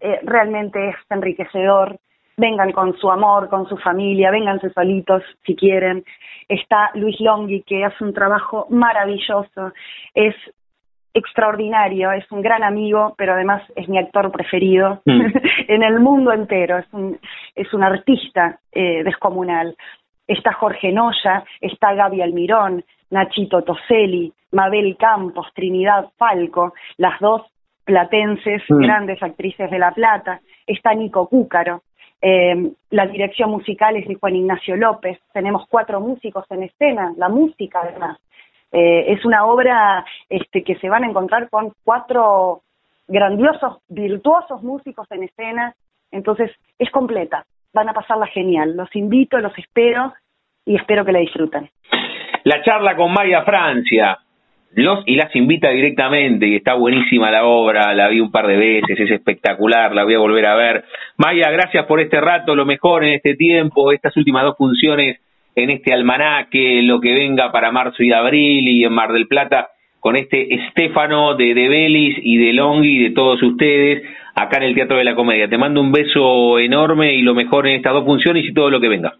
eh, 0.00 0.20
realmente 0.22 0.90
es 0.90 0.96
enriquecedor. 1.10 1.98
Vengan 2.36 2.72
con 2.72 2.96
su 2.98 3.10
amor, 3.10 3.48
con 3.48 3.66
su 3.66 3.78
familia, 3.78 4.30
vénganse 4.30 4.70
solitos 4.70 5.22
si 5.46 5.56
quieren. 5.56 6.04
Está 6.48 6.90
Luis 6.94 7.18
Longhi, 7.20 7.62
que 7.62 7.84
hace 7.84 8.04
un 8.04 8.12
trabajo 8.12 8.66
maravilloso, 8.68 9.72
es 10.14 10.34
extraordinario, 11.16 12.12
es 12.12 12.30
un 12.30 12.42
gran 12.42 12.62
amigo, 12.62 13.14
pero 13.16 13.32
además 13.32 13.62
es 13.74 13.88
mi 13.88 13.96
actor 13.98 14.30
preferido 14.30 15.00
mm. 15.06 15.26
en 15.68 15.82
el 15.82 15.98
mundo 15.98 16.30
entero, 16.30 16.76
es 16.76 16.86
un, 16.92 17.18
es 17.54 17.72
un 17.72 17.82
artista 17.82 18.58
eh, 18.70 19.02
descomunal. 19.02 19.74
Está 20.26 20.52
Jorge 20.52 20.92
Noya, 20.92 21.44
está 21.60 21.94
Gaby 21.94 22.20
Almirón, 22.20 22.84
Nachito 23.10 23.62
Toselli, 23.62 24.32
Mabel 24.52 24.96
Campos, 24.98 25.46
Trinidad 25.54 26.10
Falco, 26.18 26.74
las 26.98 27.18
dos 27.20 27.42
platenses, 27.86 28.62
mm. 28.68 28.82
grandes 28.82 29.22
actrices 29.22 29.70
de 29.70 29.78
La 29.78 29.92
Plata, 29.92 30.40
está 30.66 30.92
Nico 30.92 31.26
Cúcaro, 31.28 31.82
eh, 32.20 32.72
la 32.90 33.06
dirección 33.06 33.50
musical 33.50 33.96
es 33.96 34.08
de 34.08 34.16
Juan 34.16 34.36
Ignacio 34.36 34.76
López, 34.76 35.18
tenemos 35.32 35.66
cuatro 35.68 36.00
músicos 36.00 36.44
en 36.50 36.64
escena, 36.64 37.12
la 37.16 37.28
música 37.28 37.80
además. 37.82 38.18
Eh, 38.72 39.12
es 39.12 39.24
una 39.24 39.46
obra 39.46 40.04
este, 40.28 40.64
que 40.64 40.76
se 40.76 40.88
van 40.88 41.04
a 41.04 41.08
encontrar 41.08 41.48
con 41.48 41.72
cuatro 41.84 42.62
grandiosos, 43.06 43.78
virtuosos 43.88 44.62
músicos 44.62 45.06
en 45.12 45.22
escena, 45.22 45.74
entonces 46.10 46.50
es 46.78 46.90
completa, 46.90 47.44
van 47.72 47.88
a 47.88 47.94
pasarla 47.94 48.26
genial, 48.26 48.76
los 48.76 48.94
invito, 48.96 49.38
los 49.38 49.56
espero 49.56 50.12
y 50.64 50.76
espero 50.76 51.04
que 51.04 51.12
la 51.12 51.20
disfruten. 51.20 51.70
La 52.44 52.62
charla 52.62 52.96
con 52.96 53.12
Maya 53.12 53.44
Francia, 53.44 54.18
los 54.76 55.02
y 55.06 55.16
las 55.16 55.34
invita 55.34 55.70
directamente 55.70 56.46
y 56.46 56.56
está 56.56 56.74
buenísima 56.74 57.30
la 57.30 57.46
obra, 57.46 57.94
la 57.94 58.08
vi 58.08 58.20
un 58.20 58.30
par 58.30 58.46
de 58.46 58.56
veces, 58.56 59.00
es 59.00 59.10
espectacular, 59.10 59.94
la 59.94 60.04
voy 60.04 60.14
a 60.14 60.18
volver 60.18 60.44
a 60.44 60.54
ver. 60.54 60.84
Maya, 61.16 61.50
gracias 61.50 61.86
por 61.86 61.98
este 61.98 62.20
rato, 62.20 62.54
lo 62.54 62.66
mejor 62.66 63.02
en 63.04 63.14
este 63.14 63.34
tiempo, 63.36 63.90
estas 63.90 64.14
últimas 64.18 64.42
dos 64.44 64.56
funciones 64.58 65.18
en 65.54 65.70
este 65.70 65.94
almanaque, 65.94 66.82
lo 66.82 67.00
que 67.00 67.14
venga 67.14 67.50
para 67.50 67.72
marzo 67.72 68.02
y 68.02 68.12
abril 68.12 68.68
y 68.68 68.84
en 68.84 68.92
Mar 68.92 69.12
del 69.12 69.26
Plata 69.26 69.68
con 69.98 70.14
este 70.14 70.54
Estefano 70.54 71.34
de 71.34 71.54
De 71.54 71.68
Belis 71.68 72.18
y 72.22 72.36
de 72.36 72.52
Longhi 72.52 72.96
y 72.98 73.02
de 73.04 73.10
todos 73.14 73.42
ustedes 73.42 74.02
acá 74.34 74.58
en 74.58 74.64
el 74.64 74.74
Teatro 74.74 74.98
de 74.98 75.04
la 75.04 75.14
Comedia. 75.14 75.48
Te 75.48 75.56
mando 75.56 75.80
un 75.80 75.90
beso 75.90 76.58
enorme 76.58 77.14
y 77.14 77.22
lo 77.22 77.34
mejor 77.34 77.66
en 77.66 77.76
estas 77.76 77.94
dos 77.94 78.04
funciones 78.04 78.44
y 78.44 78.52
todo 78.52 78.68
lo 78.68 78.78
que 78.78 78.88
venga. 78.88 79.14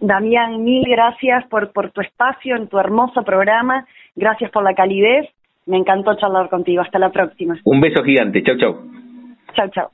Damián, 0.00 0.64
mil 0.64 0.82
gracias 0.88 1.46
por, 1.46 1.72
por 1.72 1.92
tu 1.92 2.00
espacio 2.00 2.56
en 2.56 2.66
tu 2.66 2.80
hermoso 2.80 3.22
programa 3.22 3.86
Gracias 4.14 4.50
por 4.50 4.62
la 4.62 4.74
calidez. 4.74 5.28
Me 5.66 5.76
encantó 5.76 6.14
charlar 6.16 6.48
contigo. 6.48 6.82
Hasta 6.82 6.98
la 6.98 7.10
próxima. 7.10 7.58
Un 7.64 7.80
beso 7.80 8.02
gigante. 8.02 8.42
Chau, 8.42 8.56
chau. 8.58 8.76
Chau, 9.54 9.68
chau. 9.70 9.88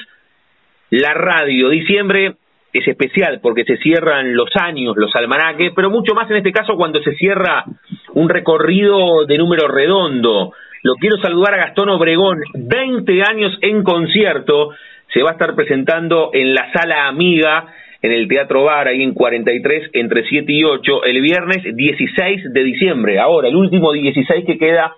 la 0.91 1.15
radio. 1.15 1.71
Diciembre 1.71 2.35
es 2.75 2.87
especial 2.87 3.41
porque 3.43 3.65
se 3.65 3.79
cierran 3.79 4.37
los 4.37 4.51
años, 4.57 4.99
los 4.99 5.17
almanaques, 5.17 5.73
pero 5.75 5.89
mucho 5.89 6.15
más 6.15 6.31
en 6.31 6.37
este 6.37 6.53
caso 6.53 6.77
cuando 6.77 7.03
se 7.03 7.15
cierra 7.15 7.65
un 8.13 8.29
recorrido 8.29 9.25
de 9.25 9.39
número 9.39 9.69
redondo. 9.69 10.53
Lo 10.83 10.97
quiero 10.97 11.17
saludar 11.17 11.55
a 11.55 11.65
Gastón 11.65 11.89
Obregón, 11.89 12.43
20 12.53 13.23
años 13.23 13.57
en 13.63 13.83
concierto 13.83 14.75
se 15.15 15.23
va 15.23 15.31
a 15.31 15.33
estar 15.35 15.55
presentando 15.55 16.31
en 16.33 16.53
la 16.53 16.73
Sala 16.73 17.07
Amiga, 17.07 17.67
en 18.03 18.11
el 18.11 18.27
Teatro 18.29 18.65
Bar, 18.65 18.89
ahí 18.89 19.03
en 19.03 19.15
43, 19.15 19.91
entre 19.93 20.25
7 20.29 20.53
y 20.53 20.65
8, 20.65 21.05
el 21.05 21.23
viernes 21.23 21.63
16 21.75 22.53
de 22.53 22.65
diciembre. 22.65 23.21
Ahora, 23.21 23.49
el 23.49 23.55
último 23.55 23.93
16 23.93 24.45
que 24.45 24.59
queda 24.59 24.93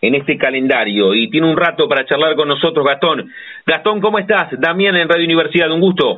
en 0.00 0.14
este 0.14 0.38
calendario. 0.38 1.14
Y 1.14 1.28
tiene 1.28 1.48
un 1.48 1.58
rato 1.58 1.86
para 1.88 2.06
charlar 2.06 2.34
con 2.34 2.48
nosotros, 2.48 2.84
Gastón. 2.86 3.30
Gastón, 3.66 4.00
¿cómo 4.00 4.18
estás? 4.18 4.48
Damián 4.58 4.96
en 4.96 5.08
Radio 5.08 5.26
Universidad, 5.26 5.70
un 5.70 5.80
gusto. 5.80 6.16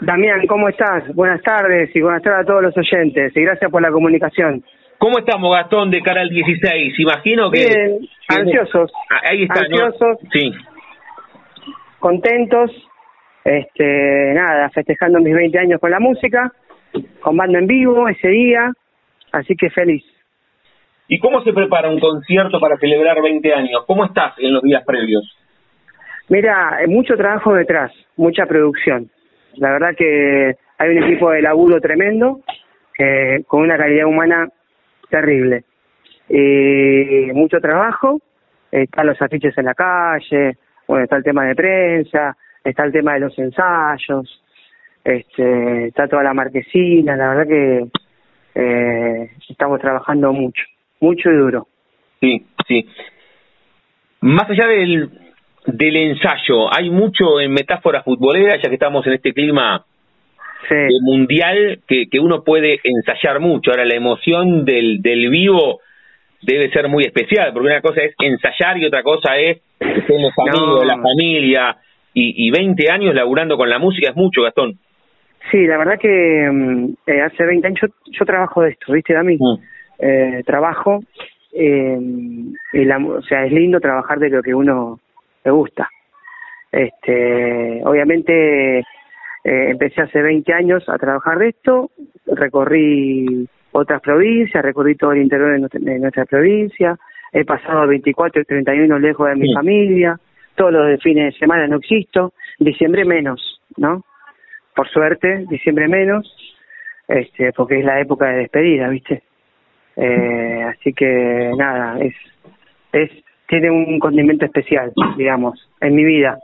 Damián, 0.00 0.46
¿cómo 0.48 0.68
estás? 0.70 1.14
Buenas 1.14 1.42
tardes 1.42 1.94
y 1.94 2.00
buenas 2.00 2.22
tardes 2.22 2.40
a 2.40 2.46
todos 2.46 2.62
los 2.62 2.76
oyentes 2.76 3.36
y 3.36 3.42
gracias 3.42 3.70
por 3.70 3.82
la 3.82 3.90
comunicación. 3.90 4.64
¿Cómo 4.96 5.18
estamos, 5.18 5.54
Gastón, 5.54 5.90
de 5.90 6.00
cara 6.00 6.22
al 6.22 6.30
16? 6.30 6.98
Imagino 6.98 7.50
que... 7.50 7.66
Bien, 7.66 7.98
ansiosos. 8.28 8.90
Ahí 9.28 9.42
está, 9.42 9.60
ansiosos. 9.60 10.18
Sí 10.32 10.52
contentos, 12.02 12.70
este, 13.44 14.34
nada, 14.34 14.68
festejando 14.70 15.20
mis 15.20 15.34
20 15.34 15.58
años 15.58 15.80
con 15.80 15.90
la 15.90 16.00
música, 16.00 16.52
con 17.20 17.36
banda 17.36 17.60
en 17.60 17.68
vivo 17.68 18.08
ese 18.08 18.28
día, 18.28 18.72
así 19.30 19.54
que 19.56 19.70
feliz. 19.70 20.04
¿Y 21.06 21.20
cómo 21.20 21.42
se 21.42 21.52
prepara 21.52 21.88
un 21.88 22.00
concierto 22.00 22.58
para 22.58 22.76
celebrar 22.76 23.22
20 23.22 23.54
años? 23.54 23.84
¿Cómo 23.86 24.04
estás 24.04 24.34
en 24.38 24.52
los 24.52 24.62
días 24.62 24.82
previos? 24.84 25.22
Mira, 26.28 26.80
mucho 26.88 27.14
trabajo 27.16 27.54
detrás, 27.54 27.92
mucha 28.16 28.46
producción. 28.46 29.08
La 29.56 29.70
verdad 29.70 29.94
que 29.96 30.54
hay 30.78 30.90
un 30.90 31.04
equipo 31.04 31.30
de 31.30 31.42
laburo 31.42 31.80
tremendo, 31.80 32.40
con 33.46 33.62
una 33.62 33.76
calidad 33.76 34.06
humana 34.06 34.48
terrible. 35.08 35.64
y 36.28 37.30
mucho 37.32 37.60
trabajo, 37.60 38.20
están 38.70 39.06
los 39.06 39.20
afiches 39.20 39.56
en 39.58 39.66
la 39.66 39.74
calle, 39.74 40.56
bueno, 40.92 41.04
está 41.04 41.16
el 41.16 41.24
tema 41.24 41.46
de 41.46 41.54
prensa, 41.54 42.36
está 42.62 42.84
el 42.84 42.92
tema 42.92 43.14
de 43.14 43.20
los 43.20 43.38
ensayos, 43.38 44.42
este, 45.02 45.86
está 45.86 46.06
toda 46.06 46.22
la 46.22 46.34
marquesina, 46.34 47.16
la 47.16 47.28
verdad 47.30 47.48
que 47.48 47.86
eh, 48.54 49.30
estamos 49.48 49.80
trabajando 49.80 50.34
mucho, 50.34 50.62
mucho 51.00 51.30
y 51.30 51.34
duro. 51.34 51.66
Sí, 52.20 52.44
sí. 52.68 52.86
Más 54.20 54.50
allá 54.50 54.66
del, 54.66 55.08
del 55.64 55.96
ensayo, 55.96 56.70
hay 56.70 56.90
mucho 56.90 57.40
en 57.40 57.54
metáfora 57.54 58.02
futbolera, 58.02 58.56
ya 58.62 58.68
que 58.68 58.74
estamos 58.74 59.06
en 59.06 59.14
este 59.14 59.32
clima 59.32 59.86
mundial, 61.00 61.80
que, 61.88 62.10
que 62.10 62.20
uno 62.20 62.44
puede 62.44 62.80
ensayar 62.84 63.40
mucho. 63.40 63.70
Ahora, 63.70 63.86
la 63.86 63.96
emoción 63.96 64.66
del, 64.66 65.00
del 65.00 65.30
vivo 65.30 65.80
debe 66.42 66.70
ser 66.70 66.88
muy 66.88 67.04
especial, 67.04 67.52
porque 67.52 67.68
una 67.68 67.80
cosa 67.80 68.02
es 68.02 68.14
ensayar 68.18 68.78
y 68.78 68.86
otra 68.86 69.02
cosa 69.02 69.36
es 69.38 69.60
ser 69.78 70.20
los 70.20 70.32
amigos, 70.38 70.86
la 70.86 71.00
familia, 71.00 71.76
y, 72.14 72.46
y 72.46 72.50
20 72.50 72.90
años 72.90 73.14
laburando 73.14 73.56
con 73.56 73.70
la 73.70 73.78
música 73.78 74.10
es 74.10 74.16
mucho, 74.16 74.42
Gastón. 74.42 74.78
Sí, 75.50 75.66
la 75.66 75.78
verdad 75.78 75.98
que 75.98 76.48
mm, 76.50 76.94
eh, 77.06 77.20
hace 77.22 77.44
20 77.44 77.66
años 77.66 77.80
yo, 78.10 78.24
trabajo 78.24 78.62
de 78.62 78.70
esto, 78.70 78.92
¿viste, 78.92 79.14
Dami? 79.14 79.36
Mm. 79.36 79.58
Eh, 79.98 80.42
trabajo, 80.44 81.00
eh, 81.52 81.98
la, 82.72 82.98
o 82.98 83.22
sea, 83.22 83.44
es 83.46 83.52
lindo 83.52 83.80
trabajar 83.80 84.18
de 84.18 84.30
lo 84.30 84.42
que 84.42 84.54
uno 84.54 84.98
le 85.44 85.50
gusta. 85.50 85.88
Este, 86.70 87.82
obviamente 87.84 88.78
eh, 88.78 88.84
empecé 89.44 90.02
hace 90.02 90.22
20 90.22 90.52
años 90.52 90.88
a 90.88 90.96
trabajar 90.96 91.38
de 91.38 91.48
esto, 91.48 91.90
recorrí 92.26 93.48
otras 93.72 94.00
provincias, 94.00 94.62
recorrí 94.62 94.94
todo 94.94 95.12
el 95.12 95.22
interior 95.22 95.52
de 95.70 95.98
nuestra, 95.98 96.24
provincia, 96.26 96.96
he 97.32 97.44
pasado 97.44 97.86
24 97.86 98.42
y 98.42 98.44
31 98.44 98.98
lejos 98.98 99.28
de 99.28 99.36
mi 99.36 99.52
familia, 99.52 100.18
todos 100.54 100.72
los 100.72 101.02
fines 101.02 101.32
de 101.32 101.38
semana 101.38 101.66
no 101.66 101.78
existo, 101.78 102.34
diciembre 102.58 103.04
menos, 103.04 103.60
¿no? 103.76 104.04
Por 104.74 104.88
suerte, 104.88 105.46
diciembre 105.48 105.88
menos, 105.88 106.30
este, 107.08 107.52
porque 107.52 107.80
es 107.80 107.84
la 107.84 108.00
época 108.00 108.26
de 108.26 108.38
despedida, 108.38 108.88
¿viste? 108.88 109.22
Eh, 109.96 110.62
así 110.68 110.92
que 110.92 111.52
nada, 111.56 111.98
es, 112.00 112.14
es, 112.92 113.10
tiene 113.46 113.70
un 113.70 113.98
condimento 113.98 114.44
especial, 114.44 114.92
digamos, 115.16 115.68
en 115.80 115.94
mi 115.94 116.04
vida. 116.04 116.38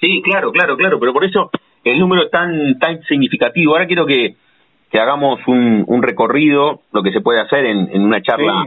Sí, 0.00 0.22
claro, 0.22 0.52
claro, 0.52 0.76
claro, 0.76 1.00
pero 1.00 1.12
por 1.12 1.24
eso 1.24 1.50
el 1.84 1.98
número 1.98 2.28
tan, 2.28 2.78
tan 2.78 3.02
significativo. 3.02 3.72
Ahora 3.72 3.86
quiero 3.86 4.06
que, 4.06 4.36
que 4.90 4.98
hagamos 4.98 5.40
un, 5.46 5.84
un 5.86 6.02
recorrido, 6.02 6.80
lo 6.92 7.02
que 7.02 7.12
se 7.12 7.20
puede 7.20 7.40
hacer 7.40 7.66
en, 7.66 7.88
en 7.92 8.02
una 8.02 8.22
charla 8.22 8.66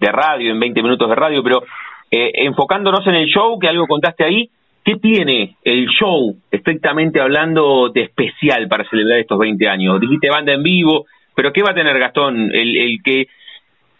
de 0.00 0.12
radio, 0.12 0.52
en 0.52 0.60
20 0.60 0.82
minutos 0.82 1.08
de 1.08 1.14
radio, 1.14 1.42
pero 1.42 1.62
eh, 2.10 2.30
enfocándonos 2.34 3.06
en 3.06 3.14
el 3.14 3.26
show, 3.26 3.58
que 3.58 3.68
algo 3.68 3.86
contaste 3.86 4.24
ahí, 4.24 4.50
¿qué 4.84 4.96
tiene 4.96 5.56
el 5.62 5.86
show, 5.88 6.36
estrictamente 6.50 7.20
hablando, 7.20 7.90
de 7.90 8.02
especial 8.02 8.68
para 8.68 8.88
celebrar 8.88 9.18
estos 9.18 9.38
20 9.38 9.68
años? 9.68 10.00
Dijiste 10.00 10.30
banda 10.30 10.52
en 10.52 10.62
vivo, 10.62 11.06
pero 11.34 11.52
¿qué 11.52 11.62
va 11.62 11.72
a 11.72 11.74
tener 11.74 11.98
Gastón? 11.98 12.50
El, 12.52 12.76
el 12.76 13.02
que 13.02 13.26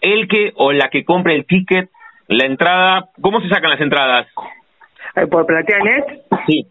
el 0.00 0.28
que 0.28 0.52
o 0.54 0.72
la 0.72 0.88
que 0.88 1.04
compre 1.04 1.34
el 1.34 1.44
ticket, 1.44 1.90
la 2.28 2.46
entrada, 2.46 3.08
¿cómo 3.20 3.40
se 3.40 3.48
sacan 3.48 3.70
las 3.70 3.80
entradas? 3.80 4.26
Eh, 5.16 5.26
¿Por 5.26 5.44
PlateaNet? 5.44 6.22
Sí. 6.46 6.66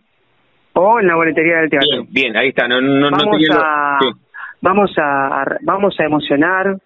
¿O 0.73 0.99
en 0.99 1.07
la 1.07 1.15
boletería 1.15 1.57
del 1.57 1.69
teatro? 1.69 1.87
Bien, 1.89 2.07
bien 2.11 2.37
ahí 2.37 2.49
está. 2.49 2.67
No, 2.67 2.79
no, 2.79 3.09
vamos, 3.09 3.41
a, 3.51 3.99
vamos, 4.61 4.91
a, 4.97 5.57
vamos 5.61 5.99
a 5.99 6.03
emocionar, 6.03 6.77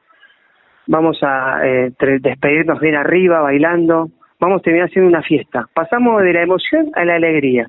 vamos 0.88 1.20
a 1.22 1.66
eh, 1.66 1.92
despedirnos 2.20 2.80
bien 2.80 2.96
arriba, 2.96 3.42
bailando, 3.42 4.10
vamos 4.40 4.60
a 4.60 4.64
terminar 4.64 4.88
haciendo 4.88 5.10
una 5.10 5.24
fiesta. 5.24 5.68
Pasamos 5.74 6.22
de 6.22 6.34
la 6.34 6.44
emoción 6.44 6.92
a 6.96 7.06
la 7.06 7.16
alegría. 7.16 7.68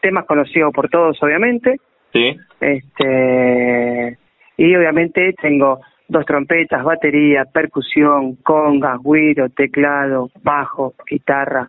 Temas 0.00 0.26
conocidos 0.26 0.72
por 0.72 0.88
todos, 0.88 1.22
obviamente. 1.22 1.78
Sí. 2.12 2.36
Este, 2.60 4.18
y 4.56 4.76
obviamente 4.76 5.34
tengo 5.40 5.80
dos 6.08 6.26
trompetas, 6.26 6.84
batería, 6.84 7.44
percusión, 7.46 8.36
congas, 8.36 9.00
guiro, 9.02 9.48
teclado, 9.48 10.30
bajo, 10.42 10.94
guitarra. 11.08 11.68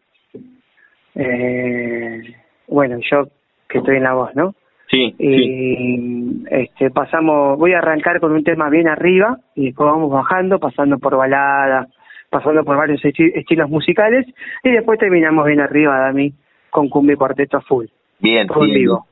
Eh, 1.15 2.35
bueno, 2.67 2.97
yo 3.09 3.27
que 3.69 3.77
estoy 3.79 3.97
en 3.97 4.03
la 4.03 4.13
voz, 4.13 4.35
¿no? 4.35 4.53
Sí, 4.93 5.15
y 5.17 6.45
este 6.51 6.91
pasamos 6.91 7.57
voy 7.57 7.73
a 7.73 7.79
arrancar 7.79 8.19
con 8.19 8.31
un 8.31 8.43
tema 8.43 8.69
bien 8.69 8.87
arriba 8.87 9.39
y 9.55 9.65
después 9.65 9.89
vamos 9.89 10.11
bajando 10.11 10.59
pasando 10.59 10.99
por 10.99 11.17
balada 11.17 11.87
pasando 12.29 12.63
por 12.63 12.77
varios 12.77 13.03
estilos 13.03 13.71
musicales 13.71 14.27
y 14.63 14.69
después 14.69 14.99
terminamos 14.99 15.47
bien 15.47 15.61
arriba 15.61 15.97
Dami 15.99 16.31
con 16.69 16.89
cumbia 16.89 17.15
cuarteto 17.15 17.59
full. 17.61 17.87
Bien, 18.19 18.47
vivo. 18.71 19.07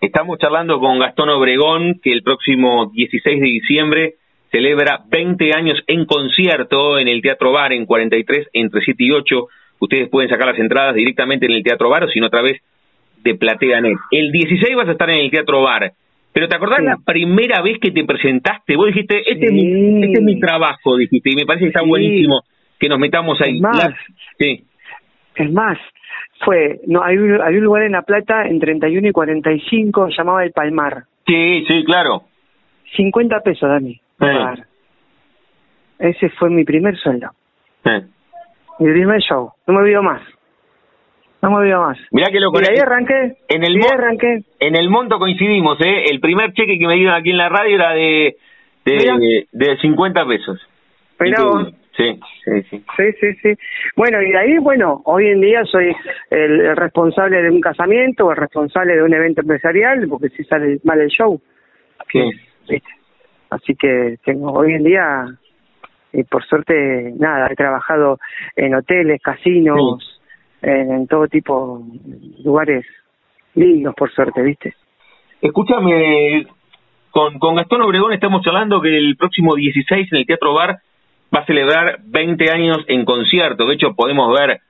Estamos 0.00 0.38
charlando 0.38 0.78
con 0.78 1.00
Gastón 1.00 1.28
Obregón 1.30 1.98
que 2.00 2.12
el 2.12 2.22
próximo 2.22 2.86
16 2.94 3.40
de 3.40 3.46
diciembre 3.46 4.14
celebra 4.52 5.00
20 5.08 5.50
años 5.56 5.82
en 5.88 6.04
concierto 6.06 7.00
en 7.00 7.08
el 7.08 7.20
Teatro 7.20 7.50
Bar 7.50 7.72
en 7.72 7.84
43 7.84 8.48
entre 8.52 8.80
7 8.80 9.02
y 9.02 9.10
8 9.10 9.48
ustedes 9.80 10.08
pueden 10.08 10.30
sacar 10.30 10.46
las 10.46 10.58
entradas 10.60 10.94
directamente 10.94 11.46
en 11.46 11.52
el 11.52 11.64
Teatro 11.64 11.90
Bar 11.90 12.04
o 12.04 12.08
si 12.08 12.20
no 12.20 12.28
otra 12.28 12.42
vez 12.42 12.62
de 13.24 13.34
PlateaNet. 13.34 13.98
El 14.10 14.30
16 14.30 14.76
vas 14.76 14.88
a 14.88 14.92
estar 14.92 15.10
en 15.10 15.20
el 15.20 15.30
Teatro 15.30 15.62
Bar. 15.62 15.92
Pero 16.32 16.48
¿te 16.48 16.56
acordás 16.56 16.82
la 16.82 16.96
primera 17.04 17.62
vez 17.62 17.78
que 17.80 17.90
te 17.90 18.04
presentaste? 18.04 18.76
Vos 18.76 18.86
dijiste, 18.88 19.18
este, 19.18 19.46
es, 19.46 19.52
mi, 19.52 20.04
este 20.04 20.18
es 20.18 20.22
mi 20.22 20.40
trabajo, 20.40 20.96
dijiste, 20.96 21.30
y 21.30 21.36
me 21.36 21.46
parece 21.46 21.64
que 21.64 21.68
está 21.68 21.82
buenísimo 21.82 22.42
que 22.78 22.88
nos 22.88 22.98
metamos 22.98 23.40
ahí. 23.40 23.56
Es 23.56 23.62
más, 23.62 23.94
sí. 24.38 24.64
es 25.36 25.52
más 25.52 25.78
fue, 26.44 26.80
no 26.86 27.02
hay 27.02 27.16
un, 27.16 27.40
hay 27.40 27.56
un 27.56 27.64
lugar 27.64 27.82
en 27.84 27.92
La 27.92 28.02
Plata 28.02 28.46
en 28.46 28.58
31 28.58 29.08
y 29.08 29.12
45, 29.12 30.10
se 30.10 30.16
llamaba 30.16 30.44
El 30.44 30.52
Palmar. 30.52 31.04
Sí, 31.26 31.64
sí, 31.68 31.84
claro. 31.84 32.24
50 32.96 33.40
pesos, 33.40 33.68
Dani. 33.68 34.00
Ese 35.98 36.28
fue 36.30 36.50
mi 36.50 36.64
primer 36.64 36.96
sueldo. 36.98 37.28
Mi 38.78 38.92
primer 38.92 39.20
show, 39.20 39.52
no 39.66 39.74
me 39.74 39.80
olvido 39.80 40.02
más. 40.02 40.22
No 41.44 41.50
me 41.50 41.56
olvido 41.56 41.80
más. 41.82 41.98
Mirá 42.10 42.28
que 42.30 42.40
loco. 42.40 42.60
Y 42.60 42.64
ahí 42.64 42.78
arranqué. 42.78 43.36
En 43.48 43.64
el, 43.64 43.78
arranqué. 43.84 44.44
en 44.60 44.76
el 44.76 44.88
monto 44.88 45.18
coincidimos, 45.18 45.78
¿eh? 45.80 46.06
El 46.10 46.20
primer 46.20 46.52
cheque 46.52 46.78
que 46.78 46.86
me 46.86 46.94
dieron 46.94 47.14
aquí 47.14 47.30
en 47.30 47.38
la 47.38 47.48
radio 47.48 47.76
era 47.76 47.92
de, 47.92 48.36
de, 48.84 49.46
de 49.52 49.76
50 49.78 50.26
pesos. 50.26 50.60
Mirá 51.20 51.42
Sí, 51.96 52.18
sí, 52.44 52.62
sí. 52.70 52.84
Sí, 52.96 53.04
sí, 53.20 53.34
sí. 53.40 53.54
Bueno, 53.94 54.20
y 54.20 54.30
de 54.30 54.38
ahí, 54.38 54.58
bueno, 54.58 55.02
hoy 55.04 55.28
en 55.28 55.40
día 55.40 55.64
soy 55.64 55.94
el, 56.30 56.74
responsable 56.76 57.40
de 57.40 57.50
un 57.50 57.60
casamiento 57.60 58.26
o 58.26 58.30
el 58.32 58.36
responsable 58.36 58.96
de 58.96 59.02
un 59.02 59.14
evento 59.14 59.42
empresarial, 59.42 60.08
porque 60.08 60.30
si 60.30 60.42
sale 60.44 60.80
mal 60.82 61.00
el 61.00 61.08
show. 61.08 61.40
Sí. 62.10 62.20
Así 63.50 63.76
que 63.76 64.16
tengo 64.24 64.52
hoy 64.52 64.74
en 64.74 64.82
día, 64.82 65.26
y 66.12 66.24
por 66.24 66.44
suerte, 66.44 67.12
nada, 67.16 67.48
he 67.50 67.54
trabajado 67.54 68.18
en 68.56 68.74
hoteles, 68.74 69.22
casinos, 69.22 70.20
en, 70.64 71.06
todo 71.06 71.28
tipo 71.28 71.82
de 71.84 72.42
lugares 72.42 72.84
lindos, 73.54 73.94
por 73.94 74.12
suerte, 74.12 74.42
¿viste? 74.42 74.74
Escúchame, 75.40 76.46
con, 77.10 77.38
con 77.38 77.56
Gastón 77.56 77.82
Obregón 77.82 78.12
estamos 78.12 78.42
charlando 78.42 78.80
que 78.80 78.96
el 78.96 79.16
próximo 79.16 79.54
16 79.54 80.12
en 80.12 80.18
el 80.18 80.26
Teatro 80.26 80.54
Bar 80.54 80.78
va 81.34 81.40
a 81.40 81.46
celebrar 81.46 81.98
20 82.04 82.50
años 82.50 82.78
en 82.88 83.04
concierto. 83.04 83.66
De 83.66 83.74
hecho, 83.74 83.94
podemos 83.94 84.32
ver 84.38 84.60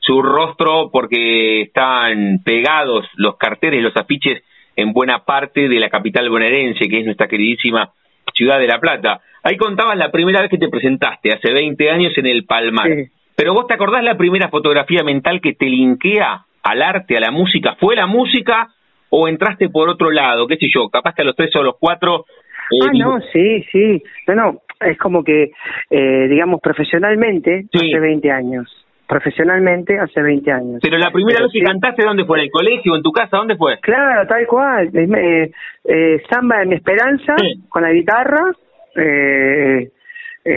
su 0.00 0.22
rostro 0.22 0.90
porque 0.90 1.62
están 1.62 2.40
pegados 2.44 3.06
los 3.16 3.36
carteles, 3.36 3.82
los 3.82 3.96
afiches 3.96 4.42
en 4.76 4.92
buena 4.92 5.24
parte 5.24 5.68
de 5.68 5.78
la 5.78 5.88
capital 5.88 6.28
bonaerense, 6.30 6.88
que 6.88 7.00
es 7.00 7.04
nuestra 7.04 7.28
queridísima 7.28 7.92
ciudad 8.34 8.58
de 8.58 8.66
La 8.66 8.80
Plata. 8.80 9.20
Ahí 9.42 9.56
contabas 9.56 9.96
la 9.96 10.10
primera 10.10 10.40
vez 10.40 10.50
que 10.50 10.58
te 10.58 10.68
presentaste, 10.68 11.30
hace 11.32 11.52
20 11.52 11.90
años 11.90 12.16
en 12.16 12.26
el 12.26 12.44
Palmar. 12.44 12.88
Pero 13.36 13.54
vos 13.54 13.66
te 13.66 13.74
acordás 13.74 14.02
la 14.04 14.16
primera 14.16 14.48
fotografía 14.48 15.02
mental 15.02 15.40
que 15.40 15.54
te 15.54 15.66
linkea 15.66 16.44
al 16.62 16.82
arte, 16.82 17.16
a 17.16 17.20
la 17.20 17.30
música, 17.30 17.76
¿fue 17.78 17.94
la 17.94 18.06
música 18.06 18.68
o 19.10 19.28
entraste 19.28 19.68
por 19.68 19.88
otro 19.88 20.10
lado? 20.10 20.46
¿Qué 20.46 20.56
sé 20.56 20.66
yo? 20.72 20.88
Capaz 20.88 21.14
que 21.14 21.22
a 21.22 21.24
los 21.24 21.36
tres 21.36 21.54
o 21.56 21.60
a 21.60 21.64
los 21.64 21.76
cuatro. 21.78 22.24
Eh, 22.70 22.78
ah, 22.82 22.90
no, 22.94 23.20
sí, 23.32 23.62
sí. 23.70 24.02
No, 24.26 24.34
no, 24.34 24.60
es 24.80 24.98
como 24.98 25.22
que, 25.22 25.50
eh, 25.90 26.28
digamos, 26.28 26.60
profesionalmente, 26.60 27.66
hace 27.72 28.00
20 28.00 28.30
años. 28.30 28.84
Profesionalmente 29.06 29.98
hace 29.98 30.22
20 30.22 30.50
años. 30.50 30.80
Pero 30.82 30.96
la 30.96 31.10
primera 31.10 31.42
vez 31.42 31.52
que 31.52 31.60
cantaste, 31.60 32.02
¿dónde 32.02 32.24
fue? 32.24 32.38
¿En 32.38 32.44
el 32.44 32.50
colegio, 32.50 32.96
en 32.96 33.02
tu 33.02 33.12
casa? 33.12 33.36
¿Dónde 33.36 33.56
fue? 33.56 33.78
Claro, 33.80 34.26
tal 34.26 34.46
cual. 34.46 34.90
Eh, 34.94 35.50
eh, 35.84 36.22
Samba 36.30 36.60
de 36.60 36.66
mi 36.66 36.76
esperanza, 36.76 37.36
con 37.68 37.82
la 37.82 37.92
guitarra, 37.92 38.50
eh, 38.96 39.90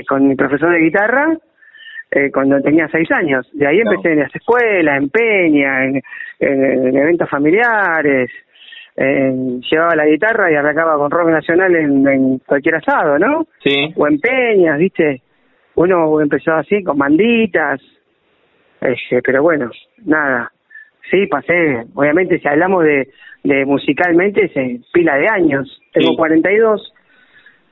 con 0.07 0.25
mi 0.25 0.35
profesor 0.35 0.71
de 0.71 0.79
guitarra, 0.79 1.37
eh, 2.11 2.31
cuando 2.31 2.61
tenía 2.61 2.87
seis 2.89 3.09
años. 3.11 3.47
De 3.53 3.67
ahí 3.67 3.79
empecé 3.79 4.13
en 4.13 4.19
las 4.19 4.35
escuelas, 4.35 4.97
en 4.97 5.09
peña, 5.09 5.85
en, 5.85 6.01
eventos 6.39 7.29
familiares. 7.29 8.29
llevaba 8.95 9.95
la 9.95 10.05
guitarra 10.05 10.51
y 10.51 10.55
arrancaba 10.55 10.97
con 10.97 11.11
rock 11.11 11.29
nacional 11.29 11.75
en, 11.75 12.39
cualquier 12.39 12.75
asado, 12.75 13.19
¿no? 13.19 13.47
Sí. 13.63 13.93
O 13.95 14.07
en 14.07 14.19
peñas, 14.19 14.77
¿viste? 14.77 15.21
Uno 15.75 16.19
empezó 16.21 16.53
así, 16.53 16.83
con 16.83 16.97
banditas. 16.97 17.81
Este, 18.81 19.21
pero 19.21 19.43
bueno, 19.43 19.69
nada. 20.05 20.51
Sí, 21.09 21.25
pasé. 21.27 21.85
Obviamente, 21.93 22.39
si 22.39 22.47
hablamos 22.47 22.83
de, 22.83 23.09
de 23.43 23.65
musicalmente, 23.65 24.45
es 24.45 24.85
pila 24.91 25.15
de 25.15 25.27
años. 25.29 25.81
Tengo 25.93 26.15
42. 26.15 26.93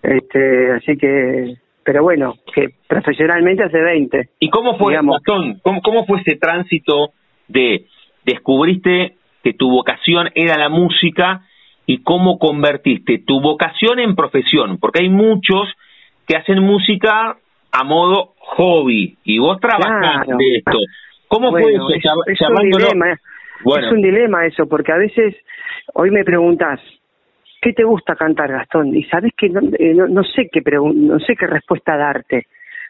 Este, 0.04 0.72
así 0.72 0.98
que 0.98 1.56
pero 1.86 2.02
bueno, 2.02 2.34
que 2.54 2.70
profesionalmente 2.88 3.64
hace 3.64 3.80
20. 3.80 4.30
¿Y 4.40 4.50
cómo 4.50 4.76
fue, 4.78 4.96
Gastón, 4.96 5.60
cómo, 5.62 5.82
cómo 5.84 6.06
fue 6.06 6.20
ese 6.20 6.36
tránsito 6.36 7.12
de 7.48 7.86
descubriste 8.26 9.14
que 9.44 9.54
tu 9.54 9.70
vocación 9.70 10.30
era 10.34 10.58
la 10.58 10.70
música 10.70 11.44
y 11.86 12.02
cómo 12.02 12.40
convertiste 12.40 13.20
tu 13.20 13.40
vocación 13.40 14.00
en 14.00 14.16
profesión? 14.16 14.80
Porque 14.80 15.04
hay 15.04 15.10
muchos 15.10 15.72
que 16.28 16.36
hacen 16.36 16.64
música 16.64 17.38
a 17.72 17.84
modo 17.84 18.34
hobby 18.40 19.18
y 19.24 19.38
vos 19.38 19.60
trabajás 19.60 20.26
de 20.26 20.58
esto. 20.58 20.80
¿Cómo 21.28 21.52
fue 21.52 21.72
eso? 21.72 21.88
Es, 22.26 22.42
un 22.42 22.70
dilema, 22.70 23.12
es 23.12 23.92
un 23.92 24.02
dilema 24.02 24.46
eso, 24.48 24.68
porque 24.68 24.92
a 24.92 24.98
veces 24.98 25.36
hoy 25.94 26.10
me 26.10 26.24
preguntas, 26.24 26.80
¿qué 27.66 27.74
te 27.74 27.84
gusta 27.84 28.16
cantar, 28.16 28.52
Gastón? 28.52 28.96
Y 28.96 29.04
sabes 29.06 29.32
que 29.36 29.50
no, 29.50 29.60
eh, 29.80 29.96
no, 29.96 30.24
sé 30.24 30.50
qué 30.52 30.62
no 30.72 31.20
sé 31.20 31.36
qué 31.36 31.48
respuesta 31.48 31.98
darte, 31.98 32.46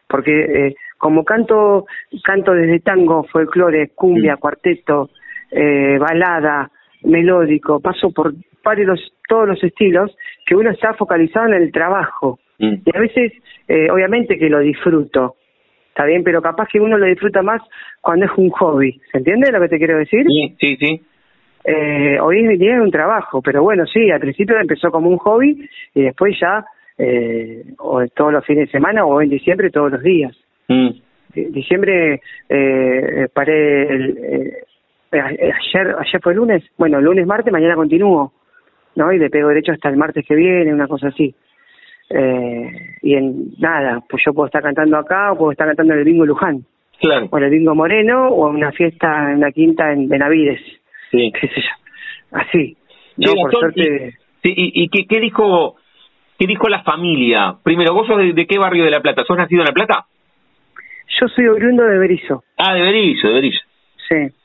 porque 0.05 0.67
eh, 0.67 0.75
como 0.97 1.23
canto 1.23 1.85
canto 2.21 2.51
desde 2.51 2.81
tango, 2.81 3.23
folclore, 3.23 3.91
cumbia, 3.95 4.35
cuarteto, 4.35 5.11
eh, 5.49 5.97
balada, 5.97 6.69
melódico, 7.03 7.79
paso 7.79 8.11
por 8.11 8.33
varios 8.65 8.99
todos 9.29 9.47
los 9.47 9.63
estilos 9.63 10.13
que 10.45 10.55
uno 10.55 10.71
está 10.71 10.93
focalizado 10.95 11.47
en 11.47 11.53
el 11.53 11.71
trabajo 11.71 12.39
mm. 12.59 12.73
y 12.85 12.97
a 12.97 12.99
veces 12.99 13.31
obviamente 13.91 14.37
que 14.37 14.49
lo 14.49 14.59
disfruto 14.59 15.35
está 15.89 16.05
bien 16.05 16.23
pero 16.23 16.41
capaz 16.41 16.67
que 16.71 16.79
uno 16.79 16.97
lo 16.97 17.05
disfruta 17.05 17.41
más 17.41 17.61
cuando 18.01 18.25
es 18.25 18.31
un 18.37 18.49
hobby 18.49 18.99
¿se 19.11 19.19
entiende 19.19 19.51
lo 19.51 19.61
que 19.61 19.69
te 19.69 19.77
quiero 19.77 19.97
decir? 19.97 20.25
sí 20.27 20.55
sí 20.59 20.77
sí 20.77 21.01
eh, 21.65 22.19
hoy 22.19 22.39
en 22.39 22.57
día 22.57 22.75
es 22.75 22.81
un 22.81 22.91
trabajo, 22.91 23.41
pero 23.41 23.63
bueno, 23.63 23.85
sí, 23.85 24.11
al 24.11 24.19
principio 24.19 24.59
empezó 24.59 24.91
como 24.91 25.09
un 25.09 25.17
hobby 25.17 25.67
y 25.93 26.03
después 26.03 26.37
ya 26.39 26.65
eh, 26.97 27.63
o 27.79 28.05
todos 28.07 28.33
los 28.33 28.45
fines 28.45 28.67
de 28.67 28.71
semana 28.71 29.05
o 29.05 29.21
en 29.21 29.29
diciembre 29.29 29.71
todos 29.71 29.91
los 29.91 30.03
días. 30.03 30.35
Mm. 30.67 30.89
Diciembre 31.33 32.21
eh, 32.47 33.27
paré 33.33 33.93
el, 33.93 34.17
eh, 35.15 35.51
ayer 35.51 35.95
ayer 35.97 36.21
fue 36.21 36.33
el 36.33 36.37
lunes, 36.37 36.63
bueno, 36.77 37.01
lunes, 37.01 37.25
martes, 37.25 37.51
mañana 37.51 37.75
continúo, 37.75 38.33
¿no? 38.95 39.11
Y 39.11 39.19
le 39.19 39.29
pego 39.29 39.49
derecho 39.49 39.71
hasta 39.71 39.89
el 39.89 39.97
martes 39.97 40.25
que 40.25 40.35
viene, 40.35 40.73
una 40.73 40.87
cosa 40.87 41.07
así. 41.07 41.33
Eh, 42.09 42.97
y 43.01 43.15
en 43.15 43.53
nada, 43.57 44.03
pues 44.07 44.23
yo 44.25 44.33
puedo 44.33 44.47
estar 44.47 44.61
cantando 44.61 44.97
acá 44.97 45.31
o 45.31 45.37
puedo 45.37 45.51
estar 45.51 45.67
cantando 45.67 45.93
en 45.93 45.99
el 45.99 46.05
bingo 46.05 46.25
Luján. 46.25 46.63
Claro. 46.99 47.27
O 47.29 47.37
en 47.37 47.43
el 47.43 47.49
bingo 47.49 47.75
Moreno 47.75 48.29
o 48.29 48.49
en 48.49 48.55
una 48.55 48.71
fiesta 48.71 49.31
en 49.31 49.41
la 49.41 49.51
quinta 49.51 49.91
en 49.91 50.07
Benavides. 50.07 50.61
Sí. 51.15 51.33
Así. 52.31 52.77
No, 53.17 53.33
por 53.33 53.51
suerte... 53.51 54.17
y, 54.43 54.83
y, 54.83 54.89
qué, 54.89 55.05
qué, 55.07 55.19
dijo 55.19 55.75
qué 56.37 56.47
dijo 56.47 56.67
la 56.67 56.83
familia? 56.83 57.55
Primero, 57.63 57.93
¿vos 57.93 58.07
sos 58.07 58.17
de, 58.17 58.47
qué 58.47 58.57
barrio 58.57 58.83
de 58.83 58.91
La 58.91 59.01
Plata? 59.01 59.23
¿Sos 59.23 59.37
nacido 59.37 59.61
en 59.61 59.67
La 59.67 59.73
Plata? 59.73 60.05
Yo 61.19 61.27
soy 61.27 61.47
oriundo 61.47 61.83
de 61.83 61.97
Berizo. 61.97 62.43
Ah, 62.57 62.73
de 62.73 62.81
Berizo, 62.81 63.27
de 63.27 63.33
Berizo. 63.33 63.61
Sí. 64.09 64.35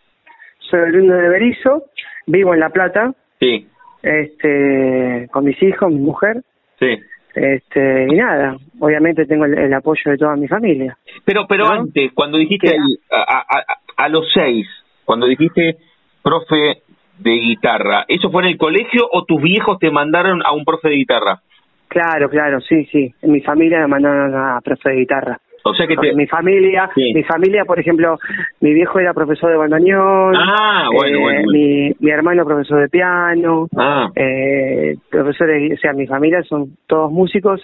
Soy 0.71 0.81
oriundo 0.81 1.15
de 1.15 1.29
Berizo, 1.29 1.85
vivo 2.27 2.55
en 2.55 2.61
La 2.61 2.71
Plata. 2.71 3.13
Sí. 3.41 3.67
Este, 4.03 5.29
con 5.33 5.45
mis 5.45 5.61
hijos, 5.63 5.91
mi 5.91 6.01
mujer. 6.01 6.43
Sí. 6.79 6.99
Este, 7.35 8.07
y 8.11 8.17
nada, 8.17 8.57
obviamente 8.81 9.25
tengo 9.25 9.45
el, 9.45 9.73
apoyo 9.73 10.11
de 10.11 10.17
toda 10.17 10.35
mi 10.37 10.49
familia. 10.49 10.99
Pero 11.25 11.47
pero 11.47 11.71
antes, 11.71 12.13
cuando 12.13 12.39
dijiste 12.39 12.75
a, 13.11 13.45
a, 13.47 14.05
a, 14.05 14.09
los 14.09 14.27
seis, 14.33 14.67
cuando 15.05 15.27
dijiste 15.27 15.77
profe 16.23 16.83
de 17.19 17.31
guitarra, 17.33 18.05
¿eso 18.09 18.31
fue 18.31 18.43
en 18.43 18.49
el 18.49 18.59
colegio 18.59 19.07
o 19.11 19.25
tus 19.25 19.43
viejos 19.43 19.79
te 19.79 19.91
mandaron 19.91 20.43
a 20.45 20.53
un 20.53 20.65
profe 20.65 20.89
de 20.89 20.97
guitarra? 20.97 21.41
Claro, 21.89 22.31
claro, 22.31 22.61
sí, 22.61 22.85
sí. 22.87 23.13
En 23.21 23.33
mi 23.33 23.41
familia 23.41 23.81
me 23.81 23.89
mandaron 23.89 24.35
a 24.35 24.61
profe 24.61 24.91
de 24.91 24.97
guitarra. 24.97 25.39
O 25.63 25.75
sea 25.75 25.87
que 25.87 25.97
mi 26.15 26.27
familia, 26.27 26.89
mi 26.97 27.23
familia, 27.25 27.65
por 27.67 27.79
ejemplo, 27.79 28.19
mi 28.61 28.73
viejo 28.73 28.99
era 28.99 29.13
profesor 29.13 29.51
de 29.51 29.59
bandoneón, 29.59 30.35
ah, 30.37 30.89
bueno, 30.93 31.19
eh, 31.19 31.21
bueno, 31.21 31.43
Mi, 31.53 31.91
mi 31.99 32.11
hermano 32.11 32.45
profesor 32.47 32.81
de 32.81 32.89
piano, 32.89 33.69
ah. 33.77 34.09
eh, 34.15 34.97
profesores, 35.11 35.79
o 35.79 35.81
sea, 35.81 35.93
mi 35.93 36.07
familia 36.07 36.43
son 36.45 36.77
todos 36.87 37.13
músicos 37.13 37.61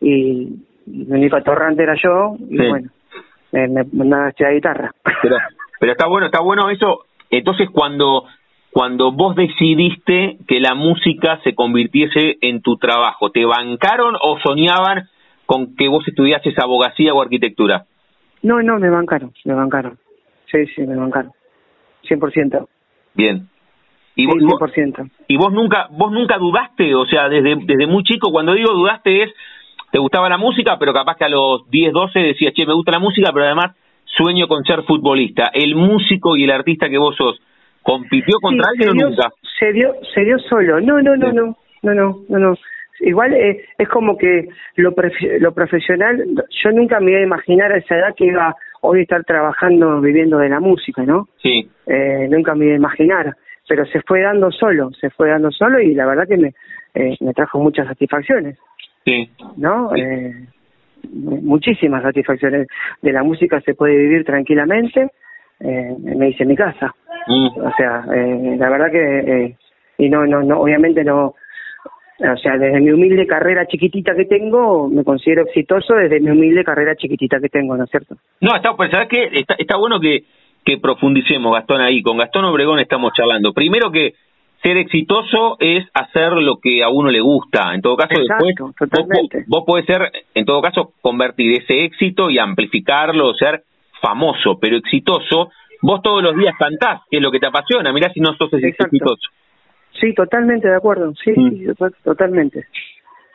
y 0.00 0.48
mi 0.86 1.06
único 1.10 1.36
atorrante 1.36 1.82
era 1.82 1.94
yo 2.00 2.36
y 2.48 2.68
bueno, 2.68 2.88
me, 3.52 3.68
me 3.68 3.84
mandaba 3.92 4.26
a 4.26 4.28
estudiar 4.28 4.54
guitarra. 4.54 4.90
Pero, 5.22 5.36
pero 5.80 5.92
está 5.92 6.06
bueno, 6.06 6.26
está 6.26 6.40
bueno 6.40 6.70
eso. 6.70 7.00
Entonces 7.30 7.68
cuando 7.70 8.24
cuando 8.72 9.10
vos 9.10 9.34
decidiste 9.34 10.38
que 10.46 10.60
la 10.60 10.74
música 10.74 11.40
se 11.42 11.54
convirtiese 11.54 12.38
en 12.40 12.62
tu 12.62 12.76
trabajo, 12.76 13.30
¿te 13.30 13.44
bancaron 13.44 14.14
o 14.20 14.38
soñaban 14.40 15.08
con 15.44 15.74
que 15.74 15.88
vos 15.88 16.06
estudiases 16.06 16.56
abogacía 16.58 17.12
o 17.12 17.20
arquitectura? 17.20 17.86
No, 18.42 18.62
no, 18.62 18.78
me 18.78 18.88
bancaron, 18.88 19.32
me 19.44 19.54
bancaron. 19.54 19.98
Sí, 20.50 20.66
sí, 20.74 20.82
me 20.82 20.96
bancaron. 20.96 21.32
100%. 22.08 22.68
Bien. 23.14 23.48
¿Y 24.14 24.26
vos, 24.26 24.36
100%. 24.36 25.10
¿Y 25.28 25.36
vos 25.36 25.52
nunca 25.52 25.88
vos 25.90 26.12
nunca 26.12 26.38
dudaste? 26.38 26.94
O 26.94 27.06
sea, 27.06 27.28
desde, 27.28 27.56
desde 27.64 27.86
muy 27.86 28.04
chico, 28.04 28.30
cuando 28.30 28.54
digo 28.54 28.72
dudaste 28.72 29.24
es, 29.24 29.32
te 29.90 29.98
gustaba 29.98 30.28
la 30.28 30.38
música, 30.38 30.78
pero 30.78 30.92
capaz 30.92 31.16
que 31.16 31.24
a 31.24 31.28
los 31.28 31.68
10, 31.70 31.92
12 31.92 32.18
decías, 32.20 32.54
che, 32.54 32.66
me 32.66 32.74
gusta 32.74 32.92
la 32.92 32.98
música, 33.00 33.30
pero 33.32 33.46
además 33.46 33.74
sueño 34.16 34.46
con 34.48 34.64
ser 34.64 34.82
futbolista. 34.82 35.50
El 35.52 35.74
músico 35.74 36.36
y 36.36 36.44
el 36.44 36.50
artista 36.50 36.88
que 36.88 36.98
vos 36.98 37.16
sos, 37.16 37.40
¿compitió 37.82 38.38
contra 38.40 38.70
alguien 38.70 38.90
o 38.90 38.94
nunca? 38.94 39.28
Se 39.58 39.72
dio, 39.72 39.94
se 40.14 40.24
dio 40.24 40.38
solo. 40.38 40.80
No, 40.80 41.00
no, 41.00 41.16
no, 41.16 41.32
no, 41.32 41.56
no, 41.82 41.94
no, 41.94 42.16
no, 42.28 42.38
no. 42.38 42.54
Igual 43.00 43.32
eh, 43.32 43.64
es 43.78 43.88
como 43.88 44.16
que 44.18 44.48
lo, 44.76 44.94
lo 45.40 45.54
profesional, 45.54 46.22
yo 46.62 46.70
nunca 46.70 47.00
me 47.00 47.12
iba 47.12 47.20
a 47.20 47.24
imaginar 47.24 47.72
a 47.72 47.78
esa 47.78 47.96
edad 47.96 48.14
que 48.14 48.26
iba 48.26 48.54
hoy 48.82 49.02
estar 49.02 49.24
trabajando, 49.24 50.00
viviendo 50.00 50.38
de 50.38 50.50
la 50.50 50.60
música, 50.60 51.02
¿no? 51.04 51.28
Sí. 51.42 51.68
Eh, 51.86 52.28
nunca 52.30 52.54
me 52.54 52.66
iba 52.66 52.74
a 52.74 52.78
imaginar, 52.78 53.36
pero 53.66 53.86
se 53.86 54.02
fue 54.02 54.20
dando 54.20 54.50
solo, 54.50 54.90
se 55.00 55.10
fue 55.10 55.30
dando 55.30 55.50
solo 55.50 55.80
y 55.80 55.94
la 55.94 56.06
verdad 56.06 56.28
que 56.28 56.36
me, 56.36 56.54
eh, 56.94 57.16
me 57.20 57.32
trajo 57.32 57.58
muchas 57.58 57.86
satisfacciones. 57.86 58.58
Sí. 59.04 59.30
¿No? 59.56 59.94
Eh, 59.96 60.46
muchísimas 61.08 62.02
satisfacciones. 62.02 62.68
De 63.02 63.12
la 63.12 63.22
música 63.22 63.60
se 63.60 63.74
puede 63.74 63.96
vivir 63.96 64.24
tranquilamente, 64.24 65.08
eh, 65.60 65.96
me 65.98 66.26
dice 66.26 66.44
mi 66.44 66.56
casa. 66.56 66.94
Mm. 67.26 67.48
O 67.58 67.72
sea, 67.76 68.04
eh, 68.14 68.56
la 68.58 68.70
verdad 68.70 68.90
que, 68.90 69.18
eh, 69.18 69.56
y 69.98 70.08
no, 70.08 70.26
no, 70.26 70.42
no, 70.42 70.60
obviamente 70.60 71.04
no, 71.04 71.34
o 72.22 72.36
sea, 72.36 72.58
desde 72.58 72.80
mi 72.80 72.90
humilde 72.90 73.26
carrera 73.26 73.66
chiquitita 73.66 74.14
que 74.14 74.26
tengo, 74.26 74.88
me 74.88 75.04
considero 75.04 75.42
exitoso 75.42 75.94
desde 75.94 76.20
mi 76.20 76.30
humilde 76.30 76.64
carrera 76.64 76.94
chiquitita 76.94 77.40
que 77.40 77.48
tengo, 77.48 77.76
¿no 77.76 77.84
es 77.84 77.90
cierto? 77.90 78.16
No, 78.40 78.54
está, 78.54 78.76
pero 78.76 78.90
¿sabes 78.90 79.08
qué? 79.08 79.30
Está, 79.32 79.54
está 79.58 79.76
bueno 79.78 79.98
que, 80.00 80.24
que 80.64 80.78
profundicemos, 80.78 81.54
Gastón, 81.54 81.80
ahí. 81.80 82.02
Con 82.02 82.18
Gastón 82.18 82.44
Obregón 82.44 82.78
estamos 82.78 83.12
charlando. 83.14 83.54
Primero 83.54 83.90
que 83.90 84.14
ser 84.62 84.76
exitoso 84.76 85.56
es 85.58 85.86
hacer 85.94 86.32
lo 86.32 86.58
que 86.60 86.82
a 86.82 86.88
uno 86.88 87.10
le 87.10 87.20
gusta. 87.20 87.74
En 87.74 87.80
todo 87.80 87.96
caso, 87.96 88.14
después 88.18 88.54
totalmente. 88.78 89.44
Vos, 89.46 89.64
podés 89.66 89.86
ser, 89.86 90.10
en 90.34 90.44
todo 90.44 90.60
caso, 90.60 90.92
convertir 91.00 91.62
ese 91.62 91.84
éxito 91.84 92.30
y 92.30 92.38
amplificarlo, 92.38 93.34
ser 93.34 93.62
famoso, 94.02 94.58
pero 94.60 94.76
exitoso. 94.76 95.50
Vos 95.82 96.02
todos 96.02 96.22
los 96.22 96.36
días 96.36 96.54
cantás, 96.58 97.00
que 97.10 97.16
es 97.16 97.22
lo 97.22 97.30
que 97.30 97.38
te 97.38 97.46
apasiona. 97.46 97.92
Mirá 97.92 98.12
si 98.12 98.20
no 98.20 98.34
sos 98.34 98.52
exitoso. 98.52 99.28
Sí, 99.98 100.14
totalmente 100.14 100.68
de 100.68 100.76
acuerdo. 100.76 101.12
Sí, 101.24 101.32
mm. 101.34 101.72
totalmente. 102.04 102.66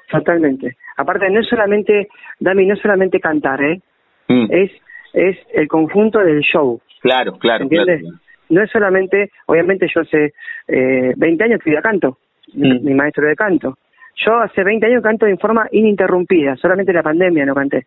Totalmente. 0.10 0.78
Aparte, 0.98 1.30
no 1.30 1.40
es 1.40 1.48
solamente, 1.48 2.08
Dami, 2.40 2.68
no 2.68 2.76
es 2.76 2.82
solamente 2.82 3.20
cantar, 3.20 3.62
¿eh? 3.64 3.82
Mm. 4.28 4.48
Es, 4.52 4.72
es 5.14 5.38
el 5.54 5.68
conjunto 5.68 6.20
del 6.20 6.42
show. 6.42 6.80
Claro, 7.02 7.38
claro. 7.40 7.64
¿Entiendes? 7.64 8.04
No 8.50 8.62
es 8.62 8.70
solamente, 8.70 9.32
obviamente 9.48 9.88
yo 9.94 10.02
hace 10.02 10.34
eh, 10.68 11.14
20 11.16 11.44
años 11.44 11.58
estudié 11.60 11.82
canto, 11.82 12.18
Mm. 12.54 12.86
mi 12.86 12.94
maestro 12.94 13.28
de 13.28 13.36
canto. 13.36 13.78
Yo 14.26 14.40
hace 14.40 14.64
20 14.64 14.86
años 14.86 15.04
canto 15.04 15.26
en 15.28 15.38
forma 15.38 15.68
ininterrumpida, 15.72 16.56
solamente 16.56 16.94
la 16.94 17.04
pandemia 17.04 17.46
no 17.46 17.56
canté. 17.56 17.86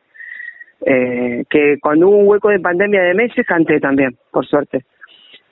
Eh, 0.85 1.45
que 1.49 1.79
cuando 1.81 2.09
hubo 2.09 2.19
un 2.19 2.29
hueco 2.29 2.51
de 2.51 2.61
pandemia 2.61 3.03
de 3.03 3.15
meses 3.15 3.47
canté 3.47 3.81
también, 3.81 4.17
por 4.31 4.47
suerte. 4.47 4.85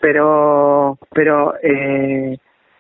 Pero, 0.01 0.99
pero 1.13 1.55
eh, 1.63 2.37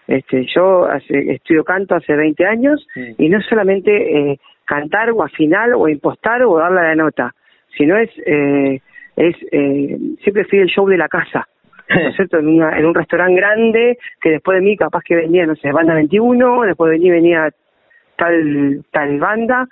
este, 0.06 0.46
yo 0.54 0.84
hace, 0.84 1.32
estudio 1.32 1.64
canto 1.64 1.94
hace 1.94 2.14
20 2.14 2.46
años 2.46 2.86
y 3.18 3.28
no 3.28 3.40
solamente 3.40 3.90
eh, 4.32 4.38
cantar 4.64 5.10
o 5.10 5.22
afinar 5.22 5.72
o 5.74 5.88
impostar 5.88 6.42
o 6.42 6.58
darle 6.58 6.82
la 6.82 6.94
nota, 6.94 7.34
sino 7.76 7.96
es, 7.96 8.10
eh, 8.26 8.80
es 9.16 9.36
eh, 9.50 9.98
siempre 10.22 10.44
fui 10.44 10.58
el 10.58 10.68
show 10.68 10.86
de 10.86 10.98
la 10.98 11.08
casa. 11.08 11.48
¿no 11.94 12.08
es 12.08 12.16
cierto? 12.16 12.38
En, 12.38 12.48
una, 12.48 12.78
en 12.78 12.84
un 12.84 12.94
restaurante 12.94 13.36
grande, 13.36 13.98
que 14.20 14.30
después 14.30 14.58
de 14.58 14.64
mí 14.64 14.76
capaz 14.76 15.02
que 15.04 15.14
venía, 15.14 15.46
no 15.46 15.54
sé, 15.56 15.70
banda 15.72 15.94
21, 15.94 16.62
después 16.62 16.90
de 16.90 16.98
mí 16.98 17.10
venía 17.10 17.50
tal, 18.16 18.84
tal 18.90 19.18
banda, 19.18 19.68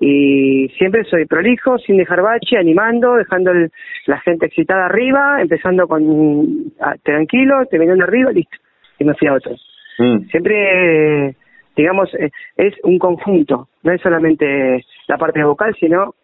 y 0.00 0.68
siempre 0.78 1.04
soy 1.04 1.26
prolijo, 1.26 1.78
sin 1.78 1.96
dejar 1.96 2.22
bache, 2.22 2.56
animando, 2.56 3.16
dejando 3.16 3.50
el, 3.50 3.70
la 4.06 4.20
gente 4.20 4.46
excitada 4.46 4.86
arriba, 4.86 5.42
empezando 5.42 5.86
con 5.86 6.72
a, 6.80 6.94
tranquilo, 7.02 7.66
terminando 7.70 8.04
arriba, 8.04 8.30
listo, 8.32 8.56
y 8.98 9.04
me 9.04 9.14
fui 9.14 9.28
a 9.28 9.34
otro. 9.34 9.54
Mm. 9.98 10.28
Siempre, 10.30 11.34
digamos, 11.76 12.14
eh, 12.14 12.30
es 12.56 12.74
un 12.84 12.98
conjunto, 12.98 13.68
no 13.82 13.92
es 13.92 14.00
solamente 14.00 14.84
la 15.08 15.18
parte 15.18 15.42
vocal, 15.42 15.74
sino 15.78 16.14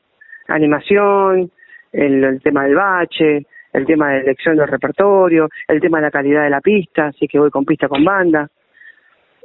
animación, 0.47 1.51
el, 1.93 2.25
el 2.25 2.43
tema 2.43 2.65
del 2.65 2.77
bache, 2.77 3.47
el 3.75 3.85
tema 3.85 4.11
de 4.11 4.21
elección 4.21 4.57
del 4.57 4.69
repertorio, 4.69 5.49
el 5.69 5.81
tema 5.81 5.99
de 5.99 6.05
la 6.05 6.11
calidad 6.11 6.45
de 6.45 6.51
la 6.51 6.61
pista, 6.61 7.09
así 7.09 7.27
que 7.27 7.39
voy 7.39 7.51
con 7.51 7.65
pista 7.65 7.89
con 7.89 8.05
banda. 8.05 8.49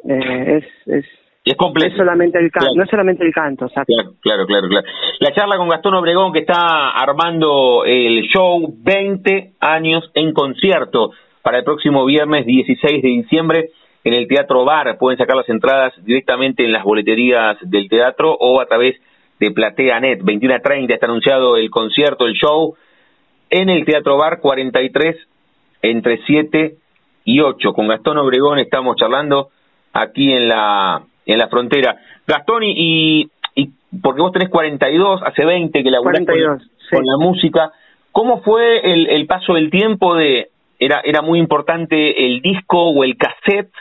Eh, 0.08 0.58
es, 0.58 0.88
es, 0.88 1.06
es 1.44 1.58
completo. 1.58 1.90
No 1.98 2.04
solamente 2.04 2.38
el 2.38 2.52
canto, 2.52 2.76
no 2.76 2.84
es 2.84 2.90
solamente 2.90 3.26
el 3.26 3.34
canto. 3.34 3.68
Claro, 3.68 4.14
claro, 4.22 4.46
claro, 4.46 4.68
claro. 4.68 4.88
La 5.20 5.34
charla 5.34 5.58
con 5.58 5.68
Gastón 5.68 5.96
Obregón 5.96 6.32
que 6.32 6.40
está 6.40 6.92
armando 6.92 7.84
el 7.86 8.22
show 8.28 8.72
20 8.78 9.54
años 9.60 10.10
en 10.14 10.32
concierto 10.32 11.12
para 11.42 11.58
el 11.58 11.64
próximo 11.64 12.06
viernes 12.06 12.46
16 12.46 13.02
de 13.02 13.10
diciembre 13.10 13.72
en 14.04 14.14
el 14.14 14.28
Teatro 14.28 14.64
Bar. 14.64 14.98
Pueden 15.00 15.18
sacar 15.18 15.36
las 15.38 15.50
entradas 15.50 15.94
directamente 16.04 16.64
en 16.64 16.72
las 16.72 16.84
boleterías 16.84 17.58
del 17.62 17.90
teatro 17.90 18.32
o 18.40 18.62
a 18.62 18.68
través 18.68 18.96
de 19.40 19.50
PlateaNet. 19.50 20.22
21 20.24 20.56
a 20.56 20.60
30 20.60 20.94
está 20.94 21.08
anunciado 21.08 21.58
el 21.58 21.72
concierto, 21.72 22.28
el 22.28 22.34
show 22.34 22.76
en 23.50 23.70
el 23.70 23.86
Teatro 23.86 24.18
Bar 24.18 24.40
43 24.40 25.16
entre 25.82 26.20
7 26.26 26.76
y 27.26 27.40
8. 27.40 27.74
Con 27.74 27.88
Gastón 27.88 28.18
Obregón 28.18 28.60
estamos 28.60 28.96
charlando 28.98 29.50
aquí 29.94 30.32
en 30.32 30.48
la 30.48 31.02
en 31.26 31.38
la 31.38 31.48
frontera. 31.48 31.98
Gastón, 32.26 32.64
y, 32.64 33.30
y 33.56 33.70
porque 34.02 34.22
vos 34.22 34.32
tenés 34.32 34.50
42, 34.50 35.22
hace 35.24 35.46
20 35.46 35.84
que 35.84 35.92
laburás 35.92 36.22
42, 36.26 36.48
con, 36.48 36.60
sí. 36.60 36.96
con 36.96 37.06
la 37.06 37.18
música, 37.20 37.72
¿cómo 38.12 38.42
fue 38.42 38.80
el, 38.94 39.08
el 39.10 39.28
paso 39.28 39.54
del 39.54 39.70
tiempo 39.70 40.16
de, 40.16 40.50
era, 40.80 41.02
era 41.04 41.22
muy 41.22 41.40
importante 41.40 42.26
el 42.26 42.42
disco 42.42 42.90
o 42.90 43.04
el 43.04 43.18
cassette, 43.18 43.72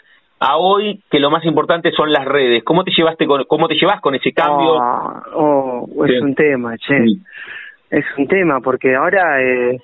a 0.40 0.56
hoy 0.56 1.00
que 1.10 1.18
lo 1.18 1.30
más 1.30 1.44
importante 1.44 1.90
son 1.92 2.12
las 2.12 2.24
redes. 2.24 2.62
¿Cómo 2.64 2.84
te 2.84 2.92
llevaste 2.96 3.26
con, 3.26 3.44
cómo 3.44 3.66
te 3.66 3.74
llevas 3.74 4.00
con 4.00 4.14
ese 4.14 4.32
cambio? 4.32 4.74
Oh, 4.74 5.86
oh 5.94 6.04
es 6.04 6.12
Sí. 6.12 6.18
un 6.18 6.34
tema, 6.34 6.76
che. 6.78 7.04
Sí. 7.04 7.20
Es 7.90 8.04
un 8.16 8.26
tema 8.28 8.60
porque 8.60 8.94
ahora 8.94 9.42
eh, 9.42 9.78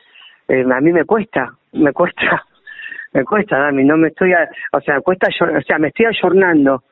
eh, 0.49 0.65
a 0.71 0.81
mí 0.81 0.93
me 0.93 1.05
cuesta, 1.05 1.53
me 1.73 1.93
cuesta, 1.93 2.45
me 3.13 3.25
cuesta, 3.25 3.59
Dami, 3.59 3.85
no 3.85 3.97
me 3.97 4.09
estoy, 4.09 4.33
a- 4.33 4.49
o 4.73 4.81
sea, 4.81 5.01
cuesta, 5.01 5.29
o 5.29 5.61
sea, 5.63 5.79
me 5.79 5.89
estoy 5.89 6.07
ayornando. 6.07 6.83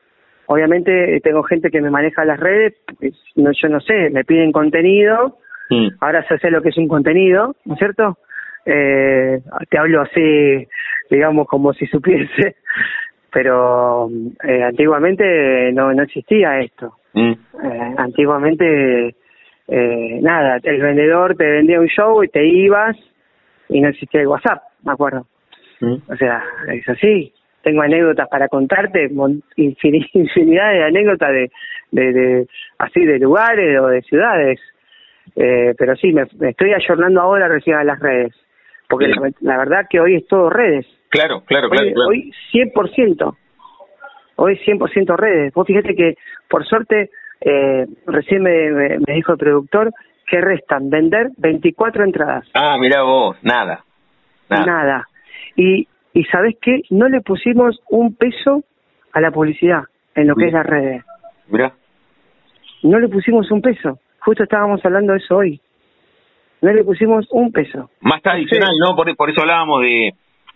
Obviamente 0.47 1.15
eh, 1.15 1.21
tengo 1.21 1.43
gente 1.43 1.69
que 1.69 1.81
me 1.81 1.89
maneja 1.89 2.25
las 2.25 2.39
redes, 2.39 2.73
pues, 2.99 3.13
no, 3.35 3.51
yo 3.53 3.69
no 3.69 3.79
sé, 3.79 4.09
me 4.09 4.23
piden 4.23 4.51
contenido, 4.51 5.37
Mm. 5.69 5.87
ahora 6.01 6.21
se 6.27 6.37
sé 6.39 6.51
lo 6.51 6.61
que 6.61 6.69
es 6.69 6.77
un 6.77 6.89
contenido, 6.89 7.55
¿no 7.65 7.73
es 7.73 7.79
cierto? 7.79 8.17
Eh, 8.65 9.39
te 9.69 9.77
hablo 9.77 10.01
así, 10.01 10.67
digamos, 11.09 11.47
como 11.47 11.71
si 11.73 11.85
supiese, 11.87 12.57
pero 13.31 14.09
eh, 14.43 14.61
antiguamente 14.61 15.71
no, 15.71 15.93
no 15.93 16.03
existía 16.03 16.59
esto. 16.59 16.95
Mm. 17.13 17.31
Eh, 17.31 17.95
antiguamente, 17.97 19.15
eh, 19.75 20.19
nada, 20.21 20.59
el 20.61 20.79
vendedor 20.79 21.35
te 21.35 21.49
vendía 21.49 21.79
un 21.79 21.87
show 21.87 22.23
y 22.23 22.27
te 22.27 22.45
ibas 22.45 22.95
y 23.69 23.81
no 23.81 23.89
existía 23.89 24.21
el 24.21 24.27
WhatsApp, 24.27 24.61
me 24.83 24.91
acuerdo. 24.91 25.25
Mm. 25.79 25.95
O 26.11 26.15
sea, 26.15 26.43
es 26.71 26.87
así. 26.87 27.33
Tengo 27.63 27.81
anécdotas 27.81 28.29
para 28.29 28.49
contarte, 28.49 29.09
infinidad 29.55 30.73
de 30.73 30.83
anécdotas 30.83 31.31
de, 31.31 31.51
de, 31.89 32.13
de 32.13 32.47
así 32.77 33.03
de 33.03 33.17
lugares 33.17 33.79
o 33.81 33.87
de 33.87 34.03
ciudades. 34.03 34.59
Eh, 35.35 35.73
pero 35.75 35.95
sí, 35.95 36.13
me, 36.13 36.27
me 36.37 36.49
estoy 36.49 36.71
ayornando 36.71 37.21
ahora 37.21 37.47
recién 37.47 37.77
a 37.77 37.83
las 37.83 37.99
redes. 37.99 38.31
Porque 38.87 39.07
la, 39.07 39.31
la 39.41 39.57
verdad 39.57 39.87
que 39.89 39.99
hoy 39.99 40.17
es 40.17 40.27
todo 40.27 40.51
redes. 40.51 40.85
Claro, 41.09 41.41
claro, 41.45 41.69
claro. 41.69 41.87
Hoy, 41.87 41.93
claro. 41.93 42.09
hoy 42.09 42.31
100%. 42.53 43.37
Hoy 44.35 44.59
100% 44.67 45.17
redes. 45.17 45.51
Vos 45.55 45.65
fíjate 45.65 45.95
que, 45.95 46.15
por 46.47 46.63
suerte, 46.63 47.09
eh, 47.45 47.85
recién 48.07 48.41
me, 48.41 48.71
me, 48.71 48.99
me 49.05 49.13
dijo 49.15 49.33
el 49.33 49.37
productor 49.37 49.91
que 50.27 50.41
restan 50.41 50.89
vender 50.89 51.29
24 51.37 52.03
entradas. 52.03 52.47
Ah, 52.53 52.77
mira 52.79 53.03
vos, 53.03 53.37
nada. 53.43 53.83
Nada. 54.49 55.07
Y, 55.55 55.87
y 56.13 56.23
¿sabés 56.25 56.55
qué? 56.61 56.81
No 56.89 57.07
le 57.09 57.21
pusimos 57.21 57.79
un 57.89 58.15
peso 58.15 58.63
a 59.11 59.21
la 59.21 59.31
publicidad 59.31 59.83
en 60.15 60.27
lo 60.27 60.35
que 60.35 60.47
es 60.47 60.53
las 60.53 60.65
redes. 60.65 61.03
Mira. 61.47 61.73
No 62.83 62.99
le 62.99 63.07
pusimos 63.07 63.49
un 63.51 63.61
peso. 63.61 63.99
Justo 64.19 64.43
estábamos 64.43 64.83
hablando 64.85 65.13
de 65.13 65.19
eso 65.19 65.37
hoy. 65.37 65.59
No 66.61 66.71
le 66.71 66.83
pusimos 66.83 67.27
un 67.31 67.51
peso. 67.51 67.89
Más 68.01 68.21
tradicional, 68.21 68.71
¿no? 68.79 68.95
Por, 68.95 69.13
por 69.15 69.29
eso 69.29 69.41
hablábamos 69.41 69.81
de, 69.81 70.13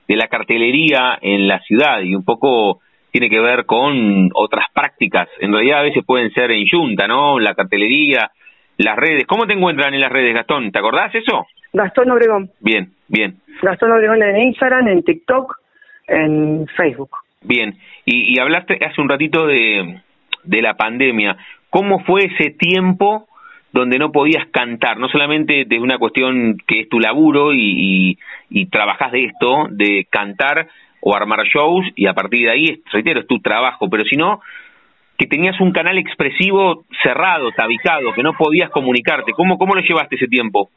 de 0.07 0.15
la 0.15 0.27
cartelería 0.27 1.17
en 1.21 1.47
la 1.47 1.59
ciudad 1.59 2.01
y 2.01 2.15
un 2.15 2.23
poco 2.23 2.79
tiene 3.11 3.29
que 3.29 3.39
ver 3.39 3.65
con 3.65 4.29
otras 4.33 4.67
prácticas. 4.73 5.27
En 5.39 5.51
realidad 5.51 5.79
a 5.79 5.83
veces 5.83 6.03
pueden 6.05 6.31
ser 6.31 6.51
en 6.51 6.67
junta, 6.67 7.07
¿no? 7.07 7.39
La 7.39 7.55
cartelería, 7.55 8.31
las 8.77 8.95
redes. 8.95 9.25
¿Cómo 9.25 9.45
te 9.45 9.53
encuentran 9.53 9.93
en 9.93 10.01
las 10.01 10.11
redes, 10.11 10.33
Gastón? 10.33 10.71
¿Te 10.71 10.79
acordás 10.79 11.13
eso? 11.15 11.47
Gastón 11.73 12.11
Obregón. 12.11 12.51
Bien, 12.59 12.91
bien. 13.07 13.37
Gastón 13.61 13.91
Obregón 13.91 14.21
en 14.21 14.37
Instagram, 14.37 14.87
en 14.87 15.03
TikTok, 15.03 15.57
en 16.07 16.67
Facebook. 16.75 17.11
Bien. 17.41 17.77
Y, 18.05 18.35
y 18.35 18.39
hablaste 18.39 18.77
hace 18.85 19.01
un 19.01 19.09
ratito 19.09 19.47
de, 19.47 20.01
de 20.43 20.61
la 20.61 20.75
pandemia. 20.75 21.37
¿Cómo 21.69 21.99
fue 21.99 22.25
ese 22.25 22.51
tiempo 22.51 23.27
donde 23.73 23.99
no 23.99 24.11
podías 24.11 24.47
cantar? 24.47 24.97
No 24.97 25.09
solamente 25.09 25.65
de 25.65 25.79
una 25.79 25.97
cuestión 25.97 26.57
que 26.65 26.81
es 26.81 26.89
tu 26.89 26.99
laburo 26.99 27.53
y, 27.53 27.59
y, 27.59 28.17
y 28.49 28.65
trabajás 28.67 29.11
de 29.11 29.25
esto, 29.25 29.67
de 29.69 30.07
cantar 30.09 30.67
o 31.01 31.15
armar 31.15 31.43
shows 31.45 31.85
y 31.95 32.07
a 32.07 32.13
partir 32.13 32.45
de 32.45 32.51
ahí, 32.51 32.81
reitero, 32.91 33.19
es 33.21 33.27
tu 33.27 33.39
trabajo, 33.39 33.89
pero 33.89 34.03
si 34.03 34.15
no, 34.17 34.41
que 35.17 35.25
tenías 35.27 35.59
un 35.61 35.71
canal 35.71 35.97
expresivo 35.97 36.83
cerrado, 37.03 37.51
tabicado, 37.51 38.13
que 38.13 38.23
no 38.23 38.33
podías 38.33 38.69
comunicarte. 38.69 39.31
¿Cómo, 39.33 39.57
cómo 39.57 39.73
lo 39.75 39.81
llevaste 39.81 40.15
ese 40.15 40.27
tiempo? 40.27 40.69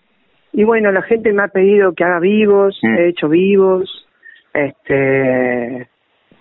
Y 0.52 0.64
bueno, 0.64 0.90
la 0.92 1.02
gente 1.02 1.32
me 1.32 1.42
ha 1.42 1.48
pedido 1.48 1.92
que 1.94 2.04
haga 2.04 2.18
vivos, 2.20 2.78
Mm. 2.82 2.96
he 2.98 3.08
hecho 3.08 3.28
vivos, 3.28 4.06
este, 4.54 5.88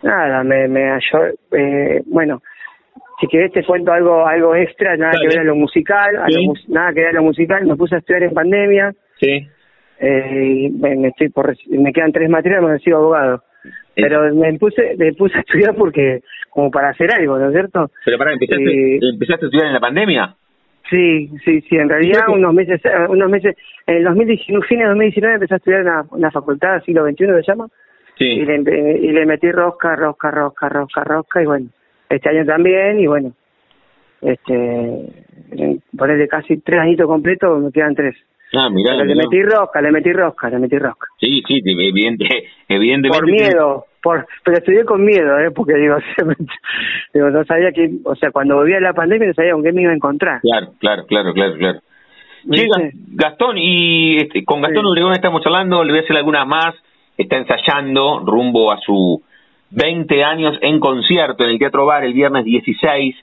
nada, 0.04 0.44
me, 0.44 0.68
me 0.68 0.92
ayudó, 0.92 1.26
eh, 1.52 2.02
bueno, 2.08 2.42
si 3.20 3.28
querés 3.28 3.52
te 3.52 3.64
cuento 3.64 3.92
algo, 3.92 4.26
algo 4.26 4.56
extra, 4.56 4.96
nada 4.98 5.12
Dale. 5.14 5.28
que 5.28 5.36
ver 5.36 5.40
a 5.40 5.44
lo 5.44 5.56
musical, 5.56 6.16
a 6.18 6.28
Sí. 6.28 6.36
lo 6.36 6.44
mus- 6.44 6.70
nada 6.70 6.94
que 6.94 7.02
ver 7.02 7.10
a 7.10 7.14
lo 7.20 7.24
musical, 7.24 7.66
me 7.66 7.76
puse 7.76 7.96
a 7.96 8.00
estudiar 8.00 8.24
en 8.24 8.34
pandemia, 8.34 8.94
Sí. 9.20 9.48
eh, 10.00 10.70
me, 10.72 11.08
estoy 11.10 11.30
por, 11.30 11.54
me 11.68 11.92
quedan 11.92 12.12
tres 12.14 12.30
materias, 12.30 12.64
me 12.64 12.70
recibo 12.72 12.98
abogado. 12.98 13.44
Eh. 13.66 13.72
Pero 13.96 14.34
me 14.34 14.54
puse, 14.58 14.96
me 14.98 15.14
puse 15.14 15.38
a 15.38 15.42
estudiar 15.42 15.76
porque, 15.76 16.22
como 16.50 16.72
para 16.72 16.90
hacer 16.90 17.10
algo, 17.14 17.38
¿no 17.38 17.48
es 17.48 17.54
cierto? 17.54 17.92
Pero 18.06 18.18
pará, 18.18 18.34
¿empezaste, 18.34 18.96
Eh, 18.96 19.00
¿empezaste 19.14 19.46
a 19.46 19.48
estudiar 19.48 19.68
en 19.68 19.74
la 19.74 19.80
pandemia? 19.80 20.36
Sí, 20.90 21.30
sí, 21.46 21.62
sí, 21.62 21.76
en 21.76 21.88
realidad 21.90 22.22
unos 22.30 22.54
meses, 22.54 22.82
eh, 22.84 22.90
unos 23.10 23.30
meses, 23.30 23.56
en 23.86 23.98
el 23.98 24.04
2019, 24.06 24.66
fin 24.68 24.80
de 24.80 24.86
2019 24.86 25.34
empecé 25.36 25.54
a 25.54 25.58
estudiar 25.58 25.82
en 25.82 25.86
la, 25.88 26.06
en 26.16 26.22
la 26.22 26.32
facultad 26.32 26.82
siglo 26.84 27.06
XXI 27.06 27.26
se 27.26 27.42
llama, 27.44 27.68
y 28.18 28.24
Sí. 28.24 28.46
le, 28.46 28.60
empe- 28.60 29.00
y 29.00 29.12
le 29.12 29.26
metí 29.26 29.52
rosca, 29.52 29.96
rosca, 29.96 30.32
rosca, 30.32 30.68
rosca, 30.70 31.04
rosca, 31.04 31.42
y 31.44 31.46
bueno, 31.46 31.68
este 32.10 32.30
año 32.30 32.46
también, 32.46 33.00
y 33.00 33.06
bueno, 33.08 33.34
este, 34.22 35.06
ponerle 35.96 36.28
casi 36.28 36.58
tres 36.58 36.80
añitos 36.80 37.08
completos, 37.08 37.62
me 37.62 37.72
quedan 37.72 37.96
tres. 37.96 38.16
Ah, 38.54 38.70
mirá. 38.70 38.94
Pero 38.94 39.06
le 39.06 39.16
metí 39.16 39.42
rosca, 39.44 39.82
le 39.82 39.92
metí 39.92 40.12
rosca, 40.12 40.50
le 40.50 40.60
metí 40.60 40.78
rosca. 40.78 41.08
Sí, 41.20 41.44
sí, 41.48 41.62
evidente, 41.66 42.26
evidentemente. 42.68 43.18
Por 43.20 43.30
miedo, 43.30 43.86
por, 44.02 44.26
pero 44.44 44.58
estudié 44.58 44.86
con 44.86 45.04
miedo, 45.06 45.38
¿eh? 45.40 45.52
porque 45.52 45.76
digo, 45.76 45.98
digo, 47.14 47.30
no 47.30 47.44
sabía 47.46 47.72
que, 47.72 47.90
o 48.04 48.16
sea, 48.16 48.32
cuando 48.32 48.56
volví 48.56 48.74
a 48.74 48.80
la 48.80 48.94
pandemia 48.94 49.28
no 49.28 49.34
sabía 49.34 49.54
con 49.54 49.64
qué 49.64 49.72
me 49.72 49.84
iba 49.84 49.92
a 49.92 49.96
encontrar. 49.96 50.42
Claro, 50.42 50.74
claro, 50.80 51.06
claro, 51.06 51.34
claro, 51.34 51.54
claro. 51.58 51.80
Ga- 52.46 52.92
Gastón, 53.16 53.58
y 53.58 54.18
este, 54.18 54.44
con 54.46 54.62
Gastón 54.62 54.84
Sí. 54.84 54.90
Obregón 54.90 55.14
estamos 55.14 55.46
hablando, 55.46 55.84
le 55.84 55.92
voy 55.92 56.00
a 56.00 56.04
hacer 56.04 56.18
algunas 56.18 56.48
más, 56.48 56.74
está 57.18 57.38
ensayando 57.38 58.20
rumbo 58.26 58.72
a 58.72 58.78
su 58.80 59.22
20 59.72 60.24
años 60.24 60.58
en 60.62 60.80
concierto 60.80 61.44
en 61.44 61.52
el 61.52 61.60
Teatro 61.60 61.86
Bar 61.86 62.04
el 62.06 62.14
viernes 62.14 62.46
16 62.46 63.16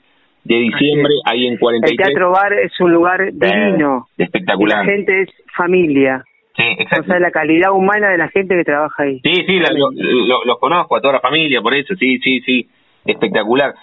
de 0.47 0.55
diciembre, 0.55 1.13
ahí 1.25 1.45
en 1.47 1.53
El 1.53 1.59
43. 1.59 1.97
Teatro 2.07 2.31
Bar 2.31 2.53
es 2.53 2.71
un 2.79 2.91
lugar 2.93 3.31
divino. 3.33 4.07
Eh, 4.17 4.23
espectacular. 4.23 4.83
Y 4.83 4.87
la 4.87 4.93
gente 4.93 5.21
es 5.23 5.29
familia. 5.55 6.23
Sí, 6.55 6.63
O 6.63 6.81
exacto. 6.81 7.05
sea, 7.07 7.19
la 7.19 7.31
calidad 7.31 7.71
humana 7.71 8.09
de 8.09 8.17
la 8.17 8.29
gente 8.29 8.55
que 8.55 8.63
trabaja 8.63 9.03
ahí. 9.03 9.19
Sí, 9.23 9.43
sí, 9.45 9.59
la- 9.59 9.69
lo- 9.73 9.91
lo- 9.91 10.45
los 10.45 10.57
conozco 10.59 10.95
a 10.95 11.01
toda 11.01 11.13
la 11.15 11.19
familia, 11.19 11.61
por 11.61 11.73
eso, 11.75 11.93
sí, 11.95 12.17
sí, 12.19 12.41
sí, 12.41 12.67
espectacular. 13.05 13.75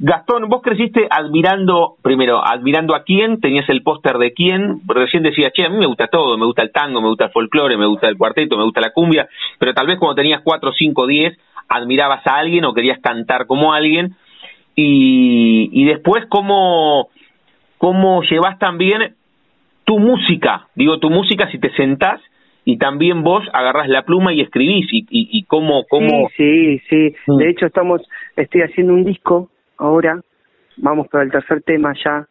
Gastón, 0.00 0.48
vos 0.48 0.62
creciste 0.62 1.08
admirando, 1.10 1.96
primero, 2.02 2.40
admirando 2.44 2.94
a 2.94 3.02
quién, 3.02 3.40
tenías 3.40 3.68
el 3.68 3.82
póster 3.82 4.18
de 4.18 4.32
quién, 4.32 4.80
recién 4.86 5.24
decías, 5.24 5.52
che, 5.52 5.64
a 5.64 5.70
mí 5.70 5.76
me 5.78 5.86
gusta 5.86 6.06
todo, 6.06 6.38
me 6.38 6.46
gusta 6.46 6.62
el 6.62 6.70
tango, 6.70 7.00
me 7.00 7.08
gusta 7.08 7.24
el 7.26 7.30
folclore, 7.32 7.76
me 7.76 7.86
gusta 7.86 8.08
el 8.08 8.16
cuarteto, 8.16 8.56
me 8.56 8.62
gusta 8.64 8.80
la 8.80 8.92
cumbia, 8.92 9.26
pero 9.58 9.74
tal 9.74 9.86
vez 9.88 9.98
cuando 9.98 10.14
tenías 10.14 10.40
4, 10.44 10.72
5, 10.72 11.06
10, 11.06 11.36
admirabas 11.68 12.24
a 12.26 12.36
alguien 12.38 12.64
o 12.64 12.74
querías 12.74 13.00
cantar 13.00 13.46
como 13.46 13.72
alguien, 13.72 14.14
y, 14.80 15.70
y 15.72 15.86
después 15.86 16.24
cómo, 16.28 17.08
cómo 17.78 18.22
llevas 18.22 18.60
también 18.60 19.16
tu 19.82 19.98
música, 19.98 20.68
digo 20.76 21.00
tu 21.00 21.10
música 21.10 21.50
si 21.50 21.58
te 21.58 21.72
sentás 21.72 22.20
y 22.64 22.78
también 22.78 23.24
vos 23.24 23.42
agarrás 23.52 23.88
la 23.88 24.04
pluma 24.04 24.32
y 24.32 24.40
escribís 24.40 24.86
y, 24.92 24.98
y, 25.10 25.38
y 25.38 25.42
cómo, 25.46 25.84
cómo... 25.88 26.28
Sí, 26.36 26.78
sí, 26.78 26.80
sí. 26.88 27.14
Mm. 27.26 27.36
De 27.38 27.50
hecho, 27.50 27.66
estamos, 27.66 28.02
estoy 28.36 28.60
haciendo 28.60 28.92
un 28.92 29.02
disco 29.02 29.50
ahora. 29.78 30.20
Vamos 30.76 31.08
por 31.08 31.22
el 31.22 31.32
tercer 31.32 31.62
tema 31.62 31.92
ya, 32.04 32.28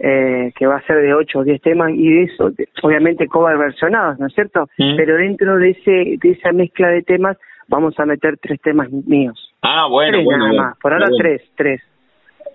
eh, 0.00 0.50
que 0.58 0.66
va 0.66 0.78
a 0.78 0.86
ser 0.86 1.00
de 1.00 1.14
8 1.14 1.38
o 1.38 1.44
10 1.44 1.62
temas 1.62 1.92
y 1.92 2.08
de 2.08 2.22
eso, 2.24 2.50
obviamente, 2.82 3.28
cover 3.28 3.56
versionados, 3.56 4.18
¿no 4.18 4.26
es 4.26 4.34
cierto? 4.34 4.68
Mm. 4.78 4.96
Pero 4.96 5.16
dentro 5.16 5.58
de 5.58 5.70
ese 5.70 6.16
de 6.20 6.30
esa 6.30 6.50
mezcla 6.50 6.88
de 6.88 7.02
temas, 7.02 7.36
vamos 7.68 7.94
a 8.00 8.06
meter 8.06 8.36
tres 8.38 8.60
temas 8.62 8.90
míos. 8.90 9.53
Ah, 9.66 9.86
bueno, 9.88 10.12
tres 10.12 10.24
bueno, 10.24 10.38
nada 10.40 10.50
bueno. 10.50 10.64
más. 10.68 10.78
Por 10.78 10.92
ahora, 10.92 11.06
Bueno. 11.08 11.16
tres, 11.22 11.42
tres, 11.56 11.82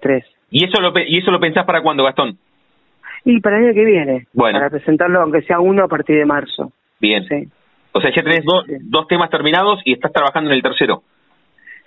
tres. 0.02 0.26
¿Y 0.52 0.66
eso, 0.66 0.80
lo, 0.82 0.94
¿Y 0.98 1.18
eso 1.20 1.32
lo 1.32 1.40
pensás 1.40 1.66
para 1.66 1.82
cuándo, 1.82 2.04
Gastón? 2.04 2.38
Y 3.26 3.40
para 3.42 3.58
el 3.58 3.66
año 3.66 3.74
que 3.74 3.86
viene, 3.86 4.28
Bueno. 4.34 4.60
para 4.60 4.70
presentarlo, 4.70 5.22
aunque 5.22 5.42
sea 5.42 5.60
uno 5.60 5.84
a 5.84 5.88
partir 5.88 6.18
de 6.18 6.26
marzo. 6.26 6.72
Bien. 7.00 7.24
Sí. 7.28 7.48
O 7.92 8.00
sea, 8.02 8.12
ya 8.16 8.22
tenés 8.22 8.44
dos, 8.46 8.64
Sí. 8.68 8.74
dos 8.82 9.08
temas 9.08 9.30
terminados 9.30 9.82
y 9.86 9.94
estás 9.94 10.14
trabajando 10.14 10.50
en 10.52 10.56
el 10.58 10.62
tercero. 10.62 11.02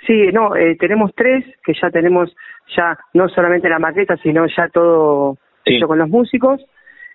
Sí, 0.06 0.30
no, 0.32 0.56
eh, 0.56 0.76
tenemos 0.78 1.12
tres 1.14 1.44
que 1.64 1.72
ya 1.80 1.88
tenemos 1.90 2.34
ya 2.76 2.98
no 3.14 3.28
solamente 3.28 3.68
la 3.68 3.78
maqueta, 3.78 4.16
sino 4.16 4.46
ya 4.46 4.68
todo 4.68 5.36
Sí. 5.64 5.76
hecho 5.76 5.86
con 5.86 5.98
los 5.98 6.08
músicos, 6.08 6.60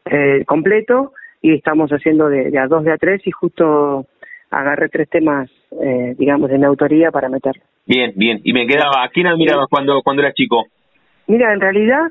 eh, 0.05 0.45
completo, 0.45 1.11
y 1.41 1.53
estamos 1.53 1.91
haciendo 1.91 2.29
de, 2.29 2.49
de 2.49 2.57
a 2.59 2.67
dos, 2.67 2.85
de 2.85 2.93
a 2.93 2.97
tres, 2.97 3.21
y 3.27 3.31
justo 3.31 4.05
agarré 4.49 4.87
tres 4.87 5.09
temas, 5.09 5.49
eh, 5.83 6.15
digamos, 6.17 6.49
de 6.49 6.57
mi 6.57 6.63
autoría 6.63 7.11
para 7.11 7.27
meterlo. 7.27 7.61
Bien, 7.87 8.11
bien. 8.15 8.41
Y 8.43 8.53
me 8.53 8.67
quedaba, 8.67 9.03
¿a 9.03 9.09
quién 9.09 9.27
admirabas 9.27 9.67
cuando, 9.69 10.01
cuando 10.03 10.21
eras 10.21 10.35
chico? 10.35 10.65
Mira, 11.27 11.53
en 11.53 11.61
realidad 11.61 12.01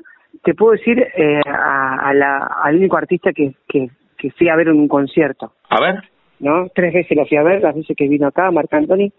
te 0.43 0.53
puedo 0.53 0.71
decir 0.73 0.99
eh, 1.15 1.41
a, 1.47 2.09
a 2.09 2.13
la, 2.13 2.37
al 2.63 2.75
único 2.77 2.97
artista 2.97 3.31
que, 3.33 3.53
que, 3.67 3.89
que 4.17 4.31
fui 4.31 4.49
a 4.49 4.55
ver 4.55 4.67
en 4.69 4.75
un 4.75 4.87
concierto, 4.87 5.53
A 5.69 5.79
ver. 5.79 6.03
¿no? 6.39 6.67
Tres 6.73 6.93
veces 6.93 7.17
lo 7.17 7.25
fui 7.25 7.37
a 7.37 7.43
ver, 7.43 7.61
las 7.61 7.75
veces 7.75 7.95
que 7.95 8.07
vino 8.07 8.27
acá, 8.27 8.49
Marc 8.51 8.73
Anthony, 8.73 9.11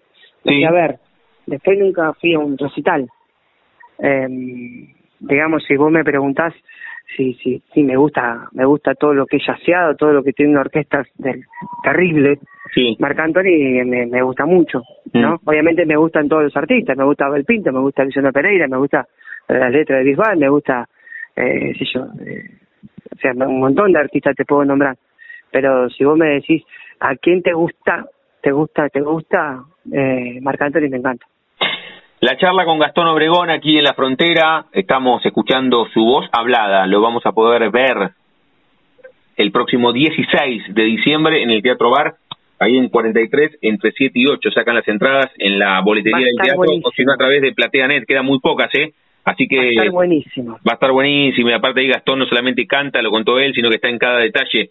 lo 0.45 0.53
Sí. 0.53 0.57
fui 0.57 0.65
a 0.65 0.71
ver. 0.73 0.99
Después 1.47 1.79
nunca 1.79 2.13
fui 2.21 2.35
a 2.35 2.39
un 2.39 2.57
recital. 2.59 3.09
Eh, 4.01 4.29
digamos, 5.21 5.65
si 5.65 5.77
vos 5.77 5.91
me 5.91 6.05
preguntás 6.05 6.55
si, 7.17 7.35
si, 7.35 7.63
si 7.73 7.83
me 7.83 7.97
gusta 7.97 8.49
me 8.53 8.65
gusta 8.65 8.95
todo 8.95 9.15
lo 9.15 9.27
que 9.27 9.39
es 9.39 9.47
yaceado, 9.47 9.97
todo 9.97 10.13
lo 10.13 10.23
que 10.23 10.33
tiene 10.33 10.53
una 10.53 10.61
orquesta 10.61 11.05
del, 11.17 11.45
terrible, 11.83 12.39
Sí. 12.75 12.97
Marc 12.99 13.19
Anthony 13.19 13.85
me, 13.85 14.07
me 14.07 14.23
gusta 14.23 14.45
mucho, 14.45 14.83
¿no? 15.15 15.35
Mm. 15.37 15.49
Obviamente 15.49 15.87
me 15.87 15.97
gustan 15.97 16.29
todos 16.29 16.45
los 16.45 16.57
artistas, 16.57 16.97
me 16.97 17.05
gusta 17.05 17.27
Abel 17.27 17.45
Pinto, 17.45 17.73
me 17.73 17.81
gusta 17.81 18.05
Luciano 18.05 18.33
Pereira, 18.33 18.69
me 18.69 18.77
gusta 18.77 19.07
eh, 19.49 19.59
las 19.59 19.73
letras 19.73 19.99
de 19.99 20.05
Bisbal, 20.05 20.39
me 20.39 20.49
gusta, 20.49 20.87
eh, 21.35 21.75
sé 21.79 21.85
yo, 21.93 22.07
eh, 22.27 22.45
o 23.15 23.19
sea, 23.19 23.33
un 23.33 23.61
montón 23.61 23.93
de 23.93 24.01
artistas 24.01 24.37
te 24.37 24.45
puedo 24.45 24.65
nombrar. 24.65 24.97
Pero 25.51 25.89
si 25.89 26.05
vos 26.05 26.19
me 26.19 26.29
decís 26.29 26.63
a 27.01 27.17
quién 27.17 27.43
te 27.43 27.53
gusta, 27.53 28.07
te 28.43 28.53
gusta, 28.53 28.89
te 28.91 29.01
gusta, 29.01 29.65
eh, 29.91 30.39
Marc 30.43 30.61
Anthony 30.61 30.91
me 30.91 30.99
encanta. 30.99 31.27
La 32.21 32.37
charla 32.37 32.65
con 32.65 32.81
Gastón 32.81 33.07
Obregón 33.07 33.49
aquí 33.49 33.79
en 33.79 33.85
la 33.85 33.95
frontera, 33.95 34.67
estamos 34.73 35.25
escuchando 35.25 35.87
su 35.95 36.05
voz 36.05 36.27
hablada, 36.33 36.85
lo 36.87 37.01
vamos 37.01 37.25
a 37.25 37.33
poder 37.33 37.71
ver 37.71 38.11
el 39.37 39.53
próximo 39.53 39.93
16 39.93 40.75
de 40.75 40.83
diciembre 40.83 41.45
en 41.45 41.51
el 41.51 41.63
Teatro 41.63 41.91
Bar, 41.91 42.17
ahí 42.59 42.77
en 42.77 42.89
43, 42.89 43.59
entre 43.63 43.93
7 43.93 44.13
y 44.17 44.27
8, 44.27 44.51
sacan 44.51 44.75
las 44.75 44.89
entradas 44.89 45.31
en 45.39 45.61
la 45.61 45.81
boletería 45.81 46.27
del 46.27 46.37
teatro, 46.43 46.65
o 46.83 46.91
si 46.91 47.05
no 47.05 47.13
a 47.13 47.17
través 47.17 47.41
de 47.41 47.53
PlateaNet, 47.53 48.05
quedan 48.05 48.27
muy 48.27 48.41
pocas, 48.41 48.75
¿eh? 48.75 48.95
Así 49.25 49.47
que 49.47 49.57
Va 49.57 49.63
a 49.63 49.71
estar 49.71 49.91
buenísimo. 49.91 50.53
va 50.67 50.73
a 50.73 50.75
estar 50.75 50.91
buenísimo 50.91 51.51
y 51.51 51.53
aparte 51.53 51.81
ahí 51.83 51.87
Gastón 51.87 52.19
no 52.19 52.27
solamente 52.27 52.67
canta, 52.67 53.01
lo 53.01 53.13
contó 53.13 53.39
él, 53.39 53.55
sino 53.55 53.69
que 53.69 53.77
está 53.77 53.89
en 53.91 53.99
cada 53.99 54.19
detalle 54.19 54.71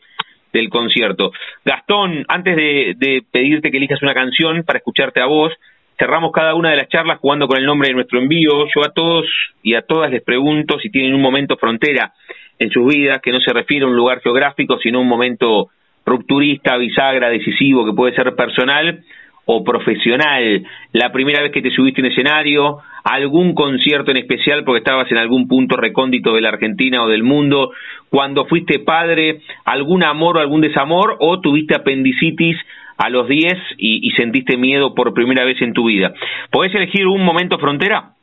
del 0.52 0.68
concierto. 0.70 1.32
Gastón, 1.64 2.26
antes 2.28 2.58
de, 2.58 2.94
de 2.98 3.24
pedirte 3.32 3.72
que 3.72 3.78
elijas 3.78 4.02
una 4.02 4.14
canción 4.14 4.64
para 4.64 4.80
escucharte 4.80 5.22
a 5.22 5.28
vos, 5.28 5.54
cerramos 5.98 6.32
cada 6.32 6.54
una 6.56 6.70
de 6.70 6.78
las 6.78 6.90
charlas 6.90 7.20
jugando 7.20 7.48
con 7.48 7.58
el 7.58 7.66
nombre 7.66 7.90
de 7.90 7.96
nuestro 7.96 8.20
envío. 8.20 8.66
Yo 8.74 8.86
a 8.86 8.94
todos 8.94 9.26
y 9.64 9.74
a 9.74 9.82
todas 9.82 10.12
les 10.12 10.24
pregunto 10.24 10.80
si 10.80 10.90
tienen 10.90 11.14
un 11.14 11.22
momento 11.22 11.58
frontera 11.58 12.14
en 12.60 12.70
sus 12.72 12.88
vidas, 12.88 13.20
que 13.22 13.32
no 13.32 13.40
se 13.40 13.54
refiere 13.54 13.86
a 13.86 13.88
un 13.88 13.96
lugar 13.96 14.22
geográfico, 14.22 14.80
sino 14.80 15.00
a 15.00 15.02
un 15.02 15.08
momento 15.08 15.70
rupturista, 16.06 16.78
bisagra, 16.78 17.30
decisivo, 17.30 17.86
que 17.86 17.94
puede 17.94 18.16
ser 18.16 18.34
personal 18.36 19.04
o 19.46 19.64
profesional. 19.64 20.64
La 20.94 21.12
primera 21.12 21.42
vez 21.42 21.52
que 21.52 21.62
te 21.62 21.72
subiste 21.72 22.02
en 22.02 22.08
escenario, 22.08 22.80
algún 23.04 23.54
concierto 23.54 24.12
en 24.12 24.18
especial 24.18 24.64
porque 24.64 24.80
estabas 24.80 25.10
en 25.12 25.18
algún 25.18 25.48
punto 25.48 25.78
recóndito 25.78 26.34
de 26.34 26.42
la 26.42 26.50
Argentina 26.50 27.04
o 27.04 27.08
del 27.08 27.24
mundo, 27.24 27.72
cuando 28.10 28.46
fuiste 28.46 28.80
padre, 28.80 29.42
algún 29.66 30.04
amor 30.04 30.38
o 30.38 30.40
algún 30.42 30.62
desamor, 30.62 31.16
o 31.20 31.40
tuviste 31.40 31.76
apendicitis 31.76 32.58
a 32.98 33.10
los 33.10 33.28
10 33.28 33.54
y, 33.78 34.10
sentiste 34.12 34.58
miedo 34.58 34.96
por 34.96 35.14
primera 35.14 35.46
vez 35.46 35.62
en 35.62 35.74
tu 35.74 35.86
vida. 35.86 36.14
¿Podés 36.52 36.74
elegir 36.74 37.06
un 37.06 37.24
momento 37.24 37.60
frontera? 37.60 38.14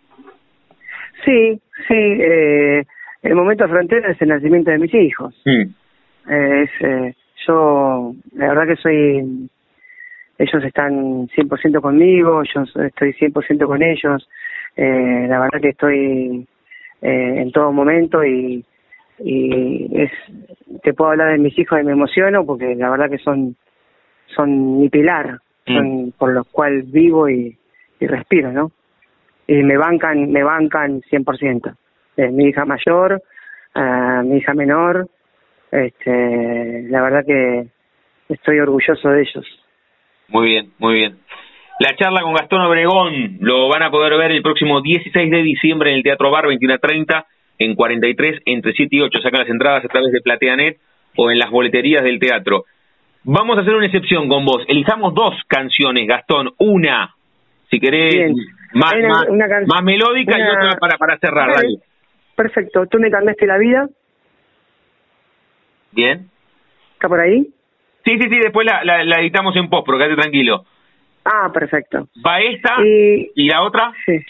Sí, 1.25 1.61
sí. 1.89 1.95
Eh, 1.95 2.85
el 3.23 3.35
momento 3.35 3.69
frontera 3.69 4.11
es 4.11 4.21
el 4.21 4.29
nacimiento 4.29 4.71
de 4.71 4.79
mis 4.79 4.93
hijos. 4.95 5.35
Mm. 5.45 5.63
es, 6.31 6.71
eh, 6.81 7.15
yo, 7.47 8.15
la 8.35 8.49
verdad 8.49 8.67
que 8.67 8.77
soy, 8.77 9.49
ellos 10.39 10.65
están 10.65 11.29
100% 11.29 11.81
conmigo, 11.81 12.43
yo 12.43 12.63
estoy 12.85 13.13
100% 13.13 13.67
con 13.67 13.83
ellos. 13.83 14.29
Eh, 14.77 15.27
la 15.29 15.41
verdad 15.41 15.61
que 15.61 15.69
estoy 15.69 16.47
eh, 17.01 17.35
en 17.37 17.53
todo 17.53 17.73
momento 17.73 18.25
y, 18.25 18.65
y 19.21 20.01
es, 20.01 20.11
te 20.83 20.93
puedo 20.93 21.13
hablar 21.13 21.33
de 21.33 21.39
mis 21.39 21.57
hijos 21.59 21.81
y 21.81 21.85
me 21.85 21.93
emociono 21.93 22.45
porque 22.45 22.75
la 22.75 22.91
verdad 22.91 23.09
que 23.09 23.19
son 23.19 23.57
son 24.35 24.81
mi 24.81 24.89
pilar, 24.89 25.39
mm. 25.67 25.75
son 25.75 26.15
por 26.19 26.33
los 26.33 26.47
cuales 26.49 26.91
vivo 26.91 27.29
y, 27.29 27.57
y 28.01 28.07
respiro, 28.07 28.53
¿no? 28.53 28.73
Y 29.47 29.63
me 29.63 29.77
bancan, 29.77 30.31
me 30.31 30.43
bancan 30.43 31.03
100%. 31.03 31.75
Eh, 32.17 32.31
mi 32.31 32.47
hija 32.47 32.65
mayor, 32.65 33.23
uh, 33.75 34.23
mi 34.25 34.39
hija 34.39 34.55
menor, 34.55 35.09
este, 35.71 36.85
la 36.89 37.03
verdad 37.03 37.25
que 37.27 37.67
estoy 38.29 38.61
orgulloso 38.61 39.09
de 39.09 39.23
ellos. 39.23 39.45
Muy 40.29 40.47
bien, 40.47 40.73
muy 40.79 40.95
bien. 40.95 41.19
La 41.81 41.97
charla 41.97 42.23
con 42.23 42.35
Gastón 42.35 42.63
Obregón 42.63 43.39
lo 43.41 43.69
van 43.69 43.83
a 43.83 43.91
poder 43.91 44.17
ver 44.17 44.31
el 44.31 44.43
próximo 44.43 44.81
16 44.81 45.31
de 45.31 45.43
diciembre 45.43 45.91
en 45.91 45.97
el 45.97 46.03
Teatro 46.05 46.31
Bar 46.31 46.45
21.30 46.45 47.25
en 47.59 47.75
43 47.75 48.43
entre 48.47 48.73
7 48.73 48.97
y 48.97 49.01
8. 49.01 49.19
Sacan 49.21 49.41
las 49.41 49.49
entradas 49.49 49.85
a 49.85 49.89
través 49.89 50.13
de 50.13 50.21
PlateaNet 50.21 50.79
o 51.17 51.31
en 51.31 51.39
las 51.39 51.51
boleterías 51.51 52.05
del 52.05 52.21
teatro. 52.21 52.65
Vamos 53.25 53.57
a 53.57 53.63
hacer 53.63 53.75
una 53.75 53.87
excepción 53.87 54.29
con 54.29 54.45
vos. 54.45 54.65
Elijamos 54.69 55.15
dos 55.15 55.35
canciones, 55.49 56.07
Gastón. 56.07 56.51
Una, 56.59 57.15
si 57.71 57.81
querés, 57.81 58.33
más, 58.75 58.95
más, 59.67 59.83
melódica 59.83 60.39
y 60.39 60.43
otra 60.43 60.79
para, 60.79 60.99
para 60.99 61.19
cerrar. 61.19 61.57
Perfecto. 62.37 62.87
¿Tú 62.87 62.99
me 62.99 63.11
cambiaste 63.11 63.47
la 63.47 63.57
vida? 63.57 63.89
Bien. 65.93 66.29
¿Está 66.95 67.09
por 67.09 67.21
ahí? 67.21 67.49
Sí, 68.05 68.19
sí, 68.19 68.29
sí. 68.29 68.39
Después 68.43 68.67
la, 68.67 68.85
la, 68.85 69.21
editamos 69.21 69.57
en 69.57 69.71
post, 69.71 69.87
pero 69.87 69.99
quédate 69.99 70.21
tranquilo. 70.21 70.65
Ah, 71.25 71.51
perfecto. 71.53 72.09
Va 72.27 72.41
esta 72.41 72.75
y, 72.85 73.31
y 73.35 73.49
la 73.49 73.63
otra. 73.63 73.93
Sí. 74.05 74.21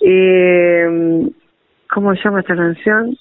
Y, 0.00 1.34
¿Cómo 1.88 2.14
se 2.14 2.22
llama 2.22 2.40
esta 2.40 2.54
canción? 2.54 3.16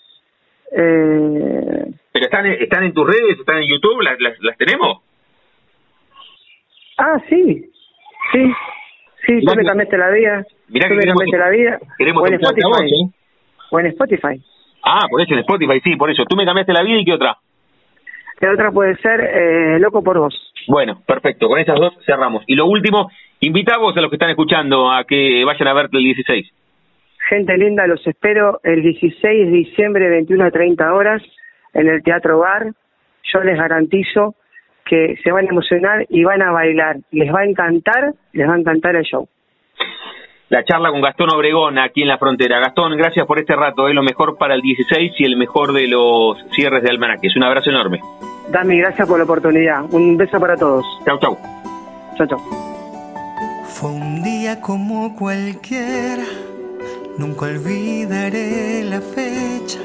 Eh... 0.71 1.94
¿Pero 2.15 2.27
están, 2.27 2.45
están 2.45 2.83
en 2.85 2.93
tus 2.93 3.05
redes, 3.05 3.37
están 3.37 3.57
en 3.57 3.67
YouTube? 3.67 4.01
¿Las, 4.01 4.17
las, 4.39 4.57
tenemos? 4.57 5.03
Ah, 6.97 7.19
sí. 7.27 7.69
Sí. 8.31 8.53
Sí, 9.27 9.45
tú 9.45 9.53
me 9.53 9.65
cambiaste 9.65 9.97
la 9.97 10.11
vida. 10.11 10.45
Mirá 10.69 10.87
tú 10.87 10.93
me 10.93 11.03
cambiaste 11.03 11.37
la 11.37 11.49
vida. 11.49 11.79
Queremos 11.97 12.23
o 12.23 12.27
en 12.27 12.33
Spotify. 12.35 12.85
¿eh? 12.85 13.09
O 13.69 13.79
en 13.81 13.85
Spotify. 13.87 14.41
Ah, 14.81 15.07
por 15.09 15.19
eso, 15.19 15.33
en 15.33 15.39
Spotify, 15.39 15.81
sí, 15.83 15.97
por 15.97 16.09
eso. 16.09 16.23
Tú 16.23 16.37
me 16.37 16.45
cambiaste 16.45 16.71
la 16.71 16.83
vida 16.83 16.99
y 17.01 17.03
qué 17.03 17.11
otra. 17.11 17.35
¿Qué 18.39 18.47
otra 18.47 18.71
puede 18.71 18.95
ser? 19.01 19.19
Eh, 19.19 19.79
Loco 19.79 20.01
por 20.01 20.17
vos. 20.17 20.53
Bueno, 20.69 21.01
perfecto. 21.05 21.49
Con 21.49 21.59
esas 21.59 21.77
dos 21.77 21.93
cerramos. 22.05 22.45
Y 22.47 22.55
lo 22.55 22.65
último, 22.65 23.11
invitamos 23.41 23.97
a 23.97 23.99
los 23.99 24.09
que 24.09 24.15
están 24.15 24.29
escuchando 24.29 24.89
a 24.89 25.03
que 25.03 25.43
vayan 25.43 25.67
a 25.67 25.73
verte 25.73 25.97
el 25.97 26.03
16. 26.05 26.49
Gente 27.27 27.57
linda, 27.57 27.85
los 27.87 28.07
espero 28.07 28.61
el 28.63 28.83
16 28.83 29.21
de 29.21 29.51
diciembre, 29.51 30.07
21 30.07 30.45
a 30.45 30.51
30 30.51 30.93
horas, 30.93 31.21
en 31.75 31.87
el 31.87 32.01
Teatro 32.01 32.39
Bar. 32.39 32.73
Yo 33.31 33.39
les 33.41 33.57
garantizo 33.57 34.33
que 34.83 35.15
se 35.23 35.31
van 35.31 35.45
a 35.45 35.49
emocionar 35.49 36.05
y 36.09 36.23
van 36.23 36.41
a 36.41 36.51
bailar. 36.51 36.97
Les 37.11 37.31
va 37.31 37.41
a 37.41 37.45
encantar, 37.45 38.13
les 38.33 38.49
va 38.49 38.55
a 38.55 38.59
encantar 38.59 38.95
el 38.95 39.03
show. 39.03 39.27
La 40.49 40.63
charla 40.63 40.89
con 40.89 41.01
Gastón 41.01 41.29
Obregón 41.31 41.77
aquí 41.77 42.01
en 42.01 42.07
la 42.07 42.17
frontera. 42.17 42.59
Gastón, 42.59 42.95
gracias 42.97 43.25
por 43.27 43.39
este 43.39 43.55
rato. 43.55 43.87
Es 43.87 43.95
lo 43.95 44.03
mejor 44.03 44.37
para 44.37 44.55
el 44.55 44.61
16 44.61 45.13
y 45.19 45.25
el 45.25 45.37
mejor 45.37 45.73
de 45.73 45.87
los 45.87 46.37
cierres 46.51 46.83
de 46.83 46.89
Almanaques. 46.89 47.35
Un 47.35 47.43
abrazo 47.43 47.69
enorme. 47.69 47.99
Dami, 48.51 48.77
gracias 48.77 49.07
por 49.07 49.17
la 49.17 49.23
oportunidad. 49.23 49.85
Un 49.91 50.17
beso 50.17 50.39
para 50.39 50.55
todos. 50.55 50.85
Chau, 51.05 51.19
chau. 51.19 51.37
Chau, 52.17 52.27
chau. 52.27 52.39
Fue 53.65 53.89
un 53.89 54.23
día 54.23 54.61
como 54.61 55.15
cualquiera 55.15 56.23
Nunca 57.17 57.45
olvidaré 57.45 58.83
la 58.83 58.99
fecha. 58.99 59.79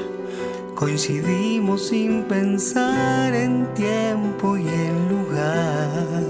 Coincidimos 0.81 1.89
sin 1.89 2.23
pensar 2.23 3.35
en 3.35 3.71
tiempo 3.75 4.57
y 4.57 4.67
en 4.67 5.09
lugar. 5.09 6.23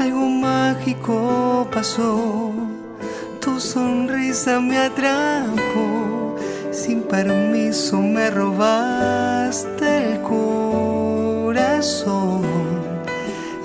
Algo 0.00 0.28
mágico 0.28 1.68
pasó. 1.70 2.52
Tu 3.40 3.60
sonrisa 3.60 4.58
me 4.58 4.78
atrapó. 4.78 6.34
Sin 6.72 7.02
permiso 7.02 8.02
me 8.02 8.30
robaste 8.30 10.14
el 10.14 10.20
corazón. 10.22 12.42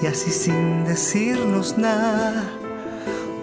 Y 0.03 0.05
así 0.05 0.29
sin 0.29 0.85
decirnos 0.85 1.75
nada 1.75 2.43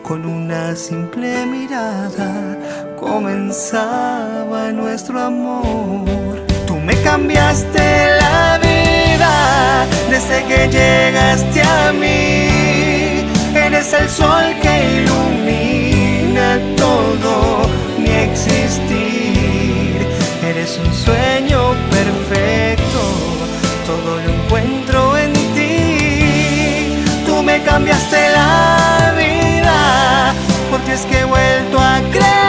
con 0.05 0.25
una 0.25 0.77
simple 0.77 1.47
mirada 1.47 2.86
comenzaba 2.97 4.73
nuestro 4.73 5.21
amor. 5.21 6.05
Tú 6.67 6.77
me 6.77 6.95
cambiaste 7.03 8.09
la 8.21 8.59
vida 8.59 9.87
desde 10.11 10.45
que 10.45 10.69
llegaste 10.69 11.63
a 11.63 11.93
mí. 11.93 13.25
Eres 13.55 13.93
el 13.93 14.09
sol 14.09 14.45
que 14.63 15.03
ilumina 15.03 16.59
todo 16.77 17.69
mi 17.99 18.11
existir. 18.11 20.07
Eres 20.43 20.79
un 20.79 20.93
sueño 20.93 21.75
perfecto, 21.91 23.01
todo 23.87 24.21
lo 24.23 24.31
encuentro 24.31 25.17
en 25.19 25.33
ti. 25.55 27.03
Tú 27.27 27.43
me 27.43 27.63
cambiaste 27.63 28.31
la 28.31 29.15
vida 29.17 30.35
porque 30.71 30.93
es 30.95 31.03
que 31.07 31.21
he 31.21 31.25
vuelto 31.25 31.79
a 31.79 32.01
creer. 32.11 32.46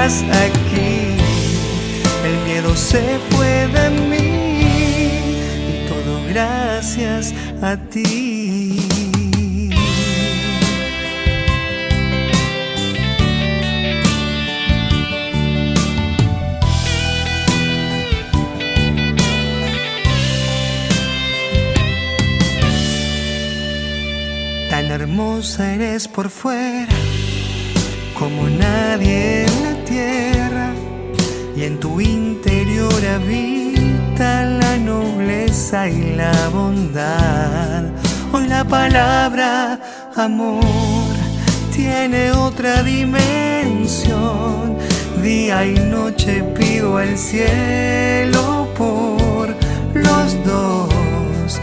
Dudas 0.00 0.24
aquí, 0.32 1.14
el 2.24 2.36
miedo 2.46 2.74
se 2.74 3.18
fue 3.30 3.68
de 3.68 3.90
mí 4.08 5.22
y 5.68 5.88
todo 5.88 6.22
gracias 6.28 7.34
a 7.60 7.76
ti. 7.76 8.86
hermosa 24.92 25.74
eres 25.74 26.08
por 26.08 26.28
fuera, 26.30 26.88
como 28.18 28.48
nadie 28.48 29.49
y 31.56 31.64
en 31.64 31.78
tu 31.78 32.00
interior 32.00 32.92
habita 33.14 34.44
la 34.44 34.76
nobleza 34.76 35.88
y 35.88 36.14
la 36.16 36.48
bondad. 36.48 37.84
Hoy 38.32 38.46
la 38.46 38.64
palabra 38.64 39.78
amor 40.16 41.14
tiene 41.74 42.32
otra 42.32 42.82
dimensión. 42.82 44.78
Día 45.22 45.66
y 45.66 45.74
noche 45.74 46.42
pido 46.58 46.96
al 46.96 47.18
cielo 47.18 48.68
por 48.76 49.54
los 49.94 50.44
dos. 50.44 51.60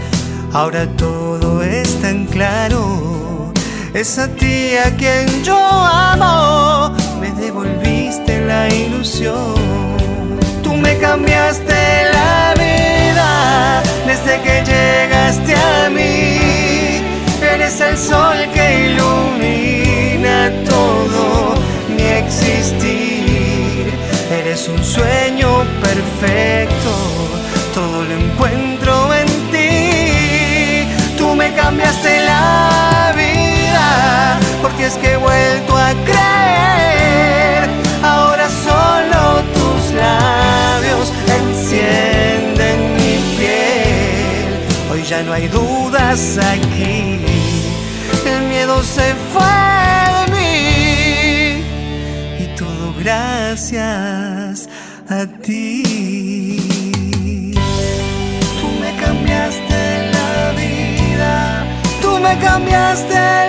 Ahora 0.54 0.86
todo 0.96 1.64
es 1.64 2.00
tan 2.02 2.26
claro 2.26 3.18
es 4.00 4.20
a 4.20 4.28
ti 4.28 4.76
a 4.78 4.96
quien 4.96 5.44
yo 5.44 5.58
amo, 5.58 6.96
devolviste 7.48 8.42
la 8.46 8.68
ilusión. 8.68 9.56
Tú 10.64 10.74
me 10.74 10.98
cambiaste 10.98 11.80
la 12.18 12.54
vida 12.66 13.30
desde 14.06 14.34
que 14.46 14.56
llegaste 14.72 15.54
a 15.56 15.90
mí. 15.90 17.02
eres 17.54 17.80
el 17.80 17.98
sol 17.98 18.38
que 18.54 18.66
ilumina 18.88 20.38
todo 20.74 21.24
mi 21.96 22.08
existir. 22.24 23.94
Eres 24.40 24.68
un 24.68 24.84
sueño 24.84 25.50
perfecto, 25.88 26.92
todo 27.74 27.98
lo 28.10 28.14
encuentro 28.26 28.94
en 29.22 29.30
ti. 29.54 29.78
Tú 31.18 31.34
me 31.34 31.54
cambiaste 31.54 32.12
la 32.26 33.14
vida, 33.16 34.38
porque 34.62 34.88
es 34.88 34.96
que 34.96 35.14
he 35.14 35.18
vuelto 35.18 35.78
a 35.78 35.92
creer. 36.08 37.07
Labios 41.08 41.14
encienden 41.40 42.96
mi 42.96 43.16
piel. 43.38 44.92
Hoy 44.92 45.04
ya 45.04 45.22
no 45.24 45.34
hay 45.34 45.48
dudas 45.48 46.38
aquí, 46.38 47.20
el 48.26 48.42
miedo 48.50 48.84
se 48.84 49.14
fue 49.32 49.44
de 50.18 50.26
mí 50.36 51.64
y 52.44 52.46
todo 52.58 52.94
gracias 53.00 54.70
a 55.10 55.26
ti. 55.44 55.84
Tú 58.60 58.68
me 58.82 58.96
cambiaste 59.02 60.12
la 60.12 60.52
vida, 60.52 61.66
tú 62.02 62.20
me 62.20 62.38
cambiaste 62.40 63.14
la 63.14 63.42
vida. 63.42 63.47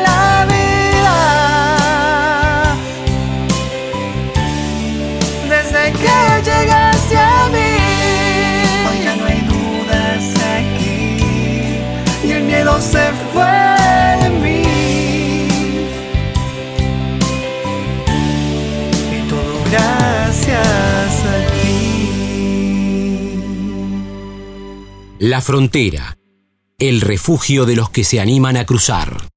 La 25.29 25.43
frontera, 25.43 26.17
el 26.79 27.03
refugio 27.03 27.67
de 27.67 27.77
los 27.77 27.91
que 27.91 28.03
se 28.03 28.19
animan 28.19 28.57
a 28.57 28.65
cruzar. 28.65 29.29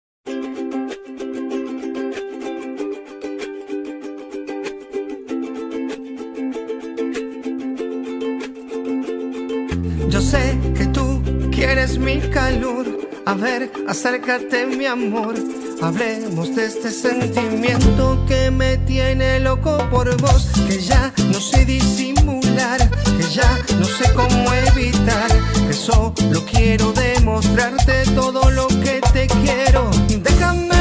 Yo 10.08 10.22
sé 10.22 10.58
que 10.78 10.86
tú 10.94 11.22
quieres 11.52 11.98
mi 11.98 12.22
calor. 12.30 12.88
A 13.26 13.34
ver, 13.34 13.70
acércate, 13.86 14.68
mi 14.68 14.86
amor. 14.86 15.36
Hablemos 15.82 16.56
de 16.56 16.68
este 16.68 16.89
sentimiento 16.89 18.26
que 18.30 18.50
me 18.50 18.78
tiene 18.78 19.42
loco 19.42 19.78
por 19.89 20.16
vos. 20.22 20.52
Que 20.70 20.80
ya 20.80 21.14
no 21.28 21.42
sé 21.42 21.66
disimular, 21.66 22.80
que 23.18 23.24
ya 23.24 23.60
no 23.78 23.84
sé 23.84 24.14
cómo 24.14 24.54
evitar. 24.54 25.61
Que 25.72 25.78
solo 25.78 26.13
quiero 26.51 26.91
demostrarte 26.91 28.03
todo 28.13 28.51
lo 28.51 28.67
que 28.67 28.99
te 29.13 29.26
quiero. 29.28 29.89
Déjame 30.22 30.81